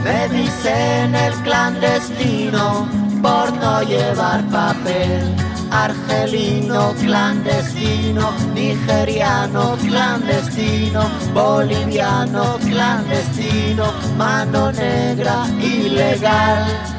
Me 0.05 0.29
dicen 0.29 1.15
el 1.15 1.33
clandestino 1.45 2.87
por 3.23 3.53
no 3.57 3.83
llevar 3.83 4.45
papel. 4.51 5.54
Argelino, 5.75 6.95
clandestino, 7.01 8.33
nigeriano, 8.55 9.77
clandestino, 9.85 11.03
boliviano, 11.33 12.59
clandestino, 12.59 13.93
mano 14.17 14.71
negra, 14.71 15.37
ilegal. 15.59 16.95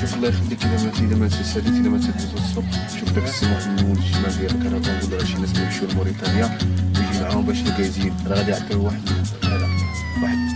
شوف 0.00 0.14
الله 0.14 0.28
يخليك 0.28 0.64
اذا 0.64 0.84
ما 0.84 0.90
اذا 0.98 1.16
ما 1.16 1.28
تسالي 1.28 1.68
اذا 1.68 1.88
ما 1.88 1.98
تدوز 1.98 2.32
السوق 2.34 2.64
شوف 3.00 3.12
داك 3.12 3.24
السي 3.24 3.46
محمد 3.46 3.98
الجماعه 3.98 4.38
ديالك 4.38 4.66
أنا 4.66 4.78
كنقول 4.78 5.12
راه 5.12 5.24
شي 5.24 5.38
ناس 5.38 5.58
يمشيو 5.58 5.88
لموريتانيا 5.88 6.58
ويجي 6.96 7.20
معاهم 7.20 7.44
باش 7.46 7.60
الكازين 7.60 8.14
راه 8.26 8.36
غادي 8.36 8.50
يعطيو 8.50 8.84
واحد 8.84 9.00
هذا 9.44 9.66
واحد 10.22 10.54